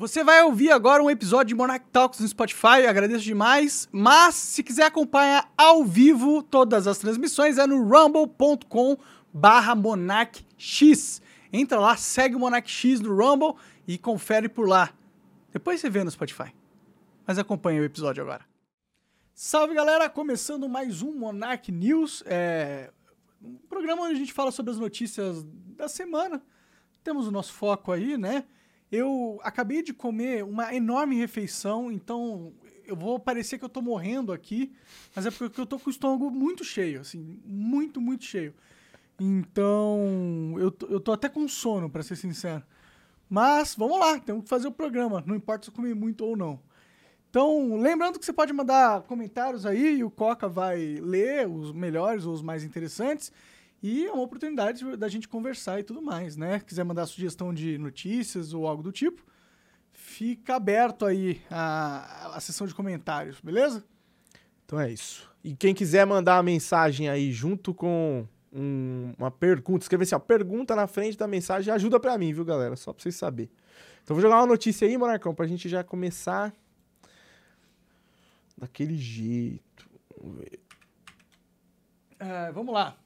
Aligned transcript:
Você 0.00 0.24
vai 0.24 0.42
ouvir 0.42 0.70
agora 0.70 1.02
um 1.02 1.10
episódio 1.10 1.48
de 1.48 1.54
Monarch 1.54 1.84
Talks 1.92 2.20
no 2.20 2.26
Spotify, 2.26 2.86
agradeço 2.88 3.22
demais. 3.22 3.86
Mas 3.92 4.34
se 4.34 4.62
quiser 4.62 4.86
acompanhar 4.86 5.52
ao 5.58 5.84
vivo 5.84 6.42
todas 6.42 6.86
as 6.86 6.96
transmissões 6.96 7.58
é 7.58 7.66
no 7.66 7.86
rumble.com 7.86 8.96
barra 9.30 9.74
monarchx. 9.74 11.20
Entra 11.52 11.78
lá, 11.78 11.98
segue 11.98 12.34
o 12.34 12.38
Monarch 12.38 12.70
X 12.70 12.98
no 13.00 13.14
Rumble 13.14 13.56
e 13.86 13.98
confere 13.98 14.48
por 14.48 14.66
lá. 14.66 14.90
Depois 15.52 15.82
você 15.82 15.90
vê 15.90 16.02
no 16.02 16.10
Spotify. 16.10 16.50
Mas 17.26 17.38
acompanha 17.38 17.82
o 17.82 17.84
episódio 17.84 18.22
agora. 18.22 18.46
Salve 19.34 19.74
galera, 19.74 20.08
começando 20.08 20.66
mais 20.66 21.02
um 21.02 21.12
Monarch 21.12 21.70
News, 21.70 22.22
é 22.24 22.90
um 23.42 23.56
programa 23.68 24.04
onde 24.04 24.14
a 24.14 24.18
gente 24.18 24.32
fala 24.32 24.50
sobre 24.50 24.72
as 24.72 24.78
notícias 24.78 25.44
da 25.76 25.88
semana. 25.90 26.42
Temos 27.04 27.26
o 27.26 27.30
nosso 27.30 27.52
foco 27.52 27.92
aí, 27.92 28.16
né? 28.16 28.46
Eu 28.90 29.38
acabei 29.42 29.82
de 29.82 29.92
comer 29.94 30.42
uma 30.44 30.74
enorme 30.74 31.16
refeição, 31.16 31.92
então 31.92 32.52
eu 32.84 32.96
vou 32.96 33.20
parecer 33.20 33.56
que 33.58 33.64
eu 33.64 33.68
tô 33.68 33.80
morrendo 33.80 34.32
aqui, 34.32 34.72
mas 35.14 35.26
é 35.26 35.30
porque 35.30 35.60
eu 35.60 35.66
tô 35.66 35.78
com 35.78 35.88
o 35.88 35.92
estômago 35.92 36.30
muito 36.30 36.64
cheio, 36.64 37.00
assim, 37.00 37.38
muito, 37.44 38.00
muito 38.00 38.24
cheio. 38.24 38.52
Então, 39.18 40.54
eu, 40.58 40.70
tô- 40.70 40.86
eu 40.86 40.98
tô 41.00 41.12
até 41.12 41.28
com 41.28 41.46
sono, 41.46 41.88
pra 41.88 42.02
ser 42.02 42.16
sincero. 42.16 42.64
Mas, 43.28 43.74
vamos 43.76 43.98
lá, 44.00 44.18
temos 44.18 44.42
que 44.44 44.48
fazer 44.48 44.66
o 44.66 44.72
programa, 44.72 45.22
não 45.26 45.36
importa 45.36 45.64
se 45.64 45.70
eu 45.70 45.74
comi 45.74 45.94
muito 45.94 46.24
ou 46.24 46.36
não. 46.36 46.58
Então, 47.28 47.76
lembrando 47.80 48.18
que 48.18 48.24
você 48.26 48.32
pode 48.32 48.52
mandar 48.52 49.02
comentários 49.02 49.64
aí 49.64 49.98
e 49.98 50.04
o 50.04 50.10
Coca 50.10 50.48
vai 50.48 50.96
ler 51.00 51.46
os 51.48 51.72
melhores 51.72 52.26
ou 52.26 52.32
os 52.34 52.42
mais 52.42 52.64
interessantes. 52.64 53.32
E 53.82 54.06
é 54.06 54.12
uma 54.12 54.22
oportunidade 54.22 54.96
da 54.96 55.08
gente 55.08 55.26
conversar 55.26 55.80
e 55.80 55.82
tudo 55.82 56.02
mais, 56.02 56.36
né? 56.36 56.60
Quiser 56.60 56.84
mandar 56.84 57.06
sugestão 57.06 57.52
de 57.54 57.78
notícias 57.78 58.52
ou 58.52 58.66
algo 58.66 58.82
do 58.82 58.92
tipo, 58.92 59.22
fica 59.92 60.56
aberto 60.56 61.06
aí 61.06 61.40
a, 61.50 62.36
a 62.36 62.40
sessão 62.40 62.66
de 62.66 62.74
comentários, 62.74 63.40
beleza? 63.40 63.82
Então 64.66 64.78
é 64.78 64.90
isso. 64.92 65.30
E 65.42 65.54
quem 65.56 65.74
quiser 65.74 66.04
mandar 66.06 66.36
uma 66.36 66.42
mensagem 66.42 67.08
aí 67.08 67.32
junto 67.32 67.72
com 67.72 68.26
um- 68.52 69.14
uma 69.16 69.30
pergunta, 69.30 69.84
escrever 69.84 70.02
assim, 70.04 70.14
ó, 70.14 70.18
pergunta 70.18 70.76
na 70.76 70.86
frente 70.86 71.16
da 71.16 71.26
mensagem, 71.26 71.72
ajuda 71.72 71.98
pra 71.98 72.18
mim, 72.18 72.32
viu, 72.34 72.44
galera? 72.44 72.76
Só 72.76 72.92
pra 72.92 73.02
vocês 73.02 73.16
saberem. 73.16 73.50
Então 74.02 74.14
vou 74.14 74.20
jogar 74.20 74.36
uma 74.36 74.46
notícia 74.46 74.86
aí, 74.86 74.98
Monarcão, 74.98 75.34
pra 75.34 75.46
gente 75.46 75.68
já 75.68 75.82
começar 75.82 76.52
daquele 78.58 78.96
jeito. 78.96 79.88
Vamos 80.20 80.38
ver. 80.38 80.60
É, 82.18 82.52
vamos 82.52 82.74
lá. 82.74 82.96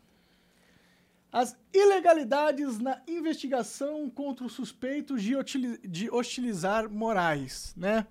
As 1.34 1.56
ilegalidades 1.72 2.78
na 2.78 3.02
investigação 3.08 4.08
contra 4.08 4.46
os 4.46 4.52
suspeitos 4.52 5.20
de, 5.20 5.34
de 5.78 6.08
hostilizar 6.08 6.88
Moraes, 6.88 7.74
né? 7.77 8.06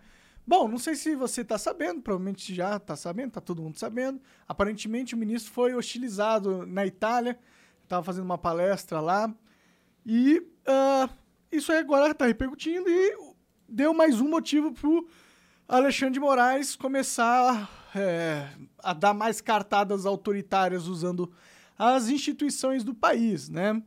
Bom, 0.46 0.68
não 0.68 0.78
sei 0.78 0.94
se 0.94 1.16
você 1.16 1.40
está 1.40 1.58
sabendo, 1.58 2.02
provavelmente 2.02 2.54
já 2.54 2.76
está 2.76 2.98
sabendo, 2.98 3.30
está 3.30 3.40
todo 3.40 3.62
mundo 3.62 3.80
sabendo. 3.80 4.22
Aparentemente 4.46 5.16
o 5.16 5.18
ministro 5.18 5.54
foi 5.54 5.74
hostilizado 5.74 6.66
na 6.66 6.86
Itália, 6.86 7.40
estava 7.82 8.04
fazendo 8.04 8.26
uma 8.26 8.38
palestra 8.38 9.00
lá, 9.00 9.34
e 10.06 10.46
ah, 10.68 11.08
isso 11.50 11.72
agora 11.72 12.12
está 12.12 12.26
repercutindo 12.26 12.90
e 12.90 13.18
deu 13.70 13.94
mais 13.94 14.20
um 14.20 14.28
motivo 14.28 14.74
para 14.74 14.90
o 14.90 15.08
Alexandre 15.66 16.16
de 16.16 16.20
Moraes 16.20 16.76
começar 16.76 17.70
é, 17.96 18.50
a 18.80 18.92
dar 18.92 19.14
mais 19.14 19.40
cartadas 19.40 20.06
autoritárias 20.06 20.88
usando 20.88 21.32
as 21.84 22.08
instituições 22.08 22.84
do 22.84 22.94
país, 22.94 23.50
né? 23.50 23.82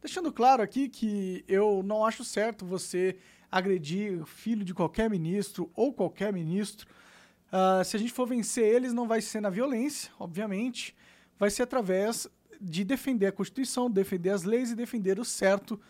Deixando 0.00 0.32
claro 0.32 0.60
aqui 0.60 0.88
que 0.88 1.44
eu 1.46 1.80
não 1.84 2.04
acho 2.04 2.24
certo 2.24 2.66
você 2.66 3.16
agredir 3.50 4.24
filho 4.24 4.64
de 4.64 4.74
qualquer 4.74 5.08
ministro 5.08 5.70
ou 5.76 5.92
qualquer 5.92 6.32
ministro. 6.32 6.88
Ah, 7.52 7.82
se 7.84 7.96
a 7.96 8.00
gente 8.00 8.12
for 8.12 8.26
vencer 8.26 8.64
eles, 8.64 8.92
não 8.92 9.06
vai 9.06 9.20
ser 9.20 9.40
na 9.40 9.50
violência, 9.50 10.10
obviamente. 10.18 10.96
Vai 11.38 11.48
ser 11.48 11.62
através 11.62 12.26
de 12.60 12.82
defender 12.82 13.26
a 13.26 13.32
Constituição, 13.32 13.88
defender 13.88 14.30
as 14.30 14.42
leis 14.42 14.72
e 14.72 14.74
defender 14.74 15.20
o 15.20 15.24
certo 15.24 15.80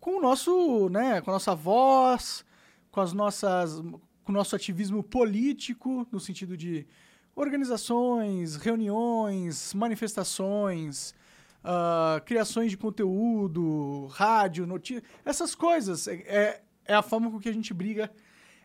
com 0.00 0.18
o 0.18 0.20
nosso, 0.20 0.88
né, 0.88 1.20
com 1.20 1.30
a 1.30 1.34
nossa 1.34 1.54
voz, 1.54 2.44
com 2.90 3.00
as 3.00 3.12
nossas, 3.12 3.80
com 4.24 4.32
o 4.32 4.32
nosso 4.32 4.56
ativismo 4.56 5.02
político, 5.02 6.06
no 6.10 6.18
sentido 6.18 6.56
de 6.56 6.84
organizações, 7.34 8.56
reuniões, 8.56 9.72
manifestações, 9.74 11.14
ah, 11.62 12.20
criações 12.24 12.70
de 12.70 12.76
conteúdo, 12.76 14.06
rádio, 14.08 14.66
notícia, 14.66 15.02
essas 15.24 15.54
coisas. 15.54 16.06
É, 16.08 16.14
é- 16.26 16.60
é 16.86 16.94
a 16.94 17.00
forma 17.02 17.30
com 17.30 17.40
que 17.40 17.48
a 17.48 17.52
gente 17.52 17.72
briga 17.72 18.10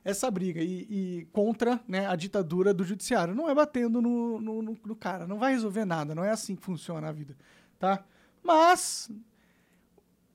essa 0.03 0.29
briga 0.29 0.61
e, 0.61 0.87
e 0.89 1.25
contra 1.31 1.79
né, 1.87 2.05
a 2.07 2.15
ditadura 2.15 2.73
do 2.73 2.83
judiciário. 2.83 3.33
Não 3.33 3.49
é 3.49 3.55
batendo 3.55 4.01
no, 4.01 4.39
no, 4.41 4.61
no- 4.61 4.77
no 4.85 4.95
cara, 4.95 5.25
não 5.25 5.37
vai 5.39 5.53
resolver 5.53 5.85
nada, 5.85 6.13
não 6.13 6.23
é 6.23 6.29
assim 6.31 6.55
que 6.55 6.61
funciona 6.63 7.07
a 7.07 7.11
vida, 7.13 7.37
tá? 7.77 8.03
Mas 8.43 9.09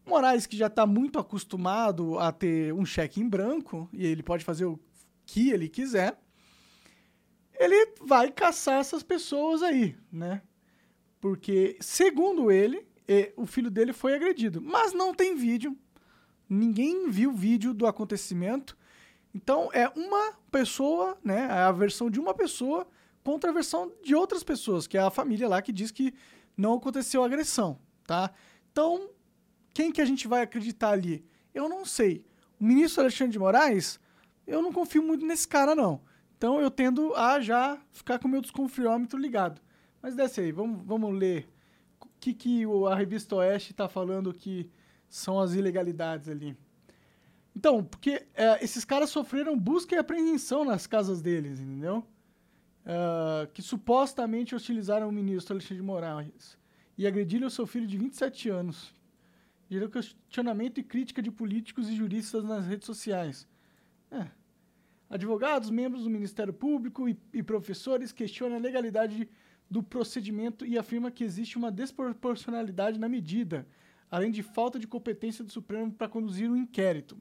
Moraes, 0.07 0.47
que 0.47 0.57
já 0.57 0.67
está 0.67 0.87
muito 0.87 1.19
acostumado 1.19 2.19
a 2.19 2.31
ter 2.31 2.73
um 2.75 2.85
cheque 2.85 3.21
em 3.21 3.29
branco, 3.29 3.89
e 3.93 4.05
ele 4.07 4.23
pode 4.23 4.45
fazer 4.45 4.65
o 4.67 4.79
que 5.27 5.51
ele 5.51 5.69
quiser, 5.69 6.19
ele 7.59 7.95
vai 8.01 8.31
caçar 8.31 8.81
essas 8.81 9.03
pessoas 9.03 9.63
aí, 9.63 9.97
né? 10.11 10.43
Porque, 11.21 11.77
segundo 11.81 12.51
ele, 12.51 12.87
o 13.37 13.47
filho 13.47 13.71
dele 13.71 13.93
foi 13.93 14.15
agredido. 14.15 14.61
Mas 14.61 14.93
não 14.93 15.15
tem 15.15 15.35
vídeo. 15.35 15.77
Ninguém 16.49 17.09
viu 17.09 17.33
vídeo 17.33 17.73
do 17.73 17.87
acontecimento. 17.87 18.77
Então, 19.35 19.71
é 19.73 19.89
uma 19.89 20.35
pessoa, 20.51 21.19
né? 21.25 21.47
É 21.51 21.63
a 21.63 21.73
versão 21.73 22.11
de 22.11 22.21
uma 22.21 22.35
pessoa 22.35 22.87
contra 23.23 23.51
a 23.51 23.55
versão 23.55 23.91
de 24.03 24.15
outras 24.15 24.45
pessoas, 24.45 24.87
que 24.87 24.99
é 24.99 25.01
a 25.01 25.11
família 25.11 25.49
lá 25.49 25.63
que 25.63 25.73
diz 25.73 25.91
que 25.91 26.13
não 26.57 26.75
aconteceu 26.75 27.25
agressão, 27.25 27.81
tá? 28.07 28.31
Então, 28.71 29.09
quem 29.73 29.91
que 29.91 30.01
a 30.01 30.05
gente 30.05 30.29
vai 30.29 30.43
acreditar 30.43 30.91
ali? 30.91 31.25
Eu 31.55 31.69
não 31.69 31.85
sei. 31.85 32.25
O 32.61 32.65
ministro 32.65 33.01
Alexandre 33.01 33.33
de 33.33 33.39
Moraes, 33.39 33.99
eu 34.47 34.61
não 34.61 34.73
confio 34.73 35.03
muito 35.03 35.25
nesse 35.25 35.49
cara, 35.49 35.75
não. 35.75 36.03
Então 36.45 36.61
eu 36.61 36.71
tendo 36.71 37.15
a 37.15 37.41
já 37.41 37.81
ficar 37.91 38.19
com 38.19 38.29
o 38.29 38.31
meu 38.31 38.43
desconfiômetro 38.43 39.19
ligado. 39.19 39.63
Mas 40.03 40.15
desce 40.15 40.43
aí, 40.43 40.53
vamos, 40.53 40.85
vamos 40.85 41.19
ler 41.19 41.49
o 41.99 42.07
que, 42.21 42.35
que 42.35 42.65
a 42.91 42.95
revista 42.95 43.37
Oeste 43.37 43.71
está 43.71 43.89
falando 43.89 44.31
que 44.31 44.71
são 45.09 45.41
as 45.41 45.55
ilegalidades 45.55 46.29
ali. 46.29 46.55
Então, 47.57 47.83
porque 47.83 48.27
é, 48.35 48.63
esses 48.63 48.85
caras 48.85 49.09
sofreram 49.09 49.59
busca 49.59 49.95
e 49.95 49.99
apreensão 49.99 50.67
nas 50.67 50.87
casas 50.87 51.23
deles, 51.23 51.61
entendeu? 51.61 52.07
Ah, 52.85 53.49
que 53.55 53.63
supostamente 53.63 54.55
hostilizaram 54.55 55.09
o 55.09 55.13
ministro 55.13 55.55
Alexandre 55.55 55.77
de 55.77 55.83
Moraes 55.83 56.59
e 56.99 57.07
agrediram 57.07 57.49
seu 57.49 57.67
filho 57.67 57.87
de 57.87 57.97
27 57.97 58.51
anos. 58.51 58.93
Gerou 59.71 59.89
questionamento 59.89 60.79
e 60.79 60.83
crítica 60.83 61.23
de 61.23 61.31
políticos 61.31 61.89
e 61.89 61.97
juristas 61.97 62.45
nas 62.45 62.67
redes 62.67 62.85
sociais. 62.85 63.49
É. 64.11 64.44
Advogados, 65.15 65.71
membros 65.71 66.03
do 66.03 66.11
Ministério 66.11 66.53
Público 66.53 67.09
e, 67.09 67.17
e 67.33 67.41
professores 67.41 68.11
questionam 68.11 68.57
a 68.57 68.59
legalidade 68.59 69.29
do 69.71 69.81
procedimento 69.81 70.67
e 70.67 70.77
afirma 70.77 71.09
que 71.09 71.23
existe 71.23 71.57
uma 71.57 71.71
desproporcionalidade 71.71 72.99
na 72.99 73.09
medida, 73.09 73.65
além 74.11 74.33
de 74.33 74.43
falta 74.43 74.77
de 74.77 74.89
competência 74.89 75.45
do 75.45 75.53
Supremo 75.53 75.93
para 75.93 76.09
conduzir 76.09 76.51
um 76.51 76.57
inquérito. 76.57 77.17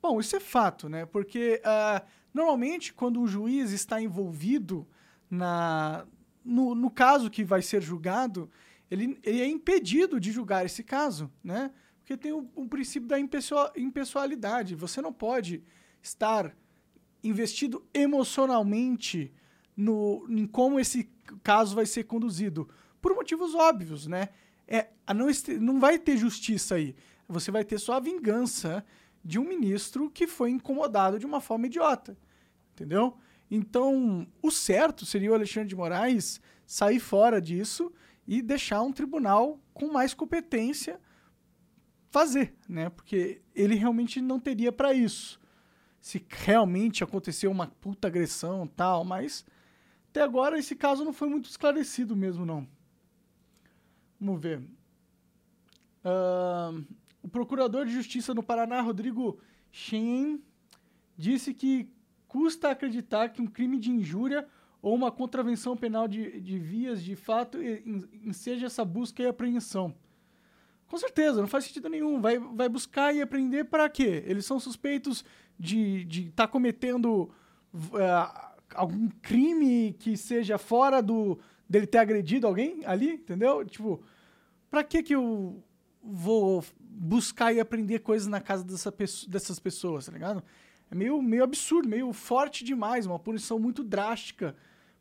Bom, 0.00 0.20
isso 0.20 0.36
é 0.36 0.38
fato, 0.38 0.88
né? 0.88 1.06
Porque 1.06 1.60
ah, 1.64 2.04
normalmente 2.32 2.94
quando 2.94 3.20
um 3.20 3.26
juiz 3.26 3.72
está 3.72 4.00
envolvido 4.00 4.86
na, 5.28 6.06
no, 6.44 6.72
no 6.72 6.88
caso 6.88 7.28
que 7.28 7.42
vai 7.42 7.62
ser 7.62 7.82
julgado, 7.82 8.48
ele, 8.88 9.18
ele 9.24 9.40
é 9.40 9.48
impedido 9.48 10.20
de 10.20 10.30
julgar 10.30 10.64
esse 10.64 10.84
caso, 10.84 11.28
né? 11.42 11.72
Porque 11.98 12.16
tem 12.16 12.32
o, 12.32 12.48
o 12.54 12.68
princípio 12.68 13.08
da 13.08 13.18
impessoa- 13.18 13.72
impessoalidade. 13.76 14.76
Você 14.76 15.02
não 15.02 15.12
pode 15.12 15.64
estar 16.00 16.54
investido 17.24 17.84
emocionalmente 17.92 19.32
no, 19.76 20.24
em 20.28 20.46
como 20.46 20.78
esse 20.78 21.10
caso 21.42 21.74
vai 21.74 21.86
ser 21.86 22.04
conduzido. 22.04 22.68
Por 23.00 23.14
motivos 23.14 23.54
óbvios, 23.54 24.06
né? 24.06 24.28
É, 24.68 24.88
não, 25.14 25.26
não 25.60 25.80
vai 25.80 25.98
ter 25.98 26.16
justiça 26.16 26.76
aí. 26.76 26.94
Você 27.28 27.50
vai 27.50 27.64
ter 27.64 27.78
só 27.78 27.94
a 27.94 28.00
vingança 28.00 28.84
de 29.24 29.38
um 29.38 29.44
ministro 29.44 30.10
que 30.10 30.26
foi 30.26 30.50
incomodado 30.50 31.18
de 31.18 31.26
uma 31.26 31.40
forma 31.40 31.66
idiota. 31.66 32.16
Entendeu? 32.72 33.16
Então, 33.50 34.26
o 34.42 34.50
certo 34.50 35.06
seria 35.06 35.30
o 35.30 35.34
Alexandre 35.34 35.68
de 35.68 35.76
Moraes 35.76 36.40
sair 36.66 37.00
fora 37.00 37.40
disso 37.40 37.92
e 38.26 38.42
deixar 38.42 38.82
um 38.82 38.92
tribunal 38.92 39.60
com 39.72 39.92
mais 39.92 40.14
competência 40.14 41.00
fazer, 42.10 42.54
né? 42.68 42.90
Porque 42.90 43.42
ele 43.54 43.74
realmente 43.74 44.20
não 44.20 44.38
teria 44.38 44.70
para 44.70 44.94
isso. 44.94 45.40
Se 46.04 46.22
realmente 46.28 47.02
aconteceu 47.02 47.50
uma 47.50 47.66
puta 47.66 48.08
agressão 48.08 48.66
tal, 48.66 49.06
mas 49.06 49.42
até 50.10 50.20
agora 50.20 50.58
esse 50.58 50.76
caso 50.76 51.02
não 51.02 51.14
foi 51.14 51.30
muito 51.30 51.48
esclarecido 51.48 52.14
mesmo, 52.14 52.44
não. 52.44 52.68
Vamos 54.20 54.38
ver. 54.38 54.62
Ahn, 56.04 56.84
o 57.22 57.28
procurador 57.28 57.86
de 57.86 57.94
justiça 57.94 58.34
no 58.34 58.42
Paraná, 58.42 58.82
Rodrigo 58.82 59.40
Shen 59.72 60.42
disse 61.16 61.54
que 61.54 61.88
custa 62.28 62.68
acreditar 62.68 63.30
que 63.30 63.40
um 63.40 63.46
crime 63.46 63.78
de 63.78 63.90
injúria 63.90 64.46
ou 64.82 64.94
uma 64.94 65.10
contravenção 65.10 65.74
penal 65.74 66.06
de, 66.06 66.38
de 66.38 66.58
vias 66.58 67.02
de 67.02 67.16
fato 67.16 67.56
enseja 68.22 68.66
essa 68.66 68.84
busca 68.84 69.22
e 69.22 69.26
apreensão. 69.26 69.94
Com 70.86 70.98
certeza, 70.98 71.40
não 71.40 71.48
faz 71.48 71.64
sentido 71.64 71.88
nenhum. 71.88 72.20
Vai, 72.20 72.38
vai 72.38 72.68
buscar 72.68 73.14
e 73.14 73.22
apreender 73.22 73.64
para 73.64 73.88
quê? 73.88 74.22
Eles 74.26 74.44
são 74.44 74.60
suspeitos 74.60 75.24
de 75.58 76.02
estar 76.02 76.08
de 76.08 76.30
tá 76.30 76.48
cometendo 76.48 77.30
uh, 77.74 78.54
algum 78.74 79.08
crime 79.22 79.94
que 79.98 80.16
seja 80.16 80.58
fora 80.58 81.02
do 81.02 81.38
dele 81.68 81.86
ter 81.86 81.98
agredido 81.98 82.46
alguém 82.46 82.84
ali, 82.84 83.14
entendeu? 83.14 83.64
Tipo, 83.64 84.02
pra 84.70 84.84
que 84.84 85.02
que 85.02 85.14
eu 85.14 85.62
vou 86.02 86.62
buscar 86.80 87.52
e 87.52 87.60
aprender 87.60 88.00
coisas 88.00 88.28
na 88.28 88.40
casa 88.40 88.62
dessa 88.62 88.94
dessas 89.28 89.58
pessoas, 89.58 90.06
tá 90.06 90.12
ligado? 90.12 90.42
É 90.90 90.94
meio, 90.94 91.20
meio 91.22 91.42
absurdo, 91.42 91.88
meio 91.88 92.12
forte 92.12 92.64
demais, 92.64 93.06
uma 93.06 93.18
punição 93.18 93.58
muito 93.58 93.82
drástica 93.82 94.54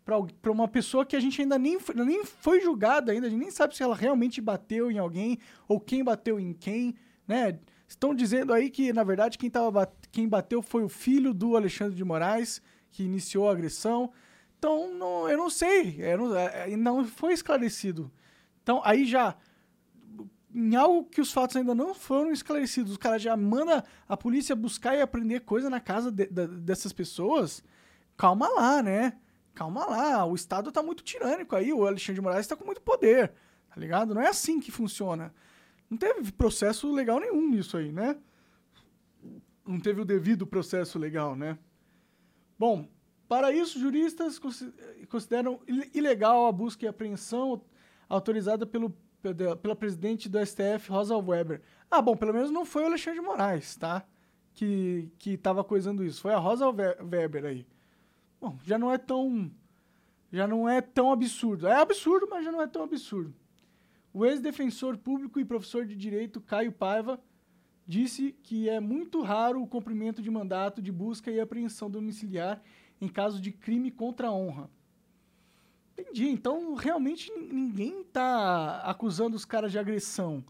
para 0.03 0.51
uma 0.51 0.67
pessoa 0.67 1.05
que 1.05 1.15
a 1.15 1.19
gente 1.19 1.41
ainda 1.41 1.57
nem, 1.57 1.77
nem 1.95 2.25
foi 2.25 2.59
julgada 2.59 3.11
ainda, 3.11 3.27
a 3.27 3.29
gente 3.29 3.39
nem 3.39 3.51
sabe 3.51 3.75
se 3.75 3.83
ela 3.83 3.95
realmente 3.95 4.41
bateu 4.41 4.91
em 4.91 4.97
alguém 4.97 5.39
ou 5.67 5.79
quem 5.79 6.03
bateu 6.03 6.39
em 6.39 6.53
quem, 6.53 6.95
né? 7.27 7.57
Estão 7.87 8.13
dizendo 8.13 8.53
aí 8.53 8.69
que, 8.69 8.91
na 8.93 9.03
verdade, 9.03 9.37
quem, 9.37 9.49
tava, 9.49 9.91
quem 10.11 10.27
bateu 10.27 10.61
foi 10.61 10.83
o 10.83 10.89
filho 10.89 11.33
do 11.33 11.55
Alexandre 11.55 11.95
de 11.95 12.03
Moraes, 12.03 12.61
que 12.91 13.03
iniciou 13.03 13.49
a 13.49 13.51
agressão. 13.51 14.11
Então, 14.57 14.93
não, 14.93 15.29
eu 15.29 15.37
não 15.37 15.49
sei, 15.49 15.97
eu 15.99 16.17
não, 16.17 16.37
é, 16.37 16.75
não 16.75 17.05
foi 17.05 17.33
esclarecido. 17.33 18.11
Então, 18.61 18.81
aí 18.85 19.05
já, 19.05 19.35
em 20.53 20.75
algo 20.75 21.09
que 21.09 21.19
os 21.19 21.31
fatos 21.31 21.55
ainda 21.55 21.75
não 21.75 21.93
foram 21.93 22.31
esclarecidos, 22.31 22.93
os 22.93 22.97
caras 22.97 23.21
já 23.21 23.35
mandam 23.35 23.83
a 24.07 24.15
polícia 24.15 24.55
buscar 24.55 24.95
e 24.95 25.01
aprender 25.01 25.41
coisa 25.41 25.69
na 25.69 25.79
casa 25.79 26.11
de, 26.11 26.27
de, 26.27 26.47
dessas 26.47 26.93
pessoas, 26.93 27.63
calma 28.15 28.47
lá, 28.47 28.81
né? 28.81 29.13
calma 29.53 29.85
lá, 29.85 30.25
o 30.25 30.35
Estado 30.35 30.71
tá 30.71 30.81
muito 30.81 31.03
tirânico 31.03 31.55
aí, 31.55 31.71
o 31.71 31.85
Alexandre 31.85 32.15
de 32.15 32.21
Moraes 32.21 32.47
tá 32.47 32.55
com 32.55 32.65
muito 32.65 32.81
poder, 32.81 33.33
tá 33.69 33.79
ligado? 33.79 34.13
Não 34.13 34.21
é 34.21 34.27
assim 34.27 34.59
que 34.59 34.71
funciona. 34.71 35.33
Não 35.89 35.97
teve 35.97 36.31
processo 36.31 36.91
legal 36.91 37.19
nenhum 37.19 37.49
nisso 37.49 37.77
aí, 37.77 37.91
né? 37.91 38.17
Não 39.65 39.79
teve 39.79 40.01
o 40.01 40.05
devido 40.05 40.45
processo 40.45 40.99
legal, 40.99 41.35
né? 41.35 41.57
Bom, 42.57 42.87
para 43.27 43.51
isso, 43.51 43.79
juristas 43.79 44.39
consideram 45.09 45.59
ilegal 45.93 46.45
a 46.45 46.51
busca 46.51 46.85
e 46.85 46.87
apreensão 46.87 47.61
autorizada 48.07 48.65
pelo, 48.65 48.95
pela 49.61 49.75
presidente 49.75 50.29
do 50.29 50.43
STF, 50.45 50.89
Rosa 50.89 51.17
Weber. 51.17 51.61
Ah, 51.89 52.01
bom, 52.01 52.15
pelo 52.15 52.33
menos 52.33 52.51
não 52.51 52.65
foi 52.65 52.83
o 52.83 52.87
Alexandre 52.87 53.19
de 53.19 53.25
Moraes, 53.25 53.75
tá? 53.75 54.05
Que, 54.53 55.11
que 55.17 55.37
tava 55.37 55.63
coisando 55.63 56.03
isso. 56.05 56.21
Foi 56.21 56.33
a 56.33 56.37
Rosa 56.37 56.67
Weber 56.69 57.45
aí. 57.45 57.65
Bom, 58.39 58.57
já 58.63 58.77
não 58.77 58.91
é 58.91 58.97
tão. 58.97 59.49
Já 60.31 60.47
não 60.47 60.67
é 60.67 60.81
tão 60.81 61.11
absurdo. 61.11 61.67
É 61.67 61.75
absurdo, 61.75 62.27
mas 62.29 62.43
já 62.43 62.51
não 62.51 62.61
é 62.61 62.67
tão 62.67 62.83
absurdo. 62.83 63.33
O 64.13 64.25
ex-defensor 64.25 64.97
público 64.97 65.39
e 65.39 65.45
professor 65.45 65.85
de 65.85 65.95
direito 65.95 66.39
Caio 66.39 66.71
Paiva 66.71 67.19
disse 67.85 68.31
que 68.43 68.69
é 68.69 68.79
muito 68.79 69.21
raro 69.21 69.61
o 69.61 69.67
cumprimento 69.67 70.21
de 70.21 70.29
mandato 70.29 70.81
de 70.81 70.91
busca 70.91 71.31
e 71.31 71.39
apreensão 71.39 71.89
domiciliar 71.89 72.61
em 73.01 73.07
caso 73.07 73.41
de 73.41 73.51
crime 73.51 73.89
contra 73.89 74.27
a 74.27 74.31
honra. 74.31 74.69
Entendi. 75.97 76.29
Então, 76.29 76.75
realmente 76.75 77.31
ninguém 77.31 78.01
está 78.01 78.81
acusando 78.81 79.35
os 79.35 79.45
caras 79.45 79.71
de 79.71 79.79
agressão. 79.79 80.43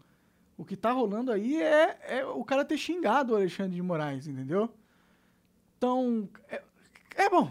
O 0.56 0.64
que 0.64 0.74
está 0.74 0.92
rolando 0.92 1.32
aí 1.32 1.60
é, 1.60 2.18
é, 2.18 2.26
o 2.26 2.44
cara 2.44 2.64
ter 2.64 2.78
xingado 2.78 3.32
o 3.32 3.36
Alexandre 3.36 3.74
de 3.74 3.82
Moraes, 3.82 4.28
entendeu? 4.28 4.70
Então, 5.76 6.28
é, 6.48 6.62
é 7.16 7.28
bom. 7.28 7.50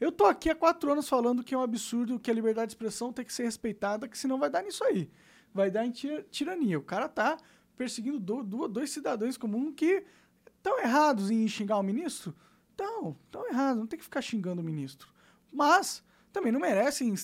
Eu 0.00 0.10
tô 0.10 0.24
aqui 0.24 0.48
há 0.48 0.54
quatro 0.54 0.90
anos 0.90 1.06
falando 1.06 1.44
que 1.44 1.54
é 1.54 1.58
um 1.58 1.62
absurdo 1.62 2.18
que 2.18 2.30
a 2.30 2.34
liberdade 2.34 2.68
de 2.68 2.72
expressão 2.72 3.12
tem 3.12 3.22
que 3.22 3.32
ser 3.32 3.44
respeitada, 3.44 4.08
que 4.08 4.16
senão 4.16 4.38
vai 4.38 4.48
dar 4.48 4.62
nisso 4.62 4.82
aí. 4.82 5.10
Vai 5.52 5.70
dar 5.70 5.84
em 5.84 5.90
tirania. 5.90 6.78
O 6.78 6.82
cara 6.82 7.06
tá 7.06 7.36
perseguindo 7.76 8.18
do, 8.18 8.42
do, 8.42 8.66
dois 8.66 8.90
cidadãos 8.90 9.36
comuns 9.36 9.74
que 9.76 10.02
estão 10.56 10.78
errados 10.78 11.30
em 11.30 11.46
xingar 11.46 11.78
o 11.78 11.82
ministro. 11.82 12.34
Estão, 12.70 13.14
estão 13.26 13.46
errados. 13.46 13.78
Não 13.78 13.86
tem 13.86 13.98
que 13.98 14.04
ficar 14.04 14.22
xingando 14.22 14.62
o 14.62 14.64
ministro. 14.64 15.08
Mas 15.52 16.02
também 16.32 16.50
não 16.50 16.60
merecem 16.60 17.14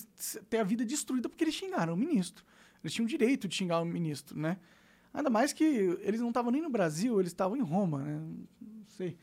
ter 0.47 0.59
a 0.59 0.63
vida 0.63 0.85
destruída 0.85 1.27
porque 1.27 1.43
eles 1.43 1.55
xingaram 1.55 1.95
o 1.95 1.97
ministro. 1.97 2.45
Eles 2.83 2.93
tinham 2.93 3.05
o 3.05 3.09
direito 3.09 3.47
de 3.47 3.55
xingar 3.55 3.81
o 3.81 3.85
ministro, 3.85 4.37
né? 4.37 4.59
Ainda 5.11 5.31
mais 5.31 5.51
que 5.51 5.63
eles 5.63 6.21
não 6.21 6.27
estavam 6.27 6.51
nem 6.51 6.61
no 6.61 6.69
Brasil, 6.69 7.19
eles 7.19 7.31
estavam 7.31 7.57
em 7.57 7.61
Roma, 7.61 8.03
né? 8.03 8.21
Não 8.61 8.85
sei. 8.85 9.17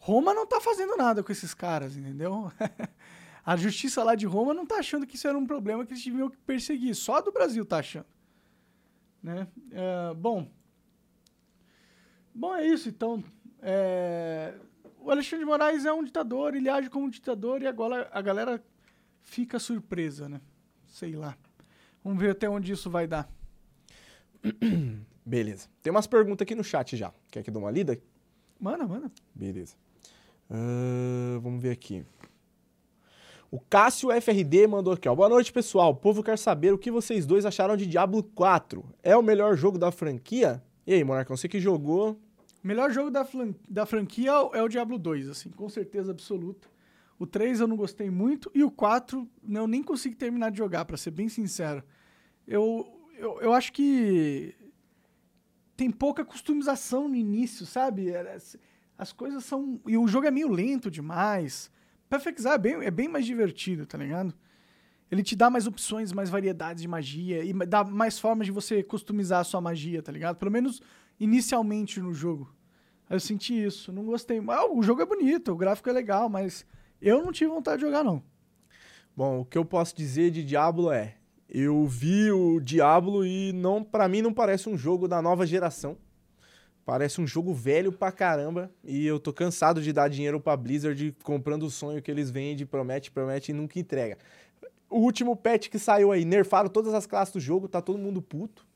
Roma 0.00 0.32
não 0.32 0.46
tá 0.46 0.60
fazendo 0.60 0.96
nada 0.96 1.22
com 1.22 1.30
esses 1.30 1.52
caras, 1.52 1.94
entendeu? 1.94 2.50
a 3.44 3.54
justiça 3.54 4.02
lá 4.02 4.14
de 4.14 4.24
Roma 4.24 4.54
não 4.54 4.64
tá 4.64 4.76
achando 4.76 5.06
que 5.06 5.14
isso 5.14 5.28
era 5.28 5.36
um 5.36 5.46
problema 5.46 5.84
que 5.84 5.92
eles 5.92 6.02
deviam 6.02 6.30
perseguir. 6.46 6.94
Só 6.94 7.16
a 7.16 7.20
do 7.20 7.30
Brasil 7.30 7.66
tá 7.66 7.78
achando. 7.78 8.06
Né? 9.22 9.46
É, 9.70 10.14
bom. 10.14 10.50
Bom, 12.34 12.56
é 12.56 12.66
isso. 12.66 12.88
Então, 12.88 13.22
é... 13.60 14.54
o 14.98 15.10
Alexandre 15.10 15.44
de 15.44 15.50
Moraes 15.50 15.84
é 15.84 15.92
um 15.92 16.02
ditador, 16.02 16.54
ele 16.54 16.70
age 16.70 16.88
como 16.88 17.04
um 17.04 17.10
ditador 17.10 17.60
e 17.60 17.66
agora 17.66 18.08
a 18.10 18.22
galera 18.22 18.64
fica 19.20 19.58
surpresa, 19.58 20.30
né? 20.30 20.40
Sei 20.86 21.14
lá. 21.14 21.36
Vamos 22.02 22.18
ver 22.18 22.30
até 22.30 22.48
onde 22.48 22.72
isso 22.72 22.88
vai 22.88 23.06
dar. 23.06 23.30
Beleza. 25.26 25.68
Tem 25.82 25.90
umas 25.90 26.06
perguntas 26.06 26.46
aqui 26.46 26.54
no 26.54 26.64
chat 26.64 26.96
já. 26.96 27.12
Quer 27.30 27.42
que 27.42 27.50
dê 27.50 27.58
uma 27.58 27.70
lida? 27.70 28.00
Manda, 28.58 28.86
manda. 28.86 29.12
Beleza. 29.34 29.76
Uh, 30.50 31.38
vamos 31.40 31.62
ver 31.62 31.70
aqui. 31.70 32.04
O 33.50 33.60
Cássio 33.60 34.10
FRD 34.20 34.66
mandou 34.66 34.92
aqui, 34.92 35.08
ó. 35.08 35.14
Boa 35.14 35.28
noite, 35.28 35.52
pessoal. 35.52 35.90
O 35.90 35.96
povo 35.96 36.22
quer 36.22 36.38
saber 36.38 36.72
o 36.72 36.78
que 36.78 36.90
vocês 36.90 37.24
dois 37.24 37.46
acharam 37.46 37.76
de 37.76 37.86
Diablo 37.86 38.22
4. 38.22 38.84
É 39.02 39.16
o 39.16 39.22
melhor 39.22 39.56
jogo 39.56 39.78
da 39.78 39.90
franquia? 39.90 40.62
E 40.86 40.92
aí, 40.92 41.04
Monarcão, 41.04 41.36
você 41.36 41.48
que 41.48 41.60
jogou. 41.60 42.12
O 42.62 42.66
melhor 42.66 42.90
jogo 42.90 43.10
da, 43.10 43.26
da 43.68 43.86
franquia 43.86 44.30
é 44.52 44.62
o 44.62 44.68
Diablo 44.68 44.98
2, 44.98 45.28
assim, 45.28 45.50
com 45.50 45.68
certeza 45.68 46.10
absoluta. 46.10 46.68
O 47.18 47.26
3 47.26 47.60
eu 47.60 47.68
não 47.68 47.76
gostei 47.76 48.10
muito 48.10 48.50
e 48.54 48.64
o 48.64 48.70
4 48.70 49.28
eu 49.48 49.66
nem 49.66 49.82
consegui 49.82 50.14
terminar 50.14 50.50
de 50.50 50.58
jogar, 50.58 50.84
para 50.84 50.96
ser 50.96 51.10
bem 51.10 51.28
sincero. 51.28 51.82
Eu, 52.46 52.86
eu, 53.16 53.40
eu 53.40 53.52
acho 53.52 53.72
que 53.72 54.54
tem 55.76 55.90
pouca 55.90 56.24
customização 56.24 57.08
no 57.08 57.14
início, 57.14 57.66
sabe? 57.66 58.10
As 59.00 59.14
coisas 59.14 59.46
são. 59.46 59.80
E 59.86 59.96
o 59.96 60.06
jogo 60.06 60.26
é 60.26 60.30
meio 60.30 60.50
lento 60.50 60.90
demais. 60.90 61.70
Perfect 62.06 62.46
é 62.46 62.58
bem, 62.58 62.74
é 62.84 62.90
bem 62.90 63.08
mais 63.08 63.24
divertido, 63.24 63.86
tá 63.86 63.96
ligado? 63.96 64.34
Ele 65.10 65.22
te 65.22 65.34
dá 65.34 65.48
mais 65.48 65.66
opções, 65.66 66.12
mais 66.12 66.28
variedades 66.28 66.82
de 66.82 66.88
magia 66.88 67.42
e 67.42 67.54
dá 67.66 67.82
mais 67.82 68.18
formas 68.18 68.44
de 68.44 68.52
você 68.52 68.82
customizar 68.82 69.40
a 69.40 69.44
sua 69.44 69.58
magia, 69.58 70.02
tá 70.02 70.12
ligado? 70.12 70.36
Pelo 70.36 70.50
menos 70.50 70.82
inicialmente 71.18 71.98
no 71.98 72.12
jogo. 72.12 72.54
Eu 73.08 73.18
senti 73.18 73.54
isso, 73.54 73.90
não 73.90 74.04
gostei. 74.04 74.38
Ah, 74.48 74.70
o 74.70 74.82
jogo 74.82 75.00
é 75.00 75.06
bonito, 75.06 75.50
o 75.50 75.56
gráfico 75.56 75.88
é 75.88 75.92
legal, 75.94 76.28
mas 76.28 76.66
eu 77.00 77.24
não 77.24 77.32
tive 77.32 77.50
vontade 77.50 77.80
de 77.80 77.86
jogar, 77.86 78.04
não. 78.04 78.22
Bom, 79.16 79.40
o 79.40 79.44
que 79.46 79.56
eu 79.56 79.64
posso 79.64 79.96
dizer 79.96 80.30
de 80.30 80.44
Diablo 80.44 80.92
é: 80.92 81.16
eu 81.48 81.86
vi 81.86 82.30
o 82.30 82.60
Diablo 82.60 83.24
e 83.24 83.50
não, 83.54 83.82
para 83.82 84.06
mim 84.08 84.20
não 84.20 84.34
parece 84.34 84.68
um 84.68 84.76
jogo 84.76 85.08
da 85.08 85.22
nova 85.22 85.46
geração. 85.46 85.96
Parece 86.90 87.20
um 87.20 87.26
jogo 87.26 87.54
velho 87.54 87.92
pra 87.92 88.10
caramba 88.10 88.68
e 88.82 89.06
eu 89.06 89.20
tô 89.20 89.32
cansado 89.32 89.80
de 89.80 89.92
dar 89.92 90.08
dinheiro 90.08 90.40
pra 90.40 90.56
Blizzard 90.56 91.16
comprando 91.22 91.62
o 91.62 91.70
sonho 91.70 92.02
que 92.02 92.10
eles 92.10 92.32
vendem, 92.32 92.66
promete, 92.66 93.12
promete 93.12 93.52
e 93.52 93.54
nunca 93.54 93.78
entrega. 93.78 94.18
O 94.88 94.98
último 94.98 95.36
patch 95.36 95.68
que 95.68 95.78
saiu 95.78 96.10
aí, 96.10 96.24
nerfaram 96.24 96.68
todas 96.68 96.92
as 96.92 97.06
classes 97.06 97.32
do 97.32 97.38
jogo, 97.38 97.68
tá 97.68 97.80
todo 97.80 97.96
mundo 97.96 98.20
puto. 98.20 98.66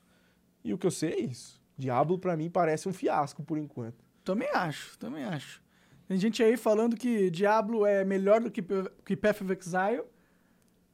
E 0.62 0.72
o 0.72 0.78
que 0.78 0.86
eu 0.86 0.92
sei 0.92 1.12
é 1.12 1.20
isso. 1.22 1.60
Diablo 1.76 2.16
pra 2.16 2.36
mim 2.36 2.48
parece 2.48 2.88
um 2.88 2.92
fiasco 2.92 3.42
por 3.42 3.58
enquanto. 3.58 4.04
Também 4.22 4.48
acho, 4.54 4.96
também 4.96 5.24
acho. 5.24 5.60
Tem 6.06 6.16
gente 6.16 6.40
aí 6.40 6.56
falando 6.56 6.94
que 6.94 7.28
Diablo 7.32 7.84
é 7.84 8.04
melhor 8.04 8.40
do 8.40 8.48
que, 8.48 8.64
que 9.04 9.16
Path 9.16 9.40
of 9.40 9.52
Exile. 9.52 10.04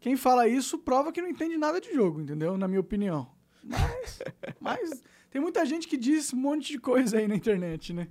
Quem 0.00 0.16
fala 0.16 0.48
isso 0.48 0.78
prova 0.78 1.12
que 1.12 1.20
não 1.20 1.28
entende 1.28 1.58
nada 1.58 1.82
de 1.82 1.92
jogo, 1.92 2.18
entendeu? 2.18 2.56
Na 2.56 2.66
minha 2.66 2.80
opinião. 2.80 3.30
Mas, 3.62 4.20
mas 4.58 5.02
tem 5.30 5.40
muita 5.40 5.64
gente 5.64 5.86
que 5.86 5.96
diz 5.96 6.32
um 6.32 6.36
monte 6.36 6.72
de 6.72 6.78
coisa 6.78 7.18
aí 7.18 7.28
na 7.28 7.36
internet, 7.36 7.92
né? 7.92 8.08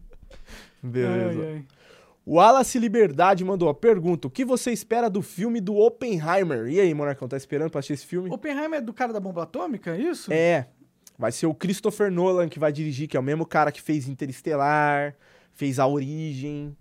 Beleza. 0.81 1.41
Ai, 1.41 1.53
ai. 1.55 1.65
O 2.25 2.35
Wallace 2.35 2.77
Liberdade 2.77 3.43
mandou 3.43 3.69
a 3.69 3.73
pergunta: 3.73 4.27
o 4.27 4.31
que 4.31 4.45
você 4.45 4.71
espera 4.71 5.09
do 5.09 5.21
filme 5.21 5.59
do 5.59 5.75
Oppenheimer? 5.75 6.67
E 6.67 6.79
aí, 6.79 6.93
Monarcão, 6.93 7.27
tá 7.27 7.35
esperando 7.35 7.71
pra 7.71 7.79
assistir 7.79 7.93
esse 7.93 8.05
filme? 8.05 8.29
Oppenheimer 8.29 8.79
é 8.79 8.81
do 8.81 8.93
cara 8.93 9.11
da 9.11 9.19
bomba 9.19 9.43
atômica, 9.43 9.95
é 9.95 10.01
isso? 10.01 10.31
É. 10.31 10.67
Vai 11.17 11.31
ser 11.31 11.47
o 11.47 11.53
Christopher 11.53 12.09
Nolan 12.11 12.47
que 12.47 12.59
vai 12.59 12.71
dirigir, 12.71 13.07
que 13.07 13.17
é 13.17 13.19
o 13.19 13.23
mesmo 13.23 13.45
cara 13.45 13.71
que 13.71 13.81
fez 13.81 14.07
Interestelar, 14.07 15.15
fez 15.53 15.77
A 15.77 15.85
Origem. 15.85 16.77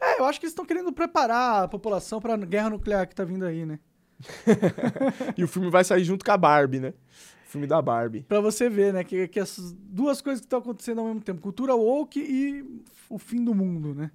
É, 0.00 0.20
eu 0.20 0.24
acho 0.24 0.38
que 0.38 0.46
eles 0.46 0.52
estão 0.52 0.64
querendo 0.64 0.92
preparar 0.92 1.64
a 1.64 1.68
população 1.68 2.20
pra 2.20 2.36
guerra 2.36 2.70
nuclear 2.70 3.08
que 3.08 3.14
tá 3.14 3.24
vindo 3.24 3.44
aí, 3.44 3.64
né? 3.64 3.80
e 5.36 5.42
o 5.42 5.48
filme 5.48 5.70
vai 5.70 5.82
sair 5.82 6.04
junto 6.04 6.24
com 6.24 6.30
a 6.30 6.36
Barbie, 6.36 6.78
né? 6.78 6.94
Filme 7.52 7.66
da 7.66 7.82
Barbie. 7.82 8.22
Pra 8.22 8.40
você 8.40 8.68
ver, 8.70 8.92
né? 8.94 9.04
Que, 9.04 9.28
que 9.28 9.38
essas 9.38 9.72
duas 9.74 10.22
coisas 10.22 10.40
que 10.40 10.46
estão 10.46 10.58
acontecendo 10.58 11.00
ao 11.00 11.06
mesmo 11.06 11.20
tempo. 11.20 11.40
Cultura 11.42 11.74
woke 11.74 12.18
e 12.18 12.82
o 13.10 13.18
fim 13.18 13.44
do 13.44 13.54
mundo, 13.54 13.94
né? 13.94 14.10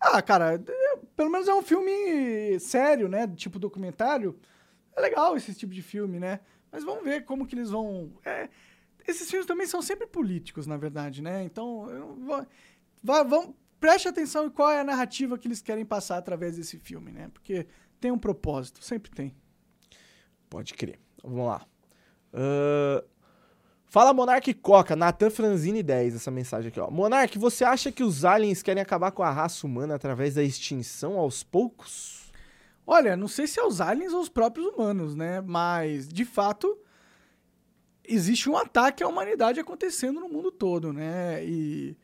Ah, 0.00 0.22
cara, 0.22 0.54
é- 0.54 0.96
pelo 1.14 1.28
menos 1.28 1.46
é 1.46 1.52
um 1.54 1.60
filme 1.62 2.58
sério, 2.58 3.06
né? 3.06 3.28
Tipo 3.28 3.58
documentário. 3.58 4.34
É 4.96 5.00
legal 5.02 5.36
esse 5.36 5.54
tipo 5.54 5.74
de 5.74 5.82
filme, 5.82 6.18
né? 6.18 6.40
Mas 6.72 6.82
vamos 6.82 7.04
ver 7.04 7.24
como 7.26 7.46
que 7.46 7.54
eles 7.54 7.68
vão... 7.70 8.10
é, 8.24 8.48
esses 9.06 9.28
filmes 9.28 9.46
também 9.46 9.66
são 9.66 9.82
sempre 9.82 10.06
políticos, 10.06 10.66
na 10.66 10.78
verdade, 10.78 11.20
né? 11.20 11.42
Então, 11.44 12.16
vou- 12.18 12.46
vamos, 13.02 13.54
preste 13.78 14.08
atenção 14.08 14.46
em 14.46 14.50
qual 14.50 14.70
é 14.70 14.80
a 14.80 14.84
narrativa 14.84 15.36
que 15.36 15.46
eles 15.48 15.60
querem 15.60 15.84
passar 15.84 16.16
através 16.16 16.56
desse 16.56 16.78
filme, 16.78 17.12
né? 17.12 17.28
Porque 17.34 17.66
tem 18.00 18.10
um 18.10 18.18
propósito, 18.18 18.82
sempre 18.82 19.10
tem. 19.10 19.34
Pode 20.48 20.72
crer. 20.74 20.98
Vamos 21.22 21.46
lá. 21.46 21.66
Ahn, 22.32 23.02
Fala 23.90 24.14
Monark 24.14 24.54
Coca, 24.54 24.94
Nathan 24.94 25.30
Franzini 25.30 25.82
10, 25.82 26.14
essa 26.14 26.30
mensagem 26.30 26.68
aqui, 26.68 26.78
ó. 26.78 26.88
Monark, 26.88 27.36
você 27.36 27.64
acha 27.64 27.90
que 27.90 28.04
os 28.04 28.24
aliens 28.24 28.62
querem 28.62 28.80
acabar 28.80 29.10
com 29.10 29.24
a 29.24 29.32
raça 29.32 29.66
humana 29.66 29.96
através 29.96 30.34
da 30.36 30.44
extinção 30.44 31.18
aos 31.18 31.42
poucos? 31.42 32.30
Olha, 32.86 33.16
não 33.16 33.26
sei 33.26 33.48
se 33.48 33.58
é 33.58 33.64
os 33.64 33.80
aliens 33.80 34.12
ou 34.12 34.20
os 34.20 34.28
próprios 34.28 34.68
humanos, 34.68 35.16
né? 35.16 35.40
Mas, 35.40 36.06
de 36.06 36.24
fato, 36.24 36.78
existe 38.04 38.48
um 38.48 38.56
ataque 38.56 39.02
à 39.02 39.08
humanidade 39.08 39.58
acontecendo 39.58 40.20
no 40.20 40.28
mundo 40.28 40.52
todo, 40.52 40.92
né? 40.92 41.44
E 41.44 41.96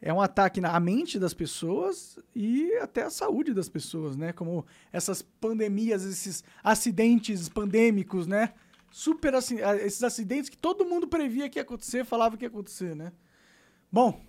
é 0.00 0.14
um 0.14 0.22
ataque 0.22 0.58
na 0.58 0.80
mente 0.80 1.18
das 1.18 1.34
pessoas 1.34 2.18
e 2.34 2.72
até 2.76 3.02
a 3.02 3.10
saúde 3.10 3.52
das 3.52 3.68
pessoas, 3.68 4.16
né? 4.16 4.32
Como 4.32 4.64
essas 4.90 5.20
pandemias, 5.20 6.02
esses 6.02 6.42
acidentes 6.64 7.46
pandêmicos, 7.50 8.26
né? 8.26 8.54
Super 8.96 9.34
assim, 9.34 9.56
esses 9.84 10.02
acidentes 10.02 10.48
que 10.48 10.56
todo 10.56 10.82
mundo 10.82 11.06
previa 11.06 11.50
que 11.50 11.58
ia 11.58 11.62
acontecer, 11.62 12.02
falava 12.02 12.34
que 12.34 12.46
ia 12.46 12.48
acontecer, 12.48 12.96
né? 12.96 13.12
Bom, 13.92 14.24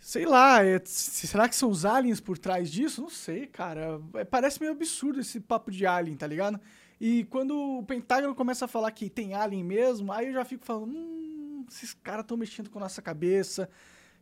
sei 0.00 0.26
lá, 0.26 0.64
é- 0.64 0.82
será 0.84 1.48
que 1.48 1.54
são 1.54 1.70
os 1.70 1.84
aliens 1.84 2.18
por 2.20 2.36
trás 2.36 2.68
disso? 2.68 3.00
Não 3.00 3.08
sei, 3.08 3.46
cara. 3.46 4.00
É, 4.14 4.24
Parece 4.24 4.58
meio 4.58 4.72
absurdo 4.72 5.20
esse 5.20 5.38
papo 5.38 5.70
de 5.70 5.86
alien, 5.86 6.16
tá 6.16 6.26
ligado? 6.26 6.60
E 7.00 7.22
quando 7.26 7.78
o 7.78 7.84
Pentágono 7.84 8.34
começa 8.34 8.64
a 8.64 8.68
falar 8.68 8.90
que 8.90 9.08
tem 9.08 9.32
alien 9.32 9.62
mesmo, 9.62 10.12
aí 10.12 10.26
eu 10.26 10.32
já 10.32 10.44
fico 10.44 10.64
falando, 10.64 10.92
hum, 10.92 11.64
esses 11.70 11.94
caras 11.94 12.22
estão 12.24 12.36
mexendo 12.36 12.68
com 12.68 12.80
nossa 12.80 13.00
cabeça. 13.00 13.70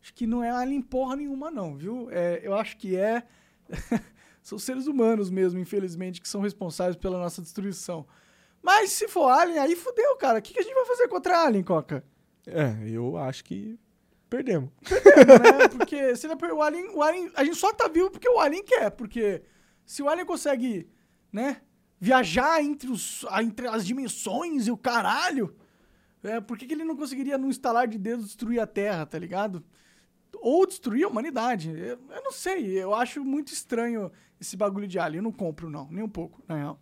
Acho 0.02 0.12
que 0.12 0.26
não 0.26 0.44
é 0.44 0.50
alien 0.50 0.82
porra 0.82 1.16
nenhuma, 1.16 1.50
não, 1.50 1.74
viu? 1.74 2.10
É, 2.10 2.40
eu 2.42 2.54
acho 2.54 2.76
que 2.76 2.94
é. 2.94 3.26
são 4.42 4.58
seres 4.58 4.86
humanos 4.86 5.30
mesmo, 5.30 5.58
infelizmente, 5.58 6.20
que 6.20 6.28
são 6.28 6.42
responsáveis 6.42 6.94
pela 6.96 7.18
nossa 7.18 7.40
destruição. 7.40 8.06
Mas 8.66 8.90
se 8.90 9.06
for 9.06 9.30
alien, 9.30 9.60
aí 9.60 9.76
fudeu, 9.76 10.16
cara. 10.16 10.40
O 10.40 10.42
que, 10.42 10.52
que 10.52 10.58
a 10.58 10.62
gente 10.64 10.74
vai 10.74 10.84
fazer 10.86 11.06
contra 11.06 11.38
alien, 11.38 11.62
Coca? 11.62 12.02
É, 12.44 12.76
eu 12.84 13.16
acho 13.16 13.44
que 13.44 13.78
perdemos. 14.28 14.70
né? 14.82 15.68
Porque 15.70 16.16
se 16.16 16.26
ele, 16.26 16.34
o, 16.34 16.60
alien, 16.60 16.90
o 16.92 17.00
alien. 17.00 17.30
A 17.36 17.44
gente 17.44 17.56
só 17.56 17.72
tá 17.72 17.86
vivo 17.86 18.10
porque 18.10 18.28
o 18.28 18.40
alien 18.40 18.64
quer. 18.64 18.90
Porque 18.90 19.40
se 19.84 20.02
o 20.02 20.08
alien 20.08 20.26
consegue, 20.26 20.90
né? 21.32 21.62
Viajar 22.00 22.60
entre, 22.60 22.90
os, 22.90 23.24
entre 23.40 23.68
as 23.68 23.86
dimensões 23.86 24.66
e 24.66 24.72
o 24.72 24.76
caralho. 24.76 25.54
É, 26.24 26.40
por 26.40 26.58
que, 26.58 26.66
que 26.66 26.74
ele 26.74 26.82
não 26.82 26.96
conseguiria, 26.96 27.38
num 27.38 27.48
instalar 27.48 27.86
de 27.86 27.96
dedos, 27.96 28.24
destruir 28.26 28.58
a 28.58 28.66
Terra, 28.66 29.06
tá 29.06 29.16
ligado? 29.16 29.64
Ou 30.40 30.66
destruir 30.66 31.04
a 31.04 31.08
humanidade. 31.08 31.70
Eu, 31.70 32.00
eu 32.10 32.24
não 32.24 32.32
sei. 32.32 32.82
Eu 32.82 32.92
acho 32.92 33.24
muito 33.24 33.52
estranho 33.52 34.10
esse 34.40 34.56
bagulho 34.56 34.88
de 34.88 34.98
alien. 34.98 35.18
Eu 35.18 35.22
não 35.22 35.30
compro, 35.30 35.70
não. 35.70 35.88
Nem 35.88 36.02
um 36.02 36.08
pouco, 36.08 36.42
na 36.48 36.56
real. 36.56 36.80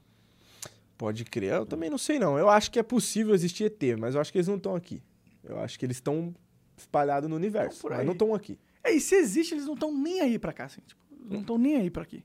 Pode 0.97 1.25
crer. 1.25 1.53
Eu 1.55 1.67
também 1.67 1.91
não 1.91 1.99
sei, 1.99 2.19
não. 2.19 2.39
Eu 2.39 2.49
acho 2.49 2.71
que 2.71 2.79
é 2.79 2.83
possível 2.83 3.35
existir 3.35 3.65
ET, 3.65 3.99
mas 3.99 4.15
eu 4.15 4.21
acho 4.21 4.31
que 4.31 4.39
eles 4.39 4.49
não 4.49 4.57
estão 4.57 4.75
aqui. 4.75 5.03
Eu 5.43 5.59
acho 5.59 5.79
que 5.79 5.85
eles 5.85 5.97
estão 5.97 6.35
espalhados 6.77 7.29
no 7.29 7.37
universo, 7.37 7.81
por 7.81 7.91
mas 7.91 8.05
não 8.05 8.13
estão 8.13 8.35
aqui. 8.35 8.59
É, 8.83 8.93
e 8.93 9.01
se 9.01 9.15
existe, 9.15 9.55
eles 9.55 9.67
não 9.67 9.75
estão 9.75 9.93
nem 9.93 10.21
aí 10.21 10.39
pra 10.39 10.53
cá, 10.53 10.65
assim. 10.65 10.81
Tipo, 10.87 11.01
não 11.29 11.41
estão 11.41 11.59
nem 11.59 11.77
aí 11.77 11.91
pra 11.91 12.03
aqui. 12.03 12.25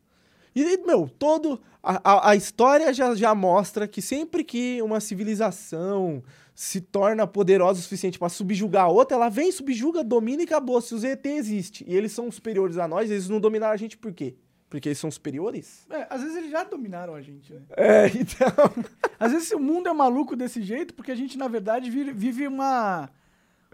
E, 0.56 0.78
meu, 0.86 1.08
todo. 1.08 1.62
A, 1.82 2.02
a, 2.04 2.30
a 2.32 2.36
história 2.36 2.94
já, 2.94 3.16
já 3.16 3.34
mostra 3.34 3.88
que 3.88 4.02
sempre 4.02 4.44
que 4.44 4.82
uma 4.82 5.00
civilização 5.00 6.22
se 6.54 6.82
torna 6.82 7.26
poderosa 7.26 7.80
o 7.80 7.84
suficiente 7.84 8.20
pra 8.20 8.28
subjugar 8.28 8.86
a 8.86 8.90
outra, 8.90 9.16
ela 9.16 9.30
vem, 9.30 9.50
subjuga, 9.50 10.04
domina 10.04 10.42
e 10.42 10.46
acabou. 10.46 10.82
Se 10.82 10.94
os 10.94 11.06
ET 11.06 11.26
existem 11.26 11.88
e 11.90 11.96
eles 11.96 12.12
são 12.12 12.30
superiores 12.30 12.78
a 12.78 12.86
nós, 12.88 13.10
eles 13.10 13.30
não 13.30 13.40
dominaram 13.40 13.74
a 13.74 13.78
gente 13.78 13.98
por 13.98 14.12
quê? 14.12 14.36
Porque 14.70 14.88
eles 14.90 15.00
são 15.00 15.10
superiores? 15.10 15.88
É, 15.90 16.06
às 16.12 16.22
vezes 16.22 16.38
eles 16.38 16.52
já 16.52 16.64
dominaram 16.64 17.16
a 17.16 17.22
gente, 17.22 17.52
né? 17.54 17.62
É, 17.76 18.06
então. 18.16 18.86
Às 19.20 19.32
vezes 19.32 19.52
o 19.52 19.60
mundo 19.60 19.90
é 19.90 19.94
maluco 19.94 20.36
desse 20.36 20.62
jeito 20.62 20.94
porque 20.94 21.12
a 21.12 21.16
gente, 21.16 21.38
na 21.38 21.48
verdade, 21.48 21.90
vi- 21.90 22.12
vive 22.14 22.48
uma, 22.48 23.10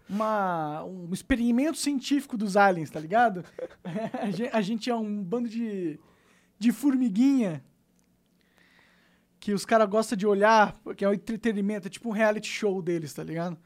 uma, 0.09 0.85
um 0.85 1.11
experimento 1.13 1.77
científico 1.77 2.37
dos 2.37 2.55
aliens, 2.55 2.89
tá 2.89 2.99
ligado? 2.99 3.43
A 4.21 4.31
gen- 4.31 4.49
a 4.53 4.61
gente 4.61 4.89
é 4.89 4.95
um 4.95 5.21
bando 5.21 5.49
de, 5.49 5.99
de 6.57 6.71
formiguinha 6.71 7.61
que 9.39 9.53
os 9.53 9.65
caras 9.65 9.87
gostam 9.89 10.17
de 10.17 10.25
olhar, 10.25 10.75
que 10.95 11.05
é 11.05 11.09
o 11.09 11.13
entretenimento, 11.13 11.87
é 11.87 11.89
tipo 11.89 12.09
um 12.09 12.11
reality 12.13 12.47
show 12.47 12.81
deles, 12.81 13.13
tá 13.13 13.23
ligado? 13.23 13.57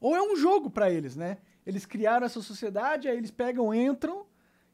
Ou 0.00 0.16
é 0.16 0.22
um 0.22 0.34
jogo 0.36 0.70
pra 0.70 0.90
eles, 0.90 1.14
né? 1.16 1.38
Eles 1.66 1.84
criaram 1.86 2.26
essa 2.26 2.40
sociedade, 2.40 3.08
aí 3.08 3.16
eles 3.16 3.30
pegam, 3.30 3.72
entram 3.74 4.24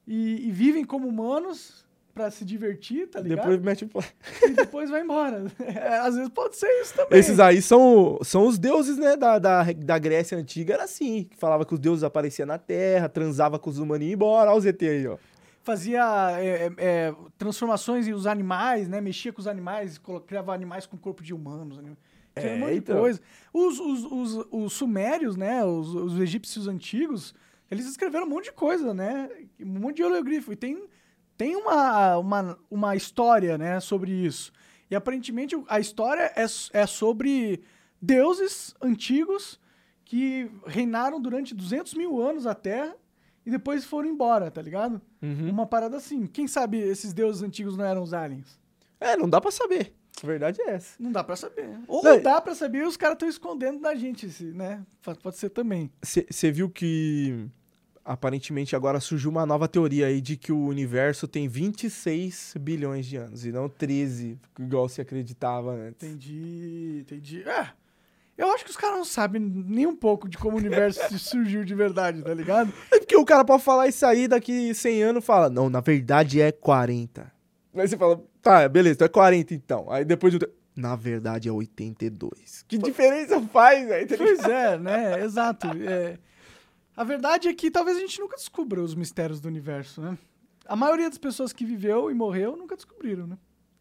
e, 0.06 0.47
e 0.49 0.50
vivem 0.52 0.85
como 0.85 1.09
humanos 1.09 1.84
pra 2.14 2.30
se 2.30 2.44
divertir, 2.44 3.09
tá 3.09 3.21
ligado? 3.21 3.38
Depois 3.38 3.61
mete 3.61 3.85
o 3.85 3.90
e 4.47 4.50
depois 4.52 4.88
vai 4.88 5.02
embora. 5.02 5.44
É, 5.59 5.99
às 5.99 6.14
vezes 6.14 6.30
pode 6.30 6.56
ser 6.56 6.68
isso 6.80 6.94
também. 6.94 7.18
Esses 7.18 7.40
aí 7.40 7.61
são, 7.61 8.18
são 8.23 8.47
os 8.47 8.59
deuses, 8.59 8.97
né, 8.97 9.16
da, 9.16 9.38
da, 9.38 9.64
da 9.73 9.99
Grécia 9.99 10.38
Antiga. 10.38 10.75
Era 10.75 10.85
assim, 10.85 11.25
que 11.25 11.37
falava 11.37 11.64
que 11.64 11.75
os 11.75 11.80
deuses 11.80 12.04
apareciam 12.04 12.47
na 12.47 12.59
Terra, 12.59 13.09
transava 13.09 13.59
com 13.59 13.68
os 13.68 13.78
humanos 13.78 14.06
e 14.06 14.11
ia 14.11 14.14
embora. 14.14 14.50
Olha 14.50 14.59
os 14.59 14.64
ET 14.64 14.80
aí, 14.83 15.06
ó. 15.06 15.16
Fazia 15.62 16.04
é, 16.38 16.66
é, 16.66 16.73
é, 16.78 17.14
transformações 17.38 18.06
em 18.06 18.12
os 18.12 18.26
animais, 18.26 18.87
né? 18.87 19.00
Mexia 19.00 19.33
com 19.33 19.40
os 19.40 19.47
animais, 19.47 19.99
criava 20.26 20.52
animais 20.54 20.87
com 20.87 20.97
corpo 20.97 21.23
de 21.23 21.33
humanos. 21.33 21.78
Né? 21.78 21.92
Tinha 22.38 22.52
É, 22.52 22.54
um 22.54 22.59
monte 22.59 22.73
de 22.73 22.78
então. 22.78 23.00
coisa. 23.00 23.21
Os, 23.52 23.80
os, 23.80 24.04
os, 24.04 24.47
os 24.50 24.73
sumérios, 24.75 25.37
né? 25.37 25.64
Os, 25.64 25.94
os 25.94 26.21
egípcios 26.21 26.68
antigos, 26.68 27.35
eles 27.71 27.87
escreveram 27.87 28.26
um 28.26 28.30
monte 28.30 28.44
de 28.44 28.52
coisa, 28.52 28.92
né? 28.92 29.28
Um 29.59 29.80
monte 29.80 29.97
de 29.97 30.02
hieroglifo. 30.02 30.52
E 30.52 30.56
tem, 30.56 30.85
tem 31.37 31.57
uma, 31.57 32.19
uma, 32.19 32.59
uma 32.71 32.97
história, 32.97 33.59
né? 33.59 33.81
Sobre 33.81 34.11
isso. 34.11 34.53
E 34.91 34.95
aparentemente 34.95 35.57
a 35.69 35.81
história 35.81 36.33
é, 36.37 36.45
é 36.73 36.87
sobre 36.87 37.62
deuses 38.00 38.75
antigos 38.83 39.59
que 40.05 40.50
reinaram 40.67 41.21
durante 41.21 41.55
200 41.55 41.95
mil 41.95 42.21
anos 42.21 42.47
a 42.47 42.55
Terra 42.55 42.95
e 43.45 43.50
depois 43.50 43.85
foram 43.85 44.09
embora, 44.09 44.50
tá 44.50 44.62
ligado? 44.62 45.00
Uhum. 45.23 45.50
Uma 45.50 45.67
parada 45.67 45.97
assim. 45.97 46.26
Quem 46.26 46.47
sabe 46.47 46.79
esses 46.79 47.12
deuses 47.12 47.43
antigos 47.43 47.76
não 47.76 47.85
eram 47.85 48.03
os 48.03 48.14
aliens? 48.14 48.59
É, 49.00 49.17
não 49.17 49.29
dá 49.29 49.41
pra 49.41 49.50
saber. 49.50 49.95
A 50.23 50.26
verdade 50.26 50.62
é 50.62 50.71
essa. 50.71 50.95
Não 50.99 51.11
dá 51.11 51.25
pra 51.25 51.35
saber. 51.35 51.69
Ou 51.88 52.03
Não, 52.03 52.23
dá 52.23 52.41
pra 52.41 52.55
saber 52.55 52.79
e 52.79 52.87
os 52.87 52.97
caras 52.97 53.17
estão 53.17 53.29
escondendo 53.29 53.81
da 53.81 53.95
gente, 53.95 54.26
né? 54.55 54.85
Pode 55.23 55.37
ser 55.37 55.50
também. 55.50 55.91
Você 56.00 56.53
viu 56.53 56.71
que 56.71 57.49
aparentemente 58.04 58.76
agora 58.76 59.00
surgiu 59.00 59.30
uma 59.30 59.46
nova 59.46 59.66
teoria 59.66 60.06
aí 60.06 60.20
de 60.20 60.37
que 60.37 60.52
o 60.52 60.66
universo 60.66 61.26
tem 61.26 61.49
26 61.49 62.54
bilhões 62.61 63.06
de 63.06 63.16
anos 63.16 63.44
e 63.46 63.52
não 63.52 63.68
13, 63.68 64.38
igual 64.58 64.88
se 64.88 65.00
acreditava 65.00 65.73
antes. 65.73 66.06
Entendi, 66.06 66.99
entendi. 67.00 67.42
É, 67.49 67.68
eu 68.37 68.50
acho 68.52 68.64
que 68.64 68.70
os 68.70 68.76
caras 68.76 68.96
não 68.96 69.04
sabem 69.04 69.40
nem 69.40 69.87
um 69.87 69.96
pouco 69.96 70.28
de 70.28 70.37
como 70.37 70.56
o 70.56 70.61
universo 70.61 71.00
surgiu 71.18 71.64
de 71.64 71.75
verdade, 71.75 72.23
tá 72.23 72.34
ligado? 72.34 72.73
É 72.92 72.99
porque 72.99 73.16
o 73.16 73.25
cara 73.25 73.44
pode 73.44 73.62
falar 73.62 73.88
isso 73.88 74.04
aí 74.04 74.28
daqui 74.28 74.75
100 74.75 75.02
anos 75.02 75.25
fala, 75.25 75.49
não, 75.49 75.70
na 75.70 75.80
verdade 75.80 76.40
é 76.40 76.52
40. 76.52 77.32
Aí 77.76 77.88
você 77.88 77.96
fala, 77.96 78.23
tá, 78.42 78.68
beleza, 78.68 78.96
então 78.96 79.06
é 79.06 79.08
40 79.08 79.54
então. 79.54 79.90
Aí 79.90 80.04
depois 80.04 80.32
de 80.32 80.38
na 80.76 80.96
verdade 80.96 81.49
é 81.49 81.52
82. 81.52 82.64
Que 82.66 82.76
diferença 82.76 83.40
faz, 83.40 83.87
velho? 83.87 84.08
tá 84.08 84.16
ligado? 84.16 84.37
Pois 84.37 84.49
é, 84.49 84.78
né? 84.78 85.25
Exato. 85.25 85.68
É. 85.68 86.18
A 86.97 87.03
verdade 87.05 87.49
é 87.49 87.55
que 87.55 87.71
talvez 87.71 87.97
a 87.97 88.01
gente 88.01 88.21
nunca 88.21 88.37
descubra 88.37 88.81
os 88.83 88.95
mistérios 88.95 89.41
do 89.41 89.49
universo, 89.49 90.01
né? 90.01 90.17
A 90.67 90.77
maioria 90.77 91.09
das 91.09 91.19
pessoas 91.19 91.53
que 91.53 91.65
viveu 91.65 92.11
e 92.11 92.15
morreu 92.15 92.57
nunca 92.57 92.77
descobriram, 92.77 93.27
né? 93.27 93.37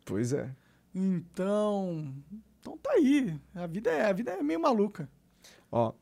Pois 0.05 0.33
é. 0.33 0.49
Então, 0.93 2.13
então 2.59 2.77
tá 2.77 2.91
aí. 2.93 3.39
A 3.55 3.67
vida 3.67 3.89
é, 3.91 4.05
a 4.09 4.13
vida 4.13 4.31
é 4.31 4.41
meio 4.43 4.59
maluca. 4.59 5.07
Ó, 5.71 5.93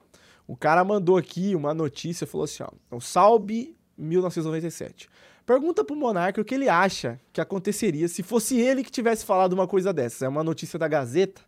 o 0.48 0.56
cara 0.56 0.84
mandou 0.84 1.18
aqui 1.18 1.56
uma 1.56 1.74
notícia, 1.74 2.26
falou 2.26 2.46
assim, 2.46 2.64
ó, 2.64 2.70
o 2.96 3.00
Salbe 3.00 3.76
1997. 3.98 5.10
Pergunta 5.46 5.84
pro 5.84 5.96
Monarca 5.96 6.40
o 6.42 6.46
que 6.46 6.56
ele 6.56 6.70
acha 6.70 7.20
que 7.34 7.42
aconteceria 7.42 8.08
se 8.08 8.24
fosse 8.24 8.60
ele 8.60 8.84
que 8.84 8.92
tivesse 8.92 9.26
falado 9.26 9.54
uma 9.54 9.68
coisa 9.68 9.92
dessa. 9.92 10.26
É 10.26 10.30
uma 10.30 10.44
notícia 10.44 10.80
da 10.80 10.88
Gazeta. 10.88 11.42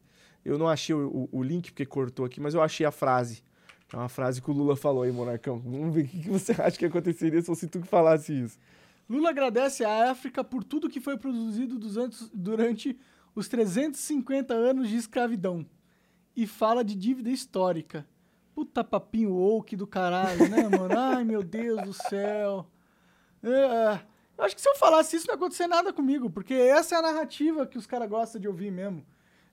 Eu 0.43 0.58
não 0.58 0.67
achei 0.67 0.93
o, 0.93 1.08
o- 1.08 1.29
o 1.39 1.43
link 1.43 1.72
porque 1.72 1.86
cortou 1.86 2.25
aqui, 2.25 2.39
mas 2.41 2.53
eu 2.53 2.62
achei 2.62 2.86
a 2.86 2.91
frase. 2.91 3.41
É 3.93 3.95
uma 3.95 4.09
frase 4.09 4.41
que 4.41 4.50
o 4.50 4.53
Lula 4.53 4.75
falou 4.75 5.03
aí, 5.03 5.12
Monarcão. 5.12 5.59
Vamos 5.59 5.93
ver 5.93 6.05
o 6.05 6.07
que 6.07 6.27
você 6.27 6.51
acha 6.59 6.75
que 6.75 6.85
aconteceria 6.85 7.39
se 7.43 7.67
tu 7.67 7.79
falasse 7.83 8.33
isso. 8.33 8.57
Lula 9.07 9.29
agradece 9.29 9.85
à 9.85 10.09
África 10.09 10.43
por 10.43 10.63
tudo 10.63 10.89
que 10.89 11.00
foi 11.00 11.15
produzido 11.15 11.77
durante 12.33 12.97
os 13.35 13.47
350 13.47 14.51
anos 14.51 14.89
de 14.89 14.95
escravidão. 14.95 15.63
e 16.35 16.47
fala 16.47 16.83
de 16.83 16.95
dívida 16.95 17.29
histórica. 17.29 18.07
Puta 18.55 18.83
papinho 18.83 19.31
woke 19.31 19.75
do 19.75 19.85
caralho, 19.85 20.50
né, 20.50 20.67
mano? 20.67 20.97
Ai, 20.97 21.23
meu 21.23 21.43
Deus 21.43 21.83
do 21.83 21.93
céu. 21.93 22.67
É, 23.43 24.00
eu 24.35 24.43
acho 24.43 24.55
que 24.55 24.62
se 24.62 24.69
eu 24.69 24.75
falasse 24.75 25.15
isso 25.15 25.27
não 25.27 25.33
ia 25.33 25.38
acontecer 25.38 25.67
nada 25.67 25.93
comigo, 25.93 26.31
porque 26.31 26.55
essa 26.55 26.95
é 26.95 26.97
a 26.97 27.01
narrativa 27.03 27.67
que 27.67 27.77
os 27.77 27.85
caras 27.85 28.09
gostam 28.09 28.41
de 28.41 28.47
ouvir 28.47 28.71
mesmo. 28.71 29.05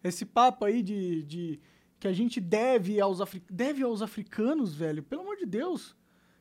Esse 0.03 0.25
papo 0.25 0.65
aí 0.65 0.83
de, 0.83 1.23
de 1.25 1.61
que 2.01 2.09
a 2.09 2.13
gente 2.13 2.41
deve 2.41 2.99
aos, 2.99 3.21
afri 3.21 3.45
deve 3.51 3.83
aos 3.83 4.01
africanos, 4.01 4.75
velho. 4.75 5.03
Pelo 5.03 5.21
amor 5.21 5.37
de 5.37 5.45
Deus, 5.45 5.95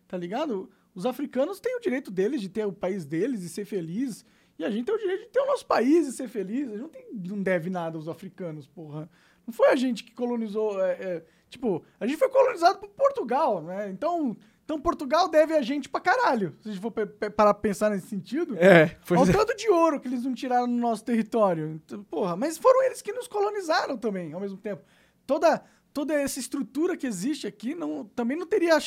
tá 0.07 0.17
ligado? 0.17 0.71
Os 0.95 1.05
africanos 1.05 1.59
têm 1.59 1.75
o 1.75 1.81
direito 1.81 2.09
deles 2.09 2.39
de 2.39 2.47
ter 2.47 2.65
o 2.65 2.71
país 2.71 3.05
deles 3.05 3.43
e 3.43 3.49
ser 3.49 3.65
felizes. 3.65 4.25
E 4.57 4.63
a 4.63 4.69
gente 4.69 4.85
tem 4.85 4.95
o 4.95 4.97
direito 4.97 5.25
de 5.25 5.29
ter 5.29 5.41
o 5.41 5.45
nosso 5.45 5.65
país 5.65 6.07
e 6.07 6.13
ser 6.13 6.29
feliz. 6.29 6.69
A 6.69 6.71
gente 6.71 6.81
não, 6.81 6.89
tem, 6.89 7.05
não 7.13 7.43
deve 7.43 7.69
nada 7.69 7.97
aos 7.97 8.07
africanos, 8.07 8.67
porra. 8.67 9.09
Não 9.45 9.53
foi 9.53 9.69
a 9.69 9.75
gente 9.75 10.03
que 10.03 10.13
colonizou. 10.13 10.81
É, 10.81 10.91
é, 10.91 11.25
tipo, 11.49 11.83
a 11.99 12.07
gente 12.07 12.17
foi 12.17 12.29
colonizado 12.29 12.79
por 12.79 12.89
Portugal, 12.89 13.61
né? 13.61 13.89
Então, 13.89 14.35
então 14.63 14.79
Portugal 14.79 15.27
deve 15.27 15.53
a 15.55 15.61
gente 15.61 15.89
pra 15.89 15.99
caralho. 15.99 16.55
Se 16.61 16.69
a 16.69 16.71
gente 16.71 16.81
for 16.81 16.91
parar 16.91 17.53
pra 17.53 17.53
pensar 17.53 17.89
nesse 17.89 18.07
sentido. 18.07 18.57
É, 18.57 18.97
pois 19.05 19.19
Olha 19.19 19.29
o 19.29 19.33
é. 19.33 19.37
tanto 19.37 19.57
de 19.57 19.69
ouro 19.69 19.99
que 19.99 20.07
eles 20.07 20.23
não 20.23 20.33
tiraram 20.33 20.67
no 20.67 20.77
nosso 20.77 21.03
território. 21.03 21.81
Então, 21.85 22.03
porra, 22.03 22.35
mas 22.35 22.57
foram 22.57 22.83
eles 22.83 23.01
que 23.01 23.11
nos 23.11 23.27
colonizaram 23.27 23.97
também, 23.97 24.33
ao 24.33 24.39
mesmo 24.39 24.57
tempo. 24.57 24.83
Toda, 25.29 25.63
toda 25.93 26.15
essa 26.15 26.39
estrutura 26.39 26.97
que 26.97 27.05
existe 27.05 27.45
aqui 27.45 27.75
não, 27.75 28.03
também 28.03 28.35
não 28.35 28.47
teria 28.47 28.79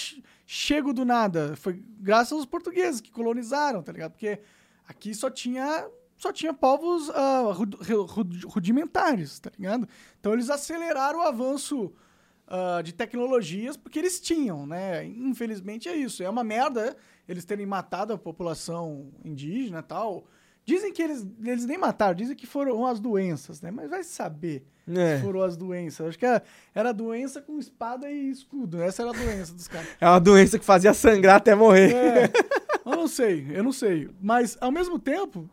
chego 0.45 0.93
do 0.93 1.05
nada. 1.05 1.55
Foi 1.55 1.81
graças 2.01 2.33
aos 2.33 2.45
portugueses 2.45 3.01
que 3.01 3.13
colonizaram, 3.13 3.81
tá 3.81 3.93
ligado? 3.93 4.11
Porque 4.11 4.41
aqui 4.89 5.15
só 5.15 5.31
tinha 5.31 5.89
só 6.17 6.33
tinha 6.33 6.53
povos 6.53 7.09
uh, 7.11 7.53
rudimentares, 8.49 9.39
tá 9.39 9.53
ligado? 9.57 9.89
Então 10.19 10.33
eles 10.33 10.51
aceleraram 10.51 11.21
o 11.21 11.23
avanço 11.23 11.93
uh, 12.49 12.83
de 12.83 12.93
tecnologias 12.93 13.77
porque 13.77 14.01
eles 14.01 14.21
tinham, 14.21 14.67
né? 14.67 15.05
Infelizmente 15.05 15.89
é 15.89 15.95
isso. 15.95 16.25
É 16.25 16.29
uma 16.29 16.43
merda 16.43 16.97
eles 17.29 17.45
terem 17.45 17.67
matado 17.67 18.13
a 18.13 18.19
população 18.19 19.13
indígena 19.25 19.79
e 19.79 19.83
tal. 19.85 20.27
Dizem 20.65 20.93
que 20.93 21.03
eles, 21.03 21.27
eles 21.45 21.67
nem 21.67 21.77
mataram, 21.77 22.15
dizem 22.15 22.37
que 22.37 22.47
foram 22.47 22.87
as 22.87 23.01
doenças, 23.01 23.61
né? 23.61 23.71
Mas 23.71 23.91
vai 23.91 24.05
saber 24.05 24.65
é. 24.89 25.17
se 25.17 25.23
foram 25.23 25.43
as 25.43 25.57
doenças. 25.57 26.07
Acho 26.07 26.19
que 26.19 26.27
era, 26.27 26.43
era 26.75 26.93
doença 26.93 27.43
com 27.43 27.59
espada 27.59 28.11
e 28.11 28.31
escudo. 28.31 28.81
Essa 28.81 29.03
era 29.03 29.11
a 29.11 29.15
doença 29.15 29.53
dos 29.53 29.67
caras. 29.67 29.89
É 30.01 30.09
uma 30.09 30.21
doença 30.21 30.59
que 30.59 30.65
fazia 30.65 30.95
sangrar 30.95 31.37
até 31.37 31.55
morrer. 31.55 31.93
É. 31.93 32.33
Eu 32.85 32.97
não 32.97 33.09
sei, 33.09 33.47
eu 33.51 33.63
não 33.63 33.73
sei. 33.73 34.11
Mas, 34.21 34.57
ao 34.61 34.71
mesmo 34.71 34.99
tempo, 34.99 35.49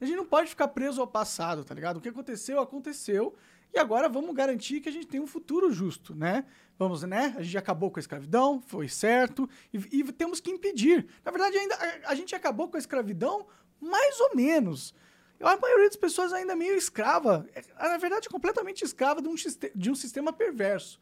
a 0.00 0.04
gente 0.04 0.16
não 0.16 0.26
pode 0.26 0.50
ficar 0.50 0.68
preso 0.68 1.00
ao 1.00 1.06
passado, 1.06 1.64
tá 1.64 1.74
ligado? 1.74 1.96
O 1.96 2.00
que 2.00 2.08
aconteceu, 2.08 2.60
aconteceu. 2.60 3.34
E 3.74 3.78
agora 3.78 4.08
vamos 4.08 4.34
garantir 4.34 4.80
que 4.80 4.88
a 4.88 4.92
gente 4.92 5.06
tem 5.06 5.20
um 5.20 5.26
futuro 5.26 5.72
justo, 5.72 6.14
né? 6.14 6.44
Vamos, 6.78 7.02
né? 7.02 7.34
A 7.36 7.42
gente 7.42 7.58
acabou 7.58 7.90
com 7.90 7.98
a 7.98 8.00
escravidão, 8.00 8.60
foi 8.60 8.88
certo, 8.88 9.48
e, 9.72 9.78
e 9.98 10.12
temos 10.12 10.40
que 10.40 10.50
impedir. 10.50 11.06
Na 11.24 11.30
verdade, 11.30 11.56
ainda 11.56 11.74
a, 11.74 12.10
a, 12.10 12.14
gente 12.14 12.34
acabou 12.34 12.68
com 12.68 12.76
a 12.76 12.80
escravidão 12.80 13.46
mais 13.80 14.20
ou 14.20 14.34
menos. 14.34 14.94
A 15.40 15.56
maioria 15.56 15.86
das 15.86 15.96
pessoas 15.96 16.32
ainda 16.32 16.52
é 16.52 16.56
meio 16.56 16.76
escrava, 16.76 17.46
é, 17.54 17.88
na 17.88 17.98
verdade, 17.98 18.28
completamente 18.28 18.84
escrava 18.84 19.20
de 19.20 19.28
um, 19.28 19.34
de 19.74 19.90
um 19.90 19.94
sistema 19.94 20.32
perverso, 20.32 20.98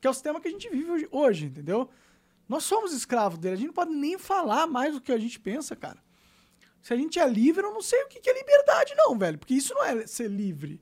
que 0.00 0.06
é 0.06 0.10
o 0.10 0.14
sistema 0.14 0.40
que 0.40 0.48
a 0.48 0.50
gente 0.50 0.68
vive 0.68 1.08
hoje, 1.10 1.46
entendeu? 1.46 1.88
Nós 2.48 2.64
somos 2.64 2.92
escravos 2.92 3.38
dele, 3.38 3.54
a 3.54 3.56
gente 3.56 3.66
não 3.68 3.74
pode 3.74 3.92
nem 3.92 4.18
falar 4.18 4.66
mais 4.66 4.94
do 4.94 5.00
que 5.00 5.12
a 5.12 5.18
gente 5.18 5.38
pensa, 5.40 5.74
cara. 5.74 6.02
Se 6.80 6.94
a 6.94 6.96
gente 6.96 7.18
é 7.18 7.28
livre, 7.28 7.64
eu 7.64 7.72
não 7.72 7.82
sei 7.82 8.02
o 8.04 8.08
que 8.08 8.28
é 8.28 8.32
liberdade, 8.32 8.94
não, 8.96 9.18
velho. 9.18 9.38
Porque 9.38 9.54
isso 9.54 9.74
não 9.74 9.84
é 9.84 10.06
ser 10.06 10.28
livre. 10.28 10.80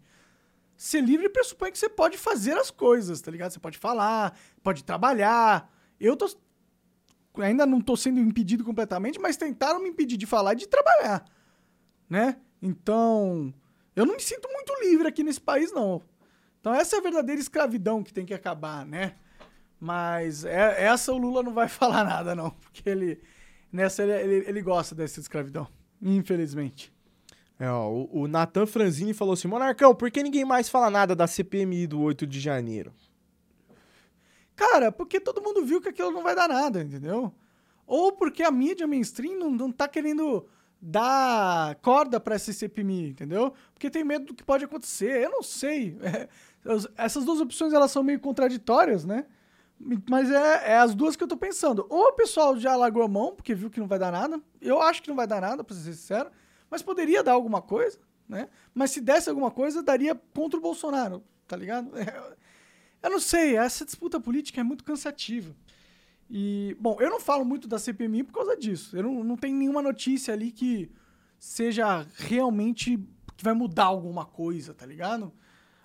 Ser 0.76 1.00
livre 1.00 1.28
pressupõe 1.28 1.72
que 1.72 1.78
você 1.78 1.88
pode 1.88 2.18
fazer 2.18 2.56
as 2.56 2.70
coisas, 2.70 3.20
tá 3.20 3.30
ligado? 3.30 3.50
Você 3.50 3.58
pode 3.58 3.78
falar, 3.78 4.38
pode 4.62 4.84
trabalhar. 4.84 5.72
Eu 5.98 6.16
tô. 6.16 6.28
Ainda 7.38 7.66
não 7.66 7.80
tô 7.80 7.96
sendo 7.96 8.20
impedido 8.20 8.62
completamente, 8.62 9.18
mas 9.18 9.36
tentaram 9.36 9.82
me 9.82 9.88
impedir 9.88 10.16
de 10.16 10.26
falar 10.26 10.52
e 10.52 10.56
de 10.56 10.68
trabalhar. 10.68 11.24
Né? 12.08 12.36
Então. 12.60 13.52
Eu 13.94 14.04
não 14.04 14.14
me 14.14 14.20
sinto 14.20 14.48
muito 14.52 14.72
livre 14.82 15.08
aqui 15.08 15.22
nesse 15.22 15.40
país, 15.40 15.72
não. 15.72 16.02
Então 16.60 16.74
essa 16.74 16.96
é 16.96 16.98
a 16.98 17.02
verdadeira 17.02 17.40
escravidão 17.40 18.02
que 18.02 18.12
tem 18.12 18.26
que 18.26 18.34
acabar, 18.34 18.84
né? 18.84 19.14
Mas 19.80 20.44
é, 20.44 20.84
essa 20.84 21.12
o 21.12 21.18
Lula 21.18 21.42
não 21.42 21.52
vai 21.52 21.68
falar 21.70 22.04
nada, 22.04 22.34
não. 22.34 22.50
Porque 22.50 22.88
ele. 22.88 23.20
Nessa 23.72 24.02
ele, 24.02 24.12
ele, 24.12 24.48
ele 24.48 24.62
gosta 24.62 24.94
dessa 24.94 25.20
escravidão. 25.20 25.68
Infelizmente. 26.00 26.92
É, 27.58 27.70
ó, 27.70 27.88
o, 27.88 28.22
o 28.22 28.28
Nathan 28.28 28.66
Franzini 28.66 29.14
falou 29.14 29.34
assim: 29.34 29.48
Monarcão, 29.48 29.94
por 29.94 30.10
que 30.10 30.22
ninguém 30.22 30.44
mais 30.44 30.68
fala 30.68 30.90
nada 30.90 31.14
da 31.14 31.26
CPMI 31.26 31.86
do 31.86 32.00
8 32.00 32.26
de 32.26 32.38
janeiro? 32.40 32.92
Cara, 34.54 34.90
porque 34.90 35.20
todo 35.20 35.42
mundo 35.42 35.64
viu 35.64 35.80
que 35.80 35.88
aquilo 35.88 36.10
não 36.10 36.22
vai 36.22 36.34
dar 36.34 36.48
nada, 36.48 36.82
entendeu? 36.82 37.32
Ou 37.86 38.12
porque 38.12 38.42
a 38.42 38.50
mídia 38.50 38.86
mainstream 38.86 39.38
não, 39.38 39.50
não 39.50 39.70
tá 39.70 39.86
querendo 39.86 40.46
dar 40.88 41.74
corda 41.76 42.20
para 42.20 42.36
essa 42.36 42.52
CPMI, 42.52 43.10
entendeu? 43.10 43.52
Porque 43.74 43.90
tem 43.90 44.04
medo 44.04 44.26
do 44.26 44.34
que 44.34 44.44
pode 44.44 44.64
acontecer. 44.64 45.24
Eu 45.24 45.30
não 45.30 45.42
sei. 45.42 45.98
É, 46.68 47.04
essas 47.04 47.24
duas 47.24 47.40
opções 47.40 47.72
elas 47.72 47.92
são 47.92 48.02
meio 48.02 48.18
contraditórias, 48.18 49.04
né? 49.04 49.24
Mas 50.10 50.28
é, 50.28 50.72
é, 50.72 50.78
as 50.78 50.96
duas 50.96 51.14
que 51.14 51.22
eu 51.22 51.28
tô 51.28 51.36
pensando. 51.36 51.86
Ou 51.88 52.08
o 52.08 52.12
pessoal 52.12 52.58
já 52.58 52.74
largou 52.74 53.04
a 53.04 53.08
mão, 53.08 53.32
porque 53.32 53.54
viu 53.54 53.70
que 53.70 53.78
não 53.78 53.86
vai 53.86 54.00
dar 54.00 54.10
nada. 54.10 54.40
Eu 54.60 54.82
acho 54.82 55.00
que 55.00 55.08
não 55.08 55.14
vai 55.14 55.28
dar 55.28 55.40
nada, 55.40 55.62
pra 55.62 55.76
ser 55.76 55.92
sincero. 55.92 56.28
Mas 56.68 56.82
poderia 56.82 57.22
dar 57.22 57.34
alguma 57.34 57.62
coisa, 57.62 58.00
né? 58.28 58.48
Mas 58.74 58.90
se 58.90 59.00
desse 59.00 59.28
alguma 59.28 59.52
coisa, 59.52 59.80
daria 59.80 60.20
contra 60.34 60.58
o 60.58 60.62
Bolsonaro, 60.62 61.22
tá 61.46 61.56
ligado? 61.56 61.92
Eu 63.00 63.10
não 63.10 63.20
sei, 63.20 63.56
essa 63.56 63.84
disputa 63.84 64.18
política 64.18 64.60
é 64.60 64.64
muito 64.64 64.82
cansativa. 64.82 65.54
E, 66.28 66.76
bom, 66.80 66.96
eu 67.00 67.10
não 67.10 67.20
falo 67.20 67.44
muito 67.44 67.68
da 67.68 67.78
CPMI 67.78 68.24
por 68.24 68.32
causa 68.32 68.56
disso. 68.56 68.96
Eu 68.96 69.04
não, 69.04 69.24
não 69.24 69.36
tenho 69.36 69.56
nenhuma 69.56 69.80
notícia 69.80 70.34
ali 70.34 70.50
que 70.50 70.90
seja 71.38 72.06
realmente 72.14 72.98
que 73.36 73.44
vai 73.44 73.54
mudar 73.54 73.84
alguma 73.84 74.24
coisa, 74.24 74.74
tá 74.74 74.86
ligado? 74.86 75.32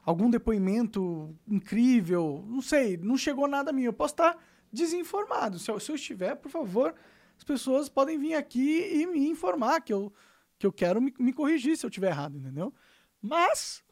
algum 0.04 0.30
depoimento 0.30 1.36
incrível, 1.48 2.44
não 2.48 2.62
sei, 2.62 2.98
não 2.98 3.18
chegou 3.18 3.48
nada 3.48 3.70
a 3.70 3.74
mim. 3.74 3.84
Eu 3.84 3.94
posso 3.94 4.14
estar 4.14 4.38
desinformado. 4.72 5.60
Se 5.60 5.70
eu, 5.70 5.80
se 5.80 5.92
eu 5.92 5.96
estiver, 5.96 6.36
por 6.36 6.50
favor, 6.50 6.96
as 7.38 7.44
pessoas 7.44 7.90
podem 7.90 8.18
vir 8.18 8.36
aqui 8.36 9.02
e 9.02 9.06
me 9.06 9.28
informar 9.28 9.82
que 9.82 9.94
eu, 9.94 10.12
que 10.58 10.66
eu 10.66 10.72
quero 10.72 11.02
me, 11.02 11.14
me 11.20 11.34
corrigir 11.34 11.78
se 11.78 11.86
eu 11.86 11.90
estiver 11.90 12.10
errado, 12.10 12.38
entendeu? 12.38 12.74
Mas 13.22 13.84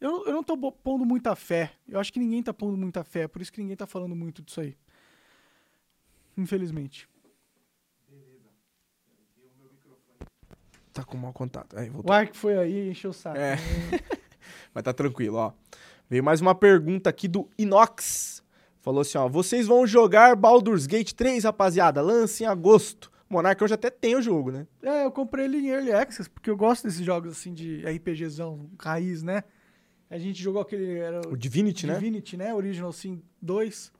eu, 0.00 0.24
eu 0.26 0.32
não 0.32 0.40
estou 0.40 0.56
pondo 0.72 1.04
muita 1.04 1.34
fé. 1.34 1.72
Eu 1.88 1.98
acho 1.98 2.12
que 2.12 2.18
ninguém 2.18 2.40
está 2.40 2.54
pondo 2.54 2.76
muita 2.76 3.02
fé, 3.04 3.26
por 3.26 3.42
isso 3.42 3.52
que 3.52 3.60
ninguém 3.60 3.74
está 3.74 3.86
falando 3.86 4.14
muito 4.14 4.42
disso 4.42 4.60
aí. 4.60 4.76
Infelizmente. 6.36 7.08
Tá 10.92 11.02
com 11.04 11.16
mau 11.16 11.32
contato. 11.32 11.78
Aí, 11.78 11.88
voltou. 11.88 12.10
O 12.10 12.14
ar 12.14 12.28
que 12.28 12.36
foi 12.36 12.56
aí 12.58 12.90
encheu 12.90 13.10
o 13.10 13.14
saco. 13.14 13.38
É. 13.38 13.56
Mas 14.74 14.84
tá 14.84 14.92
tranquilo, 14.92 15.36
ó. 15.36 15.52
Veio 16.08 16.22
mais 16.22 16.40
uma 16.40 16.54
pergunta 16.54 17.08
aqui 17.08 17.26
do 17.26 17.48
Inox. 17.56 18.42
Falou 18.80 19.00
assim, 19.00 19.16
ó. 19.16 19.28
Vocês 19.28 19.66
vão 19.66 19.86
jogar 19.86 20.36
Baldur's 20.36 20.86
Gate 20.86 21.12
3, 21.12 21.44
rapaziada. 21.44 22.02
Lance 22.02 22.44
em 22.44 22.46
agosto. 22.46 23.10
Monarca 23.30 23.64
hoje 23.64 23.72
até 23.72 23.88
tem 23.88 24.14
o 24.14 24.20
jogo, 24.20 24.50
né? 24.50 24.66
É, 24.82 25.06
eu 25.06 25.10
comprei 25.10 25.46
ele 25.46 25.56
em 25.56 25.68
Early 25.68 25.92
Access, 25.92 26.28
porque 26.28 26.50
eu 26.50 26.56
gosto 26.56 26.84
desses 26.84 27.02
jogos, 27.02 27.32
assim, 27.32 27.54
de 27.54 27.82
RPGzão, 27.86 28.68
raiz, 28.78 29.22
né? 29.22 29.42
A 30.10 30.18
gente 30.18 30.42
jogou 30.42 30.60
aquele... 30.60 30.98
Era 30.98 31.26
o 31.26 31.34
Divinity, 31.34 31.86
né? 31.86 31.94
Divinity, 31.94 32.36
né? 32.36 32.52
Original 32.52 32.92
Sin 32.92 33.22
2. 33.40 33.90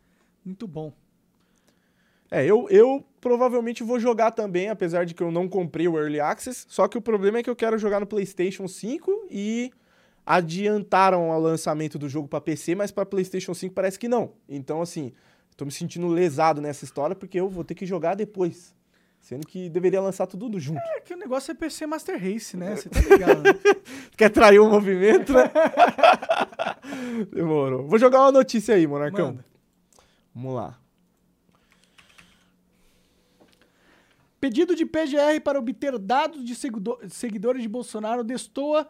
Muito 0.44 0.68
bom. 0.68 0.92
É, 2.32 2.46
eu, 2.46 2.66
eu 2.70 3.04
provavelmente 3.20 3.82
vou 3.82 4.00
jogar 4.00 4.30
também, 4.30 4.70
apesar 4.70 5.04
de 5.04 5.12
que 5.12 5.22
eu 5.22 5.30
não 5.30 5.46
comprei 5.46 5.86
o 5.86 5.98
Early 5.98 6.18
Access. 6.18 6.64
Só 6.66 6.88
que 6.88 6.96
o 6.96 7.02
problema 7.02 7.36
é 7.36 7.42
que 7.42 7.50
eu 7.50 7.54
quero 7.54 7.76
jogar 7.76 8.00
no 8.00 8.06
PlayStation 8.06 8.66
5 8.66 9.26
e 9.30 9.70
adiantaram 10.24 11.28
o 11.28 11.38
lançamento 11.38 11.98
do 11.98 12.08
jogo 12.08 12.26
para 12.26 12.40
PC, 12.40 12.74
mas 12.74 12.90
para 12.90 13.04
PlayStation 13.04 13.52
5 13.52 13.74
parece 13.74 13.98
que 13.98 14.08
não. 14.08 14.32
Então, 14.48 14.80
assim, 14.80 15.12
tô 15.58 15.66
me 15.66 15.70
sentindo 15.70 16.08
lesado 16.08 16.62
nessa 16.62 16.86
história 16.86 17.14
porque 17.14 17.38
eu 17.38 17.50
vou 17.50 17.64
ter 17.64 17.74
que 17.74 17.84
jogar 17.84 18.14
depois. 18.14 18.74
Sendo 19.20 19.46
que 19.46 19.68
deveria 19.68 20.00
lançar 20.00 20.26
tudo 20.26 20.58
junto. 20.58 20.80
É, 20.80 21.00
que 21.00 21.12
o 21.12 21.18
negócio 21.18 21.52
é 21.52 21.54
PC 21.54 21.86
Master 21.86 22.18
Race, 22.18 22.56
né? 22.56 22.76
Você 22.76 22.88
tá 22.88 22.98
ligado. 23.12 23.42
Né? 23.42 23.52
Quer 24.16 24.30
trair 24.30 24.58
o 24.58 24.70
movimento, 24.70 25.34
né? 25.34 25.50
Demorou. 27.30 27.86
Vou 27.86 27.98
jogar 27.98 28.20
uma 28.22 28.32
notícia 28.32 28.74
aí, 28.74 28.86
Monarcão. 28.86 29.26
Manda. 29.32 29.44
Vamos 30.34 30.54
lá. 30.54 30.81
Pedido 34.42 34.74
de 34.74 34.84
PGR 34.84 35.40
para 35.44 35.56
obter 35.56 35.96
dados 35.96 36.44
de 36.44 36.56
seguidores 37.08 37.62
de 37.62 37.68
Bolsonaro 37.68 38.24
destoa 38.24 38.88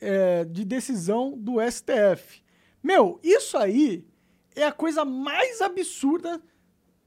é, 0.00 0.44
de 0.44 0.64
decisão 0.64 1.38
do 1.38 1.58
STF. 1.60 2.42
Meu, 2.82 3.20
isso 3.22 3.56
aí 3.56 4.04
é 4.56 4.64
a 4.64 4.72
coisa 4.72 5.04
mais 5.04 5.60
absurda. 5.60 6.42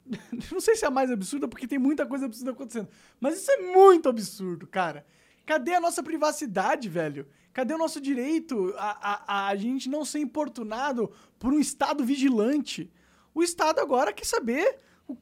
Não 0.49 0.61
sei 0.61 0.77
se 0.77 0.85
é 0.85 0.87
a 0.87 0.89
mais 0.91 1.11
absurda, 1.11 1.49
porque 1.49 1.67
tem 1.67 1.77
muita 1.77 2.05
coisa 2.05 2.27
absurda 2.27 2.51
acontecendo. 2.51 2.87
Mas 3.19 3.41
isso 3.41 3.51
é 3.51 3.57
muito 3.57 4.07
absurdo, 4.07 4.65
cara. 4.67 5.05
Cadê 5.45 5.73
a 5.73 5.81
nossa 5.81 6.01
privacidade, 6.01 6.87
velho? 6.87 7.27
Cadê 7.51 7.73
o 7.73 7.77
nosso 7.77 7.99
direito 7.99 8.73
a, 8.77 9.25
a, 9.27 9.47
a 9.49 9.55
gente 9.57 9.89
não 9.89 10.05
ser 10.05 10.19
importunado 10.19 11.11
por 11.37 11.51
um 11.51 11.59
Estado 11.59 12.05
vigilante? 12.05 12.89
O 13.35 13.43
Estado 13.43 13.81
agora 13.81 14.13
quer 14.13 14.25
saber 14.25 14.79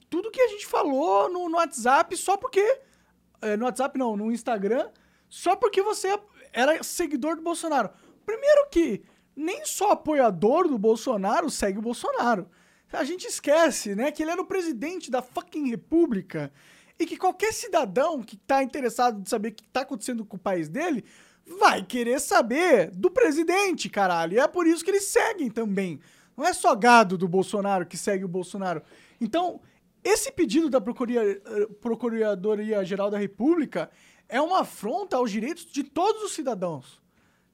tudo 0.09 0.31
que 0.31 0.41
a 0.41 0.47
gente 0.47 0.65
falou 0.65 1.29
no, 1.29 1.49
no 1.49 1.57
WhatsApp 1.57 2.15
só 2.17 2.37
porque. 2.37 2.79
É, 3.41 3.55
no 3.55 3.65
WhatsApp 3.65 3.97
não, 3.97 4.17
no 4.17 4.31
Instagram, 4.31 4.89
só 5.29 5.55
porque 5.55 5.81
você 5.81 6.19
era 6.51 6.83
seguidor 6.83 7.37
do 7.37 7.41
Bolsonaro. 7.41 7.89
Primeiro 8.25 8.67
que 8.69 9.01
nem 9.35 9.65
só 9.65 9.91
apoiador 9.91 10.67
do 10.67 10.77
Bolsonaro 10.77 11.49
segue 11.49 11.79
o 11.79 11.81
Bolsonaro. 11.81 12.49
A 12.91 13.03
gente 13.03 13.27
esquece, 13.27 13.95
né, 13.95 14.11
que 14.11 14.23
ele 14.23 14.31
era 14.31 14.41
o 14.41 14.45
presidente 14.45 15.09
da 15.09 15.21
fucking 15.21 15.69
república 15.69 16.51
e 16.99 17.05
que 17.05 17.15
qualquer 17.15 17.53
cidadão 17.53 18.21
que 18.21 18.35
tá 18.35 18.61
interessado 18.61 19.21
em 19.21 19.25
saber 19.25 19.49
o 19.49 19.53
que 19.53 19.63
tá 19.69 19.81
acontecendo 19.81 20.25
com 20.25 20.35
o 20.35 20.39
país 20.39 20.67
dele 20.67 21.05
vai 21.59 21.83
querer 21.83 22.19
saber 22.19 22.91
do 22.91 23.09
presidente, 23.09 23.89
caralho. 23.89 24.33
E 24.33 24.39
é 24.39 24.47
por 24.47 24.67
isso 24.67 24.83
que 24.83 24.91
eles 24.91 25.05
seguem 25.05 25.49
também. 25.49 25.99
Não 26.35 26.45
é 26.45 26.53
só 26.53 26.75
gado 26.75 27.17
do 27.17 27.27
Bolsonaro 27.27 27.85
que 27.85 27.97
segue 27.97 28.25
o 28.25 28.29
Bolsonaro. 28.29 28.81
Então, 29.19 29.61
esse 30.03 30.31
pedido 30.31 30.69
da 30.69 30.79
Procuradoria-Geral 30.79 33.09
da 33.09 33.17
República 33.17 33.89
é 34.27 34.39
uma 34.39 34.61
afronta 34.61 35.17
aos 35.17 35.31
direitos 35.31 35.65
de 35.65 35.83
todos 35.83 36.23
os 36.23 36.33
cidadãos. 36.33 37.01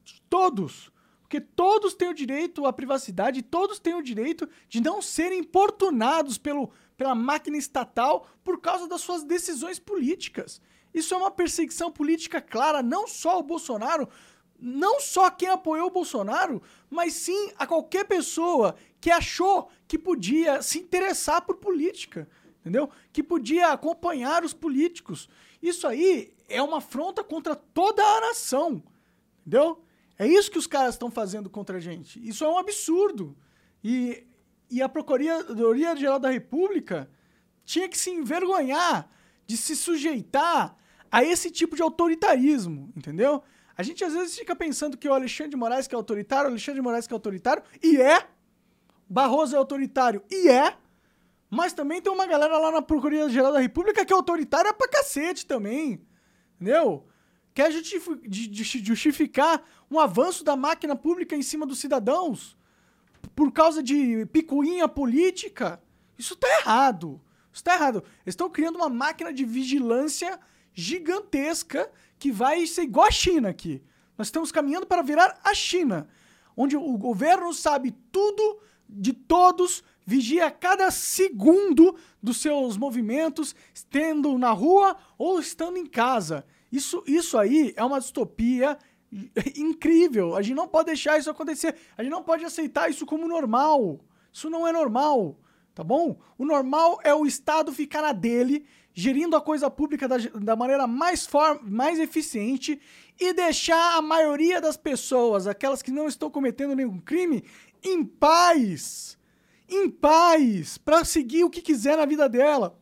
De 0.04 0.22
todos. 0.30 0.92
Porque 1.22 1.40
todos 1.42 1.96
têm 1.96 2.10
o 2.10 2.14
direito 2.14 2.66
à 2.66 2.74
privacidade, 2.74 3.42
todos 3.42 3.80
têm 3.80 3.96
o 3.96 4.02
direito 4.02 4.48
de 4.70 4.80
não 4.80 5.02
serem 5.02 5.40
importunados 5.40 6.38
pelo, 6.38 6.70
pela 6.96 7.16
máquina 7.16 7.58
estatal 7.58 8.28
por 8.44 8.62
causa 8.62 8.88
das 8.88 9.02
suas 9.02 9.24
decisões 9.24 9.80
políticas. 9.80 10.62
Isso 10.94 11.14
é 11.14 11.18
uma 11.18 11.32
perseguição 11.32 11.92
política 11.92 12.40
clara, 12.40 12.84
não 12.84 13.08
só 13.08 13.32
ao 13.32 13.44
Bolsonaro, 13.44 14.08
não 14.60 15.00
só 15.00 15.30
quem 15.30 15.50
apoiou 15.50 15.88
o 15.88 15.92
Bolsonaro, 15.92 16.62
mas 16.90 17.14
sim 17.14 17.52
a 17.58 17.68
qualquer 17.68 18.06
pessoa 18.06 18.76
que 19.00 19.12
achou 19.12 19.70
que 19.88 19.98
podia 19.98 20.62
se 20.62 20.80
interessar 20.80 21.42
por 21.42 21.58
política, 21.58 22.28
entendeu? 22.62 22.90
Que 23.12 23.22
podia 23.22 23.70
acompanhar 23.72 24.44
os 24.44 24.54
políticos. 24.54 25.30
Isso 25.62 25.88
aí 25.88 26.34
é 26.48 26.62
uma 26.62 26.78
afronta 26.78 27.24
contra 27.24 27.56
toda 27.56 28.02
a 28.04 28.22
nação, 28.22 28.82
entendeu? 29.42 29.84
É 30.18 30.28
isso 30.28 30.50
que 30.50 30.58
os 30.58 30.68
caras 30.68 30.96
estão 30.96 31.12
fazendo 31.12 31.50
contra 31.50 31.78
a 31.78 31.82
gente. 31.82 32.26
Isso 32.28 32.44
é 32.44 32.50
um 32.50 32.58
absurdo. 32.58 33.36
E, 33.84 34.26
e 34.72 34.82
a 34.82 34.88
Procuradoria-Geral 34.88 36.20
da 36.20 36.30
República 36.30 37.10
tinha 37.66 37.90
que 37.90 37.98
se 37.98 38.10
envergonhar 38.10 39.10
de 39.46 39.58
se 39.58 39.76
sujeitar 39.76 40.78
a 41.12 41.24
esse 41.24 41.52
tipo 41.52 41.76
de 41.76 41.82
autoritarismo, 41.82 42.92
entendeu? 42.96 43.44
A 43.78 43.84
gente 43.84 44.04
às 44.04 44.14
vezes 44.14 44.38
fica 44.38 44.56
pensando 44.56 44.98
que 44.98 45.08
o 45.08 45.14
Alexandre 45.14 45.52
de 45.52 45.58
Moraes 45.58 45.88
que 45.88 45.96
é 45.96 45.98
autoritário, 45.98 46.46
o 46.46 46.52
Alexandre 46.52 46.80
de 46.80 46.84
Moraes 46.84 47.08
que 47.08 47.14
é 47.14 47.16
autoritário, 47.16 47.64
e 47.84 47.98
é. 47.98 48.28
Barroso 49.08 49.56
é 49.56 49.58
autoritário, 49.58 50.24
e 50.32 50.48
é. 50.48 50.78
Mas 51.50 51.74
também 51.74 52.02
tem 52.02 52.12
uma 52.12 52.26
galera 52.26 52.58
lá 52.58 52.72
na 52.72 52.82
Procuradoria-Geral 52.82 53.54
da 53.54 53.60
República 53.60 54.06
que 54.06 54.12
é 54.12 54.16
autoritária 54.16 54.74
pra 54.74 54.88
cacete 54.88 55.46
também, 55.46 56.02
entendeu? 56.56 57.06
Quer 57.54 57.72
justificar 57.72 59.64
um 59.90 60.00
avanço 60.00 60.44
da 60.44 60.56
máquina 60.56 60.96
pública 60.96 61.36
em 61.36 61.42
cima 61.42 61.66
dos 61.66 61.80
cidadãos 61.80 62.58
por 63.34 63.52
causa 63.52 63.82
de 63.82 64.26
picuinha 64.28 64.88
política. 64.88 65.82
Isso 66.18 66.36
tá 66.36 66.48
errado. 66.60 67.22
Isso 67.54 67.64
tá 67.64 67.76
errado. 67.76 68.04
Eles 68.26 68.34
estão 68.34 68.50
criando 68.50 68.76
uma 68.76 68.90
máquina 68.90 69.32
de 69.32 69.46
vigilância 69.46 70.38
gigantesca 70.74 71.90
que 72.26 72.32
vai 72.32 72.66
ser 72.66 72.82
igual 72.82 73.06
a 73.06 73.12
China 73.12 73.50
aqui. 73.50 73.84
Nós 74.18 74.28
estamos 74.30 74.52
caminhando 74.52 74.88
para 74.88 75.04
virar 75.04 75.40
a 75.44 75.54
China, 75.54 76.08
onde 76.58 76.76
o 76.76 76.98
governo 76.98 77.54
sabe 77.54 77.92
tudo 78.12 78.60
de 78.90 79.14
todos, 79.14 79.84
vigia 80.04 80.50
cada 80.50 80.90
segundo 80.90 81.96
dos 82.24 82.38
seus 82.38 82.78
movimentos, 82.78 83.56
estando 83.72 84.40
na 84.40 84.50
rua 84.50 84.98
ou 85.20 85.40
estando 85.40 85.78
em 85.78 85.86
casa. 85.86 86.44
Isso, 86.72 87.04
isso 87.06 87.38
aí 87.38 87.76
é 87.76 87.84
uma 87.84 88.00
distopia 88.00 88.76
incrível. 89.56 90.36
A 90.36 90.42
gente 90.42 90.56
não 90.56 90.68
pode 90.68 90.88
deixar 90.88 91.20
isso 91.20 91.30
acontecer. 91.30 91.76
A 91.96 92.02
gente 92.02 92.12
não 92.12 92.24
pode 92.24 92.44
aceitar 92.44 92.90
isso 92.90 93.06
como 93.06 93.28
normal. 93.28 94.00
Isso 94.34 94.50
não 94.50 94.68
é 94.68 94.72
normal, 94.72 95.40
tá 95.76 95.84
bom? 95.84 96.18
O 96.40 96.44
normal 96.44 96.98
é 97.04 97.14
o 97.14 97.28
Estado 97.28 97.72
ficar 97.72 98.02
na 98.02 98.14
dele 98.14 98.66
gerindo 98.98 99.36
a 99.36 99.42
coisa 99.42 99.70
pública 99.70 100.08
da, 100.08 100.16
da 100.18 100.56
maneira 100.56 100.88
mais, 100.88 101.28
for, 101.28 101.60
mais 101.62 102.00
eficiente 102.00 102.80
e 103.20 103.34
deixar 103.34 103.98
a 103.98 104.02
maioria 104.02 104.62
das 104.62 104.78
pessoas, 104.78 105.46
aquelas 105.46 105.82
que 105.82 105.92
não 105.92 106.08
estão 106.08 106.32
cometendo 106.32 106.74
nenhum 106.74 106.98
crime, 107.00 107.44
em 107.84 108.06
paz. 108.06 109.18
Em 109.68 109.90
paz, 109.90 110.78
para 110.78 111.04
seguir 111.04 111.44
o 111.44 111.50
que 111.50 111.62
quiser 111.62 111.98
na 111.98 112.06
vida 112.06 112.30
dela. 112.30 112.80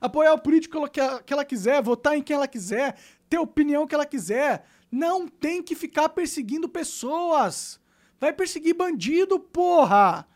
Apoiar 0.00 0.34
o 0.34 0.40
político 0.40 0.88
que 0.88 0.98
ela, 0.98 1.22
que 1.22 1.32
ela 1.32 1.44
quiser, 1.44 1.80
votar 1.80 2.16
em 2.16 2.22
quem 2.22 2.34
ela 2.34 2.48
quiser, 2.48 2.98
ter 3.28 3.36
a 3.36 3.42
opinião 3.42 3.86
que 3.86 3.94
ela 3.94 4.06
quiser. 4.06 4.64
Não 4.90 5.28
tem 5.28 5.62
que 5.62 5.76
ficar 5.76 6.08
perseguindo 6.08 6.68
pessoas. 6.68 7.78
Vai 8.18 8.32
perseguir 8.32 8.74
bandido, 8.74 9.38
porra! 9.38 10.26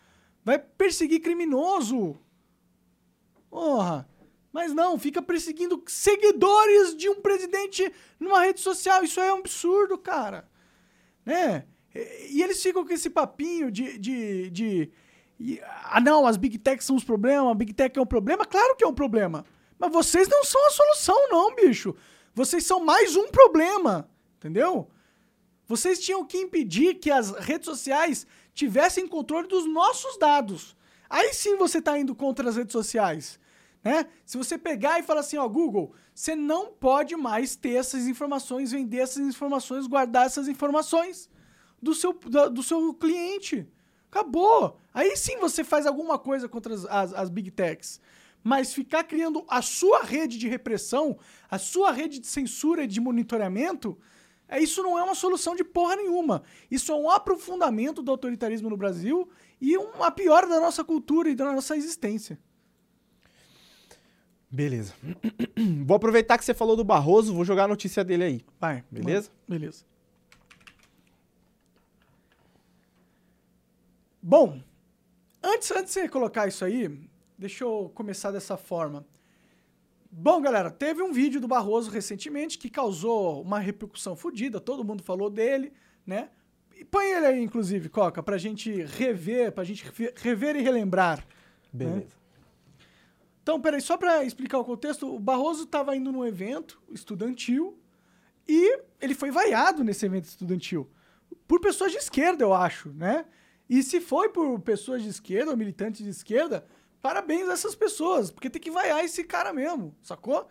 Vai 0.44 0.58
perseguir 0.58 1.20
criminoso. 1.20 2.16
Porra. 3.50 4.06
Mas 4.54 4.72
não, 4.72 4.96
fica 4.96 5.20
perseguindo 5.20 5.82
seguidores 5.88 6.94
de 6.94 7.08
um 7.08 7.20
presidente 7.20 7.92
numa 8.20 8.40
rede 8.40 8.60
social. 8.60 9.02
Isso 9.02 9.18
é 9.18 9.34
um 9.34 9.38
absurdo, 9.38 9.98
cara. 9.98 10.48
Né? 11.26 11.64
E 12.30 12.40
eles 12.40 12.62
ficam 12.62 12.86
com 12.86 12.92
esse 12.92 13.10
papinho 13.10 13.68
de. 13.68 13.98
de, 13.98 14.50
de 14.50 14.92
e, 15.40 15.60
ah, 15.90 16.00
não, 16.00 16.24
as 16.24 16.36
Big 16.36 16.56
Techs 16.58 16.86
são 16.86 16.94
os 16.94 17.02
problemas, 17.02 17.50
a 17.50 17.54
Big 17.54 17.72
Tech 17.72 17.98
é 17.98 18.00
um 18.00 18.06
problema. 18.06 18.46
Claro 18.46 18.76
que 18.76 18.84
é 18.84 18.86
um 18.86 18.94
problema. 18.94 19.44
Mas 19.76 19.90
vocês 19.90 20.28
não 20.28 20.44
são 20.44 20.64
a 20.68 20.70
solução, 20.70 21.28
não, 21.30 21.56
bicho. 21.56 21.92
Vocês 22.32 22.64
são 22.64 22.78
mais 22.78 23.16
um 23.16 23.26
problema. 23.32 24.08
Entendeu? 24.36 24.88
Vocês 25.66 25.98
tinham 25.98 26.24
que 26.24 26.38
impedir 26.38 26.94
que 27.00 27.10
as 27.10 27.32
redes 27.32 27.66
sociais 27.66 28.24
tivessem 28.54 29.08
controle 29.08 29.48
dos 29.48 29.66
nossos 29.66 30.16
dados. 30.16 30.76
Aí 31.10 31.34
sim 31.34 31.56
você 31.56 31.78
está 31.78 31.98
indo 31.98 32.14
contra 32.14 32.48
as 32.48 32.56
redes 32.56 32.72
sociais. 32.72 33.42
Né? 33.84 34.06
Se 34.24 34.38
você 34.38 34.56
pegar 34.56 34.98
e 34.98 35.02
falar 35.02 35.20
assim, 35.20 35.36
ó, 35.36 35.46
Google, 35.46 35.92
você 36.14 36.34
não 36.34 36.72
pode 36.72 37.14
mais 37.16 37.54
ter 37.54 37.74
essas 37.74 38.06
informações, 38.06 38.72
vender 38.72 38.96
essas 38.98 39.26
informações, 39.26 39.86
guardar 39.86 40.24
essas 40.24 40.48
informações 40.48 41.28
do 41.82 41.94
seu, 41.94 42.14
do, 42.14 42.48
do 42.48 42.62
seu 42.62 42.94
cliente. 42.94 43.68
Acabou. 44.10 44.80
Aí 44.92 45.14
sim 45.16 45.36
você 45.36 45.62
faz 45.62 45.86
alguma 45.86 46.18
coisa 46.18 46.48
contra 46.48 46.72
as, 46.72 46.86
as, 46.86 47.12
as 47.12 47.28
Big 47.28 47.50
Techs. 47.50 48.00
Mas 48.42 48.72
ficar 48.72 49.04
criando 49.04 49.44
a 49.48 49.60
sua 49.60 50.02
rede 50.02 50.38
de 50.38 50.48
repressão, 50.48 51.18
a 51.50 51.58
sua 51.58 51.92
rede 51.92 52.18
de 52.18 52.26
censura 52.26 52.84
e 52.84 52.86
de 52.86 53.00
monitoramento, 53.00 53.98
é, 54.48 54.62
isso 54.62 54.82
não 54.82 54.98
é 54.98 55.02
uma 55.02 55.14
solução 55.14 55.54
de 55.54 55.64
porra 55.64 55.96
nenhuma. 55.96 56.42
Isso 56.70 56.90
é 56.90 56.94
um 56.94 57.10
aprofundamento 57.10 58.02
do 58.02 58.10
autoritarismo 58.10 58.70
no 58.70 58.76
Brasil 58.76 59.28
e 59.60 59.76
uma 59.76 60.10
piora 60.10 60.46
da 60.46 60.60
nossa 60.60 60.82
cultura 60.84 61.28
e 61.28 61.34
da 61.34 61.52
nossa 61.52 61.76
existência. 61.76 62.38
Beleza. 64.54 64.94
Vou 65.84 65.96
aproveitar 65.96 66.38
que 66.38 66.44
você 66.44 66.54
falou 66.54 66.76
do 66.76 66.84
Barroso, 66.84 67.34
vou 67.34 67.44
jogar 67.44 67.64
a 67.64 67.68
notícia 67.68 68.04
dele 68.04 68.22
aí. 68.22 68.44
Vai. 68.60 68.84
Beleza? 68.88 69.28
Beleza. 69.48 69.84
Bom, 74.22 74.60
antes, 75.42 75.72
antes 75.72 75.92
de 75.92 76.00
você 76.00 76.08
colocar 76.08 76.46
isso 76.46 76.64
aí, 76.64 77.00
deixa 77.36 77.64
eu 77.64 77.90
começar 77.96 78.30
dessa 78.30 78.56
forma. 78.56 79.04
Bom, 80.08 80.40
galera, 80.40 80.70
teve 80.70 81.02
um 81.02 81.12
vídeo 81.12 81.40
do 81.40 81.48
Barroso 81.48 81.90
recentemente 81.90 82.56
que 82.56 82.70
causou 82.70 83.42
uma 83.42 83.58
repercussão 83.58 84.14
fodida, 84.14 84.60
todo 84.60 84.84
mundo 84.84 85.02
falou 85.02 85.28
dele, 85.28 85.72
né? 86.06 86.28
E 86.76 86.84
põe 86.84 87.06
ele 87.06 87.26
aí, 87.26 87.42
inclusive, 87.42 87.88
Coca, 87.88 88.22
pra 88.22 88.38
gente 88.38 88.70
rever, 88.84 89.50
pra 89.50 89.64
gente 89.64 89.84
rever 90.14 90.54
e 90.54 90.62
relembrar. 90.62 91.18
Né? 91.18 91.24
Beleza. 91.72 91.96
Né? 91.96 92.23
Então, 93.44 93.60
peraí, 93.60 93.80
só 93.80 93.96
para 93.98 94.24
explicar 94.24 94.58
o 94.58 94.64
contexto, 94.64 95.14
o 95.14 95.20
Barroso 95.20 95.64
estava 95.64 95.94
indo 95.94 96.10
num 96.10 96.24
evento 96.24 96.82
estudantil 96.90 97.78
e 98.48 98.80
ele 98.98 99.14
foi 99.14 99.30
vaiado 99.30 99.84
nesse 99.84 100.06
evento 100.06 100.24
estudantil 100.24 100.90
por 101.46 101.60
pessoas 101.60 101.92
de 101.92 101.98
esquerda, 101.98 102.42
eu 102.42 102.54
acho, 102.54 102.90
né? 102.94 103.26
E 103.68 103.82
se 103.82 104.00
foi 104.00 104.30
por 104.30 104.58
pessoas 104.60 105.02
de 105.02 105.10
esquerda 105.10 105.50
ou 105.50 105.56
militantes 105.56 106.02
de 106.02 106.08
esquerda, 106.08 106.64
parabéns 107.02 107.46
a 107.50 107.52
essas 107.52 107.74
pessoas, 107.74 108.30
porque 108.30 108.48
tem 108.48 108.62
que 108.62 108.70
vaiar 108.70 109.04
esse 109.04 109.24
cara 109.24 109.52
mesmo, 109.52 109.94
sacou? 110.02 110.48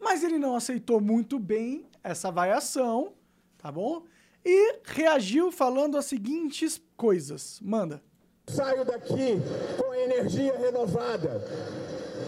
Mas 0.00 0.24
ele 0.24 0.36
não 0.36 0.56
aceitou 0.56 1.00
muito 1.00 1.38
bem 1.38 1.86
essa 2.02 2.30
vaiação, 2.32 3.12
tá 3.56 3.70
bom? 3.70 4.04
E 4.44 4.80
reagiu 4.82 5.52
falando 5.52 5.96
as 5.96 6.06
seguintes 6.06 6.82
coisas. 6.96 7.60
Manda. 7.62 8.02
Saio 8.48 8.84
daqui 8.84 9.36
com 9.78 9.94
energia 9.94 10.58
renovada 10.58 11.40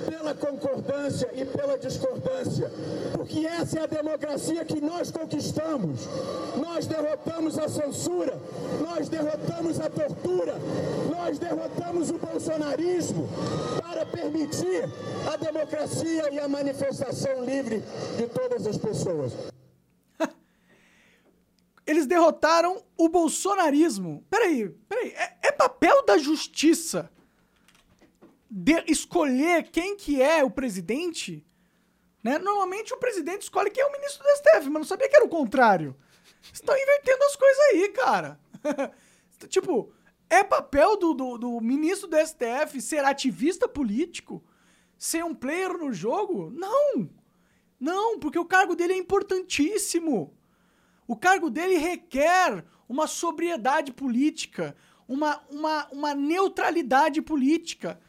pela 0.05 0.35
concordância 0.35 1.31
e 1.35 1.45
pela 1.45 1.79
discordância, 1.79 2.71
porque 3.12 3.47
essa 3.47 3.81
é 3.81 3.83
a 3.83 3.87
democracia 3.87 4.64
que 4.64 4.81
nós 4.81 5.11
conquistamos. 5.11 6.07
Nós 6.57 6.87
derrotamos 6.87 7.59
a 7.59 7.69
censura, 7.69 8.38
nós 8.81 9.09
derrotamos 9.09 9.81
a 9.81 9.90
tortura, 9.90 10.55
nós 11.11 11.38
derrotamos 11.38 12.11
o 12.11 12.19
bolsonarismo 12.19 13.29
para 13.81 14.07
permitir 14.07 14.85
a 15.33 15.37
democracia 15.37 16.33
e 16.33 16.38
a 16.38 16.49
manifestação 16.49 17.45
livre 17.45 17.83
de 18.17 18.27
todas 18.27 18.67
as 18.67 18.77
pessoas. 18.77 19.33
Eles 21.87 22.07
derrotaram 22.07 22.83
o 22.97 23.09
bolsonarismo. 23.09 24.25
Peraí, 24.31 24.69
peraí. 24.88 25.12
É, 25.12 25.49
é 25.49 25.53
papel 25.53 26.05
da 26.05 26.19
justiça 26.19 27.11
de 28.57 28.85
escolher 28.87 29.64
quem 29.64 29.97
que 29.97 30.23
é 30.23 30.45
o 30.45 30.51
presidente? 30.51 31.45
Né? 32.23 32.38
Normalmente 32.38 32.95
o 32.95 32.99
presidente 32.99 33.43
escolhe 33.43 33.69
quem 33.69 33.83
é 33.83 33.87
o 33.87 33.90
ministro 33.90 34.23
do 34.23 34.29
STF, 34.37 34.71
mas 34.71 34.75
não 34.75 34.85
sabia 34.85 35.09
que 35.09 35.17
era 35.17 35.25
o 35.25 35.29
contrário. 35.29 35.97
Estão 36.53 36.77
invertendo 36.77 37.25
as 37.25 37.35
coisas 37.35 37.61
aí, 37.73 37.88
cara. 37.88 38.38
tipo, 39.49 39.93
é 40.31 40.45
papel 40.45 40.97
do, 40.97 41.12
do, 41.14 41.37
do 41.37 41.61
ministro 41.61 42.07
do 42.07 42.17
STF 42.17 42.81
ser 42.81 43.05
ativista 43.05 43.67
político? 43.67 44.40
Ser 44.97 45.25
um 45.25 45.35
player 45.35 45.77
no 45.77 45.93
jogo? 45.93 46.49
Não! 46.53 47.11
Não, 47.81 48.21
porque 48.21 48.38
o 48.38 48.47
cargo 48.47 48.77
dele 48.77 48.93
é 48.93 48.99
importantíssimo. 48.99 50.33
O 51.09 51.17
cargo 51.17 51.51
dele 51.51 51.77
requer 51.77 52.64
uma 52.88 53.09
sobriedade 53.09 53.93
política, 53.93 54.77
uma, 55.09 55.43
uma, 55.51 55.88
uma 55.90 56.14
neutralidade 56.14 57.21
política. 57.21 58.01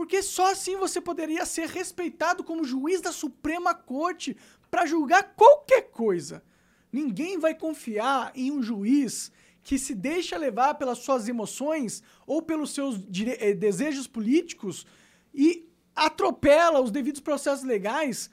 Porque 0.00 0.22
só 0.22 0.52
assim 0.52 0.78
você 0.78 0.98
poderia 0.98 1.44
ser 1.44 1.68
respeitado 1.68 2.42
como 2.42 2.64
juiz 2.64 3.02
da 3.02 3.12
Suprema 3.12 3.74
Corte 3.74 4.34
para 4.70 4.86
julgar 4.86 5.34
qualquer 5.36 5.90
coisa. 5.90 6.42
Ninguém 6.90 7.38
vai 7.38 7.54
confiar 7.54 8.32
em 8.34 8.50
um 8.50 8.62
juiz 8.62 9.30
que 9.62 9.78
se 9.78 9.94
deixa 9.94 10.38
levar 10.38 10.76
pelas 10.76 11.00
suas 11.00 11.28
emoções 11.28 12.02
ou 12.26 12.40
pelos 12.40 12.72
seus 12.72 12.96
eh, 13.38 13.52
desejos 13.52 14.06
políticos 14.06 14.86
e 15.34 15.68
atropela 15.94 16.80
os 16.80 16.90
devidos 16.90 17.20
processos 17.20 17.66
legais 17.66 18.30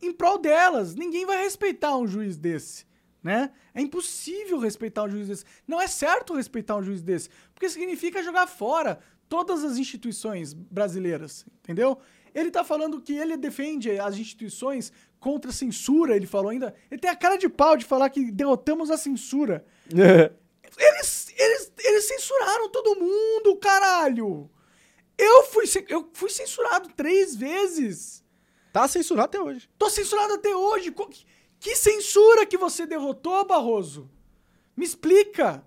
em 0.00 0.12
prol 0.12 0.38
delas. 0.38 0.94
Ninguém 0.94 1.26
vai 1.26 1.42
respeitar 1.42 1.96
um 1.96 2.06
juiz 2.06 2.36
desse 2.36 2.86
né? 3.22 3.50
É 3.74 3.80
impossível 3.80 4.58
respeitar 4.58 5.04
um 5.04 5.10
juiz 5.10 5.28
desse. 5.28 5.44
Não 5.66 5.80
é 5.80 5.86
certo 5.86 6.34
respeitar 6.34 6.76
um 6.76 6.82
juiz 6.82 7.02
desse, 7.02 7.28
porque 7.52 7.68
significa 7.68 8.22
jogar 8.22 8.46
fora 8.46 9.00
todas 9.28 9.64
as 9.64 9.76
instituições 9.76 10.52
brasileiras, 10.52 11.44
entendeu? 11.62 11.98
Ele 12.34 12.50
tá 12.50 12.62
falando 12.62 13.00
que 13.00 13.14
ele 13.14 13.36
defende 13.36 13.98
as 13.98 14.16
instituições 14.16 14.92
contra 15.18 15.50
a 15.50 15.54
censura, 15.54 16.14
ele 16.14 16.26
falou 16.26 16.50
ainda. 16.50 16.74
Ele 16.90 17.00
tem 17.00 17.10
a 17.10 17.16
cara 17.16 17.36
de 17.36 17.48
pau 17.48 17.76
de 17.76 17.84
falar 17.84 18.10
que 18.10 18.30
derrotamos 18.30 18.90
a 18.90 18.96
censura. 18.96 19.64
eles, 19.90 21.34
eles, 21.36 21.72
eles 21.78 22.04
censuraram 22.04 22.68
todo 22.70 22.98
mundo, 22.98 23.56
caralho! 23.56 24.50
Eu 25.16 25.42
fui, 25.44 25.64
eu 25.88 26.08
fui 26.12 26.30
censurado 26.30 26.90
três 26.94 27.34
vezes. 27.34 28.24
Tá 28.72 28.86
censurado 28.86 29.26
até 29.26 29.40
hoje. 29.40 29.68
Tô 29.76 29.90
censurado 29.90 30.34
até 30.34 30.54
hoje. 30.54 30.94
Que 31.58 31.74
censura 31.74 32.46
que 32.46 32.56
você 32.56 32.86
derrotou, 32.86 33.44
Barroso? 33.44 34.08
Me 34.76 34.84
explica. 34.84 35.64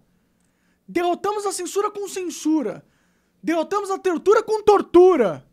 Derrotamos 0.88 1.46
a 1.46 1.52
censura 1.52 1.92
com 1.92 2.08
censura. 2.08 2.86
Derrotamos 3.44 3.90
a 3.90 3.98
tortura 3.98 4.44
com 4.44 4.62
tortura. 4.62 5.46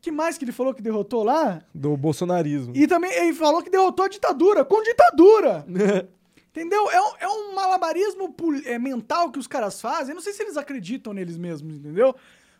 que 0.00 0.10
mais 0.10 0.38
que 0.38 0.44
ele 0.44 0.52
falou 0.52 0.72
que 0.72 0.82
derrotou 0.82 1.24
lá? 1.24 1.62
Do 1.74 1.96
bolsonarismo. 1.96 2.72
E 2.76 2.86
também 2.86 3.12
ele 3.12 3.34
falou 3.34 3.62
que 3.62 3.70
derrotou 3.70 4.04
a 4.04 4.08
ditadura 4.08 4.64
com 4.64 4.82
ditadura. 4.82 5.66
entendeu? 6.56 6.90
É 6.90 7.00
um, 7.00 7.16
é 7.20 7.28
um 7.28 7.54
malabarismo 7.54 8.34
é, 8.64 8.78
mental 8.78 9.30
que 9.30 9.38
os 9.38 9.46
caras 9.46 9.80
fazem. 9.80 10.12
Eu 10.12 10.14
não 10.14 10.22
sei 10.22 10.32
se 10.32 10.42
eles 10.42 10.56
acreditam 10.56 11.12
neles 11.12 11.36
mesmos, 11.36 11.76
entendeu? 11.76 12.14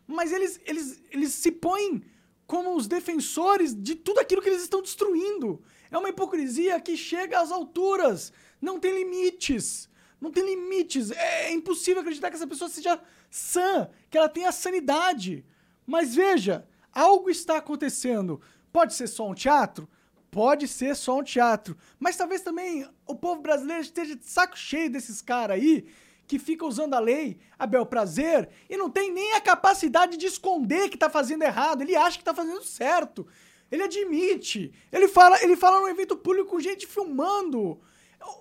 Mas 0.07 0.33
eles, 0.33 0.61
eles, 0.67 1.03
eles 1.11 1.33
se 1.33 1.51
põem 1.51 2.03
como 2.47 2.77
os 2.77 2.87
defensores 2.87 3.75
de 3.75 3.95
tudo 3.95 4.21
aquilo 4.21 4.43
que 4.43 4.49
eles 4.49 4.63
estão 4.63 4.83
destruindo. 4.83 5.63
É 5.91 5.97
uma 5.97 6.09
hipocrisia 6.11 6.81
que 6.81 6.97
chega 6.97 7.41
às 7.41 7.51
alturas. 7.51 8.33
Não 8.61 8.79
tem 8.79 8.93
limites. 8.93 9.89
Não 10.21 10.31
tem 10.31 10.45
limites. 10.45 11.11
É 11.11 11.53
impossível 11.53 12.01
acreditar 12.01 12.31
que 12.31 12.37
essa 12.37 12.47
pessoa 12.47 12.69
seja 12.69 13.01
sã, 13.31 13.89
que 14.11 14.17
ela 14.17 14.29
tenha 14.29 14.53
sanidade. 14.53 15.45
Mas 15.87 16.15
veja, 16.15 16.67
algo 16.93 17.31
está 17.31 17.59
acontecendo. 17.59 18.41
Pode 18.73 18.95
ser 18.95 19.07
só 19.07 19.29
um 19.29 19.35
teatro? 19.35 19.89
Pode 20.31 20.69
ser 20.69 20.95
só 20.97 21.19
um 21.19 21.23
teatro. 21.23 21.77
Mas 21.99 22.17
talvez 22.17 22.43
também 22.43 22.87
o 23.07 23.15
povo 23.15 23.41
brasileiro 23.41 23.83
esteja 23.83 24.17
de 24.17 24.27
saco 24.27 24.59
cheio 24.59 24.91
desses 24.91 25.23
caras 25.23 25.57
aí 25.57 25.87
que 26.27 26.39
ficam 26.39 26.67
usando 26.67 26.95
a 26.95 26.99
lei 26.99 27.39
a 27.59 27.67
bel 27.67 27.87
prazer 27.87 28.49
e 28.69 28.77
não 28.77 28.91
tem 28.91 29.12
nem 29.12 29.35
a 29.35 29.41
capacidade 29.41 30.17
de 30.17 30.27
esconder 30.27 30.89
que 30.89 30.99
tá 30.99 31.09
fazendo 31.09 31.43
errado. 31.43 31.83
Ele 31.83 31.95
acha 31.95 32.19
que 32.19 32.25
tá 32.25 32.35
fazendo 32.35 32.62
certo. 32.65 33.27
Ele 33.71 33.83
admite. 33.83 34.73
Ele 34.93 35.09
fala, 35.09 35.43
ele 35.43 35.57
fala 35.57 35.81
num 35.81 35.89
evento 35.89 36.17
público 36.17 36.51
com 36.51 36.61
gente 36.61 36.87
filmando. 36.87 37.81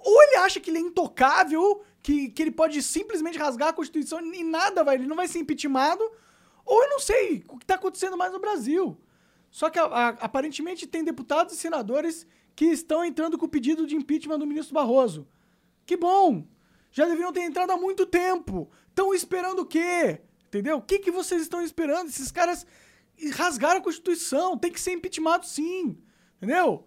Ou 0.03 0.23
ele 0.23 0.37
acha 0.37 0.59
que 0.59 0.69
ele 0.69 0.79
é 0.79 0.81
intocável, 0.81 1.83
que, 2.05 2.29
que 2.29 2.43
ele 2.43 2.51
pode 2.51 2.83
simplesmente 2.83 3.35
rasgar 3.35 3.69
a 3.69 3.73
Constituição 3.73 4.21
e 4.31 4.43
nada 4.43 4.83
vai, 4.83 4.93
ele 4.93 5.07
não 5.07 5.15
vai 5.15 5.27
ser 5.27 5.39
impeachmentado. 5.39 6.03
Ou 6.63 6.83
eu 6.83 6.89
não 6.91 6.99
sei 6.99 7.43
o 7.47 7.57
que 7.57 7.63
está 7.63 7.73
acontecendo 7.73 8.15
mais 8.15 8.31
no 8.31 8.37
Brasil. 8.37 8.95
Só 9.49 9.71
que 9.71 9.79
a, 9.79 9.85
a, 9.85 10.07
aparentemente 10.09 10.85
tem 10.85 11.03
deputados 11.03 11.55
e 11.55 11.57
senadores 11.57 12.27
que 12.55 12.65
estão 12.65 13.03
entrando 13.03 13.39
com 13.39 13.47
o 13.47 13.49
pedido 13.49 13.87
de 13.87 13.95
impeachment 13.95 14.37
do 14.37 14.45
ministro 14.45 14.75
Barroso. 14.75 15.27
Que 15.83 15.97
bom! 15.97 16.45
Já 16.91 17.05
deveriam 17.05 17.33
ter 17.33 17.41
entrado 17.41 17.71
há 17.71 17.77
muito 17.77 18.05
tempo. 18.05 18.69
Estão 18.87 19.11
esperando 19.11 19.63
o 19.63 19.65
quê? 19.65 20.21
Entendeu? 20.45 20.77
O 20.77 20.83
que, 20.83 20.99
que 20.99 21.09
vocês 21.09 21.41
estão 21.41 21.59
esperando? 21.59 22.09
Esses 22.09 22.31
caras 22.31 22.67
rasgaram 23.31 23.79
a 23.79 23.83
Constituição. 23.83 24.59
Tem 24.59 24.71
que 24.71 24.79
ser 24.79 24.91
impeachmentado 24.91 25.47
sim. 25.47 25.97
Entendeu? 26.37 26.85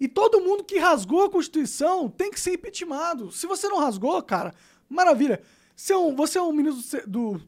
E 0.00 0.08
todo 0.08 0.40
mundo 0.40 0.64
que 0.64 0.78
rasgou 0.78 1.24
a 1.24 1.30
Constituição 1.30 2.08
tem 2.08 2.30
que 2.30 2.40
ser 2.40 2.54
impeachmentado. 2.54 3.30
Se 3.30 3.46
você 3.46 3.68
não 3.68 3.78
rasgou, 3.78 4.20
cara, 4.22 4.54
maravilha. 4.88 5.42
Você 5.76 5.92
é 5.92 5.98
um, 5.98 6.16
você 6.16 6.38
é 6.38 6.42
um 6.42 6.52
ministro 6.52 7.06
do, 7.06 7.40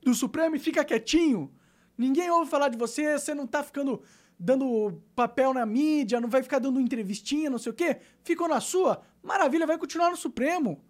do 0.00 0.14
Supremo 0.14 0.54
e 0.54 0.60
fica 0.60 0.84
quietinho. 0.84 1.52
Ninguém 1.98 2.30
ouve 2.30 2.48
falar 2.48 2.68
de 2.68 2.78
você, 2.78 3.18
você 3.18 3.34
não 3.34 3.46
tá 3.46 3.62
ficando 3.62 4.00
dando 4.38 5.00
papel 5.14 5.54
na 5.54 5.64
mídia, 5.64 6.20
não 6.20 6.28
vai 6.28 6.42
ficar 6.42 6.58
dando 6.58 6.80
entrevistinha, 6.80 7.50
não 7.50 7.58
sei 7.58 7.72
o 7.72 7.74
quê. 7.74 7.98
Ficou 8.22 8.48
na 8.48 8.60
sua, 8.60 9.02
maravilha, 9.22 9.66
vai 9.66 9.78
continuar 9.78 10.10
no 10.10 10.16
Supremo. 10.16 10.84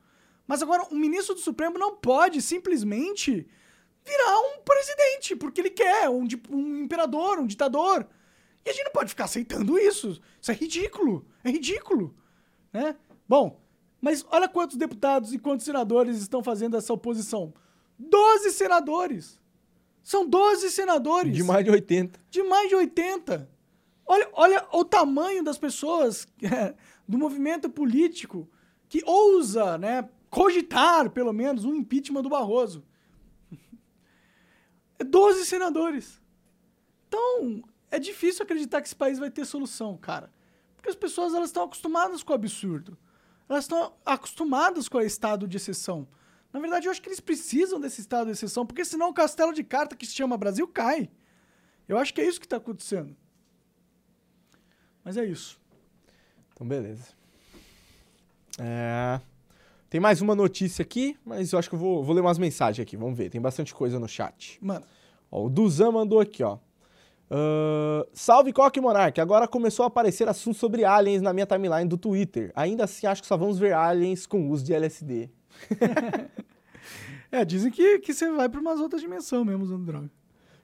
Mas 0.47 0.62
agora, 0.62 0.87
um 0.90 0.97
ministro 0.99 1.35
do 1.35 1.40
Supremo 1.40 1.79
não 1.79 1.97
pode 1.97 2.42
simplesmente 2.42 3.49
virar 4.05 4.40
um 4.40 4.61
presidente, 4.62 5.35
porque 5.35 5.61
ele 5.61 5.70
quer, 5.70 6.11
um, 6.11 6.27
um 6.51 6.83
imperador, 6.83 7.38
um 7.38 7.47
ditador. 7.47 8.07
E 8.64 8.70
a 8.70 8.72
gente 8.72 8.85
não 8.85 8.92
pode 8.92 9.11
ficar 9.11 9.24
aceitando 9.24 9.79
isso. 9.79 10.20
Isso 10.40 10.50
é 10.50 10.55
ridículo. 10.55 11.27
É 11.42 11.50
ridículo. 11.50 12.14
Né? 12.72 12.96
Bom, 13.29 13.61
mas 14.00 14.24
olha 14.31 14.48
quantos 14.48 14.77
deputados 14.77 15.33
e 15.33 15.38
quantos 15.38 15.64
senadores 15.64 16.18
estão 16.18 16.42
fazendo 16.42 16.77
essa 16.77 16.92
oposição. 16.92 17.53
Doze 17.98 18.50
senadores. 18.50 19.40
São 20.03 20.29
12 20.29 20.70
senadores. 20.70 21.35
De 21.35 21.42
mais 21.42 21.64
de 21.64 21.70
80. 21.70 22.20
De 22.31 22.42
mais 22.42 22.68
de 22.68 22.74
80. 22.74 23.48
Olha, 24.07 24.29
olha 24.35 24.66
o 24.72 24.85
tamanho 24.85 25.42
das 25.42 25.57
pessoas 25.57 26.27
do 27.09 27.16
movimento 27.16 27.70
político 27.70 28.48
que 28.88 29.03
ousa 29.07 29.79
né, 29.79 30.09
cogitar, 30.29 31.09
pelo 31.11 31.33
menos, 31.33 31.64
um 31.64 31.74
impeachment 31.74 32.22
do 32.22 32.29
Barroso. 32.29 32.85
É 34.96 35.03
12 35.03 35.44
senadores. 35.46 36.22
Então, 37.09 37.64
é 37.94 37.98
difícil 37.98 38.42
acreditar 38.42 38.80
que 38.80 38.88
esse 38.88 38.96
país 38.96 39.18
vai 39.18 39.30
ter 39.30 39.44
solução, 39.44 39.96
cara. 39.96 40.30
Porque 40.76 40.88
as 40.88 40.96
pessoas 40.96 41.33
elas 41.35 41.50
estão 41.50 41.64
acostumadas 41.64 42.22
com 42.22 42.33
o 42.33 42.35
absurdo. 42.35 42.98
Elas 43.48 43.64
estão 43.64 43.94
acostumadas 44.04 44.88
com 44.88 44.98
o 44.98 45.02
estado 45.02 45.46
de 45.46 45.57
exceção. 45.57 46.09
Na 46.52 46.61
verdade, 46.61 46.87
eu 46.87 46.90
acho 46.90 47.00
que 47.00 47.09
eles 47.09 47.20
precisam 47.20 47.80
desse 47.80 48.00
estado 48.00 48.26
de 48.26 48.33
exceção, 48.33 48.64
porque 48.66 48.85
senão 48.85 49.09
o 49.11 49.14
castelo 49.14 49.52
de 49.52 49.64
carta 49.64 49.96
que 49.96 50.07
se 50.07 50.14
chama 50.14 50.37
Brasil 50.37 50.66
cai. 50.68 51.11
Eu 51.88 51.98
acho 51.98 52.12
que 52.12 52.20
é 52.20 52.26
isso 52.26 52.40
que 52.40 52.46
está 52.46 52.57
acontecendo. 52.57 53.14
Mas 55.04 55.16
é 55.16 55.24
isso. 55.24 55.61
Então, 56.52 56.66
beleza. 56.66 57.09
É... 58.59 59.20
Tem 59.90 60.00
mais 60.00 60.20
uma 60.20 60.35
notícia 60.35 60.83
aqui, 60.83 61.16
mas 61.24 61.52
eu 61.52 61.59
acho 61.59 61.68
que 61.68 61.74
eu 61.74 61.78
vou, 61.78 62.02
vou 62.02 62.14
ler 62.14 62.20
umas 62.20 62.38
mensagens 62.38 62.83
aqui. 62.83 62.96
Vamos 62.96 63.16
ver, 63.16 63.30
tem 63.30 63.40
bastante 63.40 63.72
coisa 63.74 64.00
no 64.00 64.09
chat. 64.09 64.59
Mano. 64.61 64.85
Ó, 65.30 65.46
o 65.46 65.50
Duzan 65.50 65.92
mandou 65.92 66.18
aqui, 66.18 66.42
ó. 66.42 66.59
Uh, 67.30 68.06
salve 68.12 68.52
Coque 68.52 68.80
Monark, 68.80 69.18
agora 69.20 69.48
começou 69.48 69.84
a 69.84 69.87
aparecer 69.87 70.28
assuntos 70.28 70.60
sobre 70.60 70.84
aliens 70.84 71.22
na 71.22 71.32
minha 71.32 71.46
timeline 71.46 71.88
do 71.88 71.96
Twitter. 71.96 72.52
Ainda 72.54 72.84
assim, 72.84 73.06
acho 73.06 73.22
que 73.22 73.28
só 73.28 73.37
vamos 73.37 73.58
ver 73.58 73.72
aliens 73.72 74.26
com 74.26 74.48
uso 74.50 74.64
de 74.64 74.74
LSD. 74.74 75.30
é, 77.32 77.44
dizem 77.44 77.70
que, 77.70 77.98
que 78.00 78.12
você 78.12 78.30
vai 78.30 78.48
para 78.48 78.60
umas 78.60 78.78
outras 78.80 79.00
dimensões 79.00 79.46
mesmo 79.46 79.64
usando 79.64 79.84
droga. 79.84 80.10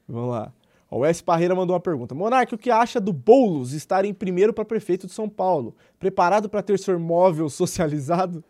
Vamos 0.06 0.30
lá. 0.30 0.52
O 0.90 1.04
S. 1.04 1.22
Parreira 1.22 1.54
mandou 1.54 1.74
uma 1.74 1.80
pergunta. 1.80 2.16
Monark, 2.16 2.52
o 2.52 2.58
que 2.58 2.70
acha 2.70 3.00
do 3.00 3.12
Boulos 3.12 3.72
estar 3.72 4.04
em 4.04 4.12
primeiro 4.12 4.52
para 4.52 4.64
prefeito 4.64 5.06
de 5.06 5.12
São 5.12 5.28
Paulo? 5.28 5.76
Preparado 6.00 6.48
para 6.48 6.62
ter 6.62 6.78
seu 6.80 6.98
móvel 6.98 7.48
socializado? 7.50 8.42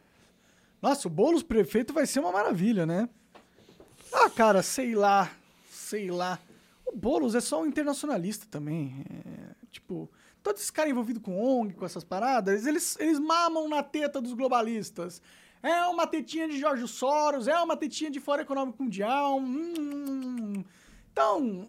Nossa, 0.80 1.06
o 1.06 1.10
Boulos 1.10 1.42
prefeito 1.42 1.92
vai 1.92 2.06
ser 2.06 2.20
uma 2.20 2.32
maravilha, 2.32 2.86
né? 2.86 3.08
Ah, 4.12 4.30
cara, 4.30 4.62
sei 4.62 4.94
lá. 4.94 5.30
Sei 5.70 6.10
lá. 6.10 6.38
O 6.92 6.96
Boulos 6.96 7.34
é 7.34 7.40
só 7.40 7.62
um 7.62 7.66
internacionalista 7.66 8.46
também. 8.50 9.04
É, 9.08 9.54
tipo, 9.70 10.10
todos 10.42 10.60
esses 10.60 10.70
caras 10.70 10.90
envolvidos 10.90 11.22
com 11.22 11.40
ONG, 11.40 11.74
com 11.74 11.84
essas 11.84 12.02
paradas, 12.04 12.66
eles, 12.66 12.98
eles 12.98 13.18
mamam 13.18 13.68
na 13.68 13.82
teta 13.82 14.20
dos 14.20 14.32
globalistas. 14.32 15.22
É 15.62 15.84
uma 15.86 16.06
tetinha 16.06 16.48
de 16.48 16.58
Jorge 16.58 16.86
Soros, 16.88 17.46
é 17.46 17.56
uma 17.58 17.76
tetinha 17.76 18.10
de 18.10 18.18
Fórum 18.18 18.42
Econômico 18.42 18.82
Mundial. 18.82 19.38
hum, 19.38 19.74
hum, 19.78 20.54
hum. 20.58 20.64
Então, 21.12 21.68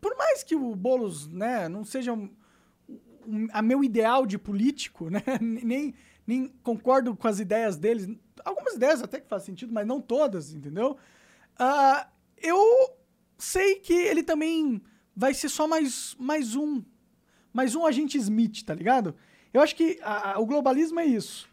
por 0.00 0.16
mais 0.16 0.42
que 0.42 0.54
o 0.56 0.74
Boulos, 0.74 1.28
né, 1.28 1.68
não 1.68 1.84
seja 1.84 2.12
um, 2.12 2.28
um- 3.26 3.48
a 3.52 3.62
meu 3.62 3.82
ideal 3.82 4.26
de 4.26 4.38
político, 4.38 5.08
né, 5.08 5.22
nem, 5.40 5.94
nem 6.26 6.48
concordo 6.62 7.14
com 7.16 7.28
as 7.28 7.38
ideias 7.38 7.76
deles, 7.76 8.08
algumas 8.44 8.74
ideias 8.74 9.02
até 9.02 9.20
que 9.20 9.28
fazem 9.28 9.46
sentido, 9.46 9.72
mas 9.72 9.86
não 9.86 10.00
todas, 10.00 10.52
entendeu? 10.52 10.96
Ah, 11.58 12.08
eu 12.36 12.58
sei 13.38 13.76
que 13.76 13.92
ele 13.92 14.22
também 14.22 14.82
vai 15.14 15.34
ser 15.34 15.48
só 15.48 15.66
mais, 15.66 16.14
mais 16.18 16.54
um, 16.54 16.82
mais 17.52 17.74
um 17.74 17.86
agente 17.86 18.18
Smith, 18.18 18.62
tá 18.64 18.74
ligado? 18.74 19.14
Eu 19.52 19.60
acho 19.62 19.74
que 19.74 19.98
a- 20.02 20.32
a- 20.34 20.38
o 20.38 20.46
globalismo 20.46 21.00
é 21.00 21.06
isso. 21.06 21.48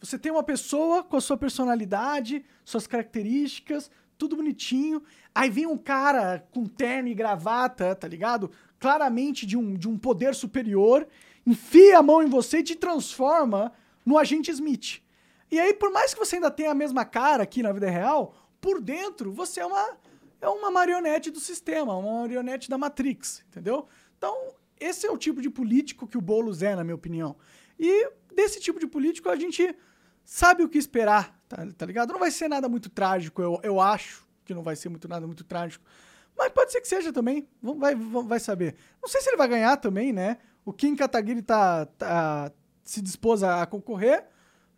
Você 0.00 0.18
tem 0.18 0.30
uma 0.30 0.42
pessoa 0.42 1.02
com 1.02 1.16
a 1.16 1.20
sua 1.20 1.36
personalidade, 1.36 2.44
suas 2.64 2.86
características, 2.86 3.90
tudo 4.18 4.36
bonitinho. 4.36 5.02
Aí 5.34 5.48
vem 5.50 5.66
um 5.66 5.76
cara 5.78 6.46
com 6.52 6.66
terno 6.66 7.08
e 7.08 7.14
gravata, 7.14 7.94
tá 7.94 8.06
ligado? 8.06 8.50
Claramente 8.78 9.46
de 9.46 9.56
um, 9.56 9.74
de 9.74 9.88
um 9.88 9.96
poder 9.98 10.34
superior, 10.34 11.06
enfia 11.46 11.98
a 11.98 12.02
mão 12.02 12.22
em 12.22 12.26
você 12.28 12.58
e 12.58 12.62
te 12.62 12.74
transforma 12.74 13.72
no 14.04 14.18
agente 14.18 14.50
Smith. 14.50 15.00
E 15.50 15.58
aí, 15.58 15.72
por 15.72 15.90
mais 15.90 16.12
que 16.12 16.18
você 16.20 16.36
ainda 16.36 16.50
tenha 16.50 16.70
a 16.72 16.74
mesma 16.74 17.04
cara 17.04 17.42
aqui 17.44 17.62
na 17.62 17.72
vida 17.72 17.88
real, 17.88 18.34
por 18.60 18.80
dentro 18.80 19.32
você 19.32 19.60
é 19.60 19.66
uma, 19.66 19.96
é 20.46 20.48
uma 20.50 20.70
marionete 20.70 21.30
do 21.30 21.40
sistema, 21.40 21.96
uma 21.96 22.20
marionete 22.20 22.70
da 22.70 22.78
Matrix, 22.78 23.44
entendeu? 23.48 23.86
Então, 24.16 24.54
esse 24.78 25.06
é 25.06 25.10
o 25.10 25.18
tipo 25.18 25.42
de 25.42 25.50
político 25.50 26.06
que 26.06 26.16
o 26.16 26.20
Boulos 26.20 26.62
é, 26.62 26.74
na 26.76 26.84
minha 26.84 26.94
opinião. 26.94 27.36
E 27.78 28.10
desse 28.34 28.60
tipo 28.60 28.78
de 28.78 28.86
político 28.86 29.28
a 29.28 29.36
gente 29.36 29.74
sabe 30.24 30.62
o 30.62 30.68
que 30.68 30.78
esperar, 30.78 31.38
tá, 31.48 31.66
tá 31.76 31.86
ligado? 31.86 32.12
Não 32.12 32.20
vai 32.20 32.30
ser 32.30 32.48
nada 32.48 32.68
muito 32.68 32.88
trágico, 32.88 33.42
eu, 33.42 33.60
eu 33.62 33.80
acho 33.80 34.26
que 34.44 34.54
não 34.54 34.62
vai 34.62 34.76
ser 34.76 34.88
muito 34.88 35.08
nada 35.08 35.26
muito 35.26 35.42
trágico. 35.44 35.84
Mas 36.38 36.52
pode 36.52 36.70
ser 36.70 36.80
que 36.80 36.88
seja 36.88 37.12
também, 37.12 37.48
vai, 37.60 37.94
vai 37.94 38.38
saber. 38.38 38.76
Não 39.02 39.08
sei 39.08 39.20
se 39.20 39.30
ele 39.30 39.36
vai 39.36 39.48
ganhar 39.48 39.76
também, 39.78 40.12
né? 40.12 40.38
O 40.64 40.72
Kim 40.72 40.94
Kataguiri 40.94 41.42
tá, 41.42 41.86
tá- 41.86 42.52
se 42.84 43.00
dispôs 43.00 43.42
a 43.42 43.62
a 43.62 43.66
concorrer, 43.66 44.26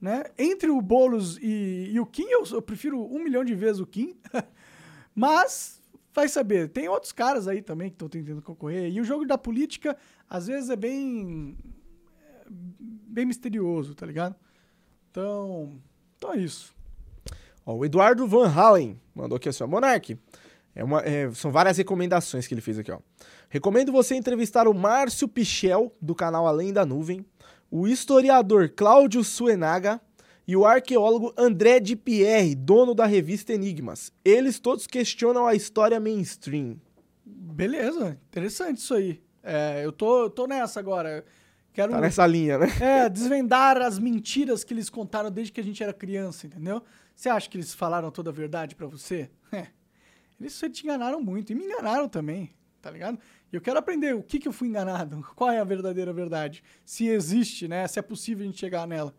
né? 0.01 0.25
Entre 0.39 0.71
o 0.71 0.81
Boulos 0.81 1.37
e, 1.39 1.91
e 1.93 2.01
o 2.01 2.07
Kim, 2.07 2.27
eu, 2.29 2.45
eu 2.53 2.63
prefiro 2.63 3.03
um 3.13 3.23
milhão 3.23 3.45
de 3.45 3.55
vezes 3.55 3.81
o 3.81 3.87
Kim. 3.87 4.17
Mas, 5.19 5.83
vai 6.15 6.29
saber. 6.29 6.69
Tem 6.69 6.89
outros 6.89 7.11
caras 7.11 7.49
aí 7.49 7.61
também 7.61 7.89
que 7.89 7.97
estão 7.97 8.09
tentando 8.09 8.41
concorrer. 8.41 8.89
E 8.89 9.01
o 9.01 9.05
jogo 9.05 9.27
da 9.27 9.37
política, 9.37 9.97
às 10.31 10.47
vezes, 10.47 10.71
é 10.71 10.77
bem. 10.77 11.59
bem 12.49 13.27
misterioso, 13.27 13.97
tá 13.97 14.07
ligado? 14.07 14.37
Então. 15.11 15.77
Então 16.17 16.35
é 16.35 16.37
isso. 16.37 16.73
Ó, 17.67 17.75
o 17.75 17.85
Eduardo 17.85 18.29
Van 18.29 18.49
Halen 18.49 19.01
mandou 19.13 19.35
aqui 19.35 19.49
assim, 19.49 19.65
ó, 19.65 19.67
Monark, 19.67 20.17
é 20.73 20.85
uma, 20.85 21.01
é, 21.01 21.33
são 21.35 21.51
várias 21.51 21.77
recomendações 21.77 22.47
que 22.47 22.55
ele 22.55 22.61
fez 22.61 22.79
aqui, 22.79 22.93
ó. 22.93 23.01
Recomendo 23.49 23.91
você 23.91 24.15
entrevistar 24.15 24.69
o 24.69 24.75
Márcio 24.75 25.27
Pichel, 25.27 25.93
do 26.01 26.15
canal 26.15 26.47
Além 26.47 26.73
da 26.73 26.87
Nuvem, 26.87 27.27
o 27.69 27.89
historiador 27.89 28.69
Cláudio 28.69 29.25
Suenaga 29.25 30.01
e 30.49 30.57
o 30.57 30.65
arqueólogo 30.65 31.35
André 31.37 31.79
de 31.79 31.95
Pierre, 31.95 32.55
dono 32.55 32.95
da 32.95 33.05
revista 33.05 33.53
Enigmas. 33.53 34.11
Eles 34.25 34.59
todos 34.59 34.87
questionam 34.87 35.47
a 35.47 35.55
história 35.55 36.01
mainstream. 36.01 36.81
Beleza, 37.23 38.19
interessante 38.31 38.79
isso 38.79 38.95
aí. 38.95 39.23
É, 39.43 39.85
eu 39.85 39.93
tô, 39.93 40.31
tô 40.31 40.47
nessa 40.47 40.81
agora. 40.81 41.23
Quero 41.71 41.93
Tá 41.93 42.01
nessa 42.01 42.27
linha, 42.27 42.57
né? 42.57 42.67
é, 42.81 43.09
desvendar 43.11 43.77
as 43.77 43.99
mentiras 43.99 44.65
que 44.65 44.73
eles 44.73 44.89
contaram 44.89 45.31
desde 45.31 45.53
que 45.53 45.61
a 45.61 45.65
gente 45.65 45.83
era 45.83 45.93
criança, 45.93 46.47
entendeu? 46.47 46.83
Você 47.15 47.29
acha 47.29 47.49
que 47.49 47.59
eles 47.59 47.75
falaram 47.75 48.11
toda 48.11 48.31
a 48.31 48.33
verdade 48.33 48.75
pra 48.75 48.87
você? 48.87 49.31
É. 49.53 49.67
Eles 50.41 50.53
só 50.53 50.69
te 50.69 50.85
enganaram 50.85 51.21
muito. 51.21 51.51
E 51.51 51.55
me 51.55 51.65
enganaram 51.65 52.09
também, 52.09 52.51
tá 52.81 52.91
ligado? 52.91 53.19
E 53.53 53.57
eu 53.57 53.61
quero 53.61 53.79
aprender 53.79 54.15
o 54.15 54.23
que, 54.23 54.39
que 54.39 54.47
eu 54.47 54.53
fui 54.53 54.69
enganado. 54.69 55.21
Qual 55.35 55.51
é 55.51 55.59
a 55.59 55.65
verdadeira 55.65 56.13
verdade? 56.13 56.63
Se 56.85 57.09
existe, 57.09 57.67
né? 57.67 57.87
Se 57.89 57.99
é 57.99 58.03
possível 58.03 58.45
a 58.45 58.47
gente 58.47 58.59
chegar 58.59 58.87
nela. 58.87 59.13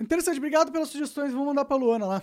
Interessante, 0.00 0.38
obrigado 0.38 0.70
pelas 0.72 0.88
sugestões. 0.88 1.32
Vou 1.32 1.44
mandar 1.46 1.64
pra 1.64 1.76
Luana 1.76 2.06
lá. 2.06 2.22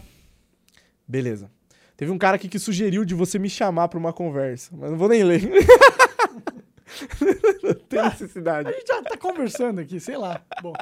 Beleza. 1.08 1.52
Teve 1.98 2.12
um 2.12 2.18
cara 2.18 2.36
aqui 2.36 2.48
que 2.50 2.58
sugeriu 2.60 3.06
de 3.06 3.14
você 3.14 3.38
me 3.38 3.50
chamar 3.50 3.88
pra 3.88 4.00
uma 4.00 4.12
conversa, 4.14 4.72
mas 4.76 4.90
não 4.92 4.98
vou 4.98 5.08
nem 5.10 5.24
ler. 5.24 5.42
não 7.62 7.74
tem 7.90 8.02
necessidade. 8.04 8.70
A 8.70 8.72
gente 8.72 8.88
já 8.88 9.02
tá 9.04 9.18
conversando 9.18 9.80
aqui, 9.82 10.00
sei 10.00 10.18
lá. 10.18 10.42
Bom, 10.62 10.74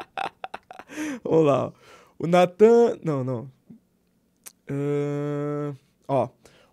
Vamos 1.23 1.45
lá. 1.45 1.67
ó. 1.67 1.71
O 2.17 2.28
Natan. 2.28 2.97
Não, 3.04 3.23
não. 3.23 3.52
Ahn, 4.69 5.75
ó. 6.08 6.30